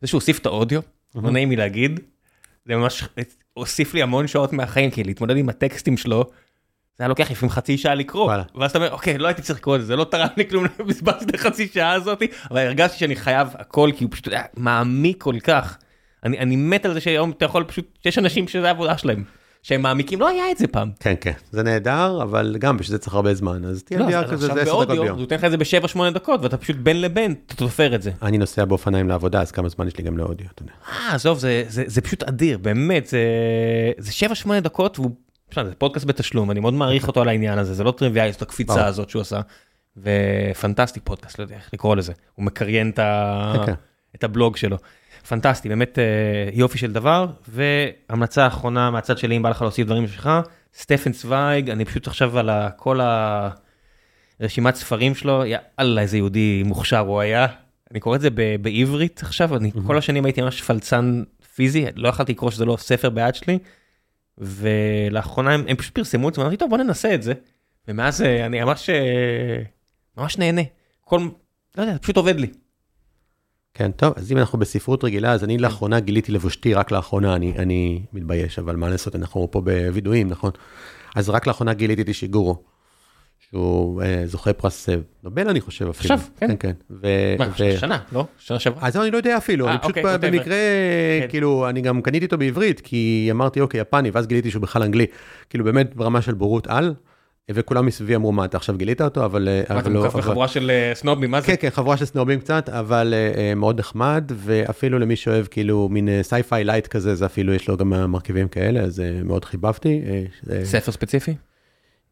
[0.00, 0.80] זה שהוא הוסיף את האודיו,
[1.14, 2.00] לא נעים לי להגיד,
[2.66, 3.04] זה ממש
[3.52, 6.30] הוסיף לי המון שעות מהחיים, כי להתמודד עם הטקסטים שלו,
[6.98, 9.76] זה היה לוקח לפעמים חצי שעה לקרוא, ואז אתה אומר, אוקיי, לא הייתי צריך לקרוא
[9.76, 13.16] את זה, זה לא תרם לי כלום, בזבזתי את החצי שעה הזאת, אבל הרגשתי שאני
[13.16, 15.78] חייב הכל, כי הוא פשוט מעמיק כל כך.
[16.24, 19.24] אני מת על זה שהיום אתה יכול פשוט, יש אנשים שזה העבודה שלהם.
[19.64, 20.90] שהם מעמיקים, לא היה את זה פעם.
[21.00, 24.30] כן, כן, זה נהדר, אבל גם בשביל זה צריך הרבה זמן, אז לא, TLDR אז
[24.30, 25.08] כזה זה 10 דקות ביום.
[25.08, 28.10] הוא נותן לך את זה ב-7-8 דקות, ואתה פשוט בין לבין, אתה תופר את זה.
[28.22, 30.72] אני נוסע באופניים לעבודה, אז כמה זמן יש לי גם לאודיו, אתה יודע.
[30.88, 33.20] אה, עזוב, זה, זה, זה פשוט אדיר, באמת, זה,
[33.98, 35.10] זה 7-8 דקות, והוא,
[35.52, 38.86] זה פודקאסט בתשלום, אני מאוד מעריך אותו על העניין הזה, זה לא טריוויאלי, זאת הקפיצה.
[38.86, 39.40] הזאת שהוא עשה,
[39.96, 43.52] ופנטסטי פודקאסט, לא יודע איך לקרוא לזה, הוא מקריין את, ה...
[43.56, 43.74] כן, כן.
[44.14, 44.76] את הבלוג שלו.
[45.28, 46.04] פנטסטי, באמת אה,
[46.52, 50.30] יופי של דבר, והמלצה אחרונה מהצד שלי, אם בא לך להוסיף דברים שלך,
[50.74, 53.00] סטפן צוויג, אני פשוט עכשיו על כל
[54.40, 57.46] הרשימת ספרים שלו, יאללה, איזה יהודי מוכשר הוא היה.
[57.90, 58.30] אני קורא את זה
[58.60, 61.22] בעברית עכשיו, אני כל השנים הייתי ממש פלצן
[61.54, 63.58] פיזי, לא יכלתי לקרוא שזה לא ספר ביד שלי,
[64.38, 67.32] ולאחרונה הם, הם פשוט פרסמו את זה, ואמרתי, טוב, בוא ננסה את זה.
[67.88, 69.62] ומאז אה, אני ממש, אה,
[70.16, 70.62] ממש נהנה.
[71.00, 71.28] כל,
[71.76, 72.50] לא יודע, פשוט עובד לי.
[73.74, 77.58] כן, טוב, אז אם אנחנו בספרות רגילה, אז אני לאחרונה גיליתי לבושתי, רק לאחרונה, אני,
[77.58, 80.50] אני מתבייש, אבל מה לעשות, אנחנו פה בווידואים, נכון?
[81.14, 82.62] אז רק לאחרונה גיליתי את אישיגורו,
[83.50, 86.14] שהוא אה, זוכה פרס אה, נובל, אני חושב אפילו.
[86.14, 86.48] עכשיו, כן.
[86.48, 86.72] כן, כן.
[86.90, 87.06] ו,
[87.38, 88.26] מה, ו- שנה, לא?
[88.38, 88.86] שנה שעברה?
[88.88, 90.18] אז אני לא יודע אפילו, אה, אני פשוט אוקיי, whatever.
[90.18, 90.56] במקרה,
[91.20, 91.26] כן.
[91.28, 95.06] כאילו, אני גם קניתי אותו בעברית, כי אמרתי, אוקיי, יפני, ואז גיליתי שהוא בכלל אנגלי.
[95.50, 96.94] כאילו, באמת ברמה של בורות על,
[97.50, 99.48] וכולם מסביבי אמרו, מה, אתה עכשיו גילית אותו, אבל...
[99.48, 101.46] אה, מה, אתה אבל לא- אבל- בחבורה של אה, סנובים, מה זה?
[101.46, 103.14] כן, כן, חבורה של סנובים קצת, אבל
[103.56, 108.10] מאוד נחמד, ואפילו למי שאוהב כאילו מין sci-fi light כזה, זה אפילו יש לו גם
[108.10, 110.02] מרכיבים כאלה, אז מאוד חיבבתי.
[110.64, 111.34] ספר ספציפי?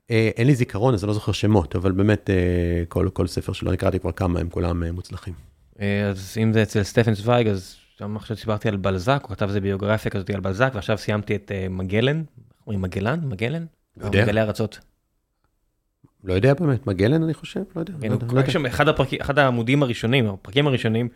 [0.08, 3.52] אה, אין לי זיכרון, אז אני לא זוכר שמות, אבל באמת אה, כל, כל ספר
[3.52, 5.34] שלו, אני קראתי כבר כמה, הם כולם אה, מוצלחים.
[5.80, 9.46] אה, אז אם זה אצל סטפן צוויג, אז גם עכשיו סיפרתי על בלזק, הוא כתב
[9.46, 12.22] איזה ביוגרפיה כזאת על בלזק, ועכשיו סיימתי את אה, מגלן,
[12.66, 13.20] אומרים מגלן?
[13.24, 13.64] מגלן?
[13.96, 14.22] לא יודע.
[14.22, 14.78] מגלי ארצות.
[16.24, 17.92] לא יודע באמת, מגלן אני חושב, לא יודע.
[18.00, 18.50] כן, לא יודע, לא יודע.
[18.50, 21.08] שם אחד הפרקים, אחד העמודים הראשונים, הפרקים הראשונים,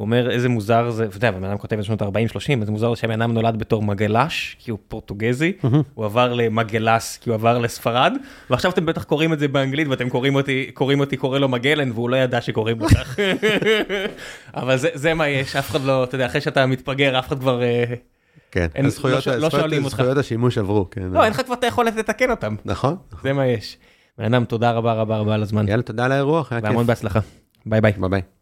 [0.00, 2.06] הוא אומר איזה מוזר זה, אתה יודע, בן אדם כותב את שנות 40-30,
[2.60, 5.52] איזה מוזר זה שהבן אדם נולד בתור מגלש, כי הוא פורטוגזי.
[5.94, 8.12] הוא עבר למגלס, כי הוא עבר לספרד,
[8.50, 11.90] ועכשיו אתם בטח קוראים את זה באנגלית, ואתם קוראים אותי, קוראים אותי קורא לו מגלן,
[11.92, 13.16] והוא לא ידע שקוראים לו כך.
[14.60, 17.38] אבל זה, זה מה יש, אף אחד לא, אתה יודע, אחרי שאתה מתפגר, אף אחד
[17.40, 17.62] כבר...
[17.62, 17.84] אה,
[18.50, 19.88] כן, אין- הזכויות- לא לא הזכויות- אותך.
[19.96, 21.02] זכויות השימוש עברו, כן.
[21.12, 22.96] לא, אין לך כבר את היכולת לתקן אותם, נכון?
[23.22, 23.76] זה מה יש.
[24.18, 26.68] בן אדם, תודה רבה רבה רבה על הזמן, יאללה, תודה על האירוח, היה כיף.
[26.70, 27.20] והמון בהצלחה.
[27.66, 27.92] ביי ביי.
[27.92, 28.39] ביי ביי.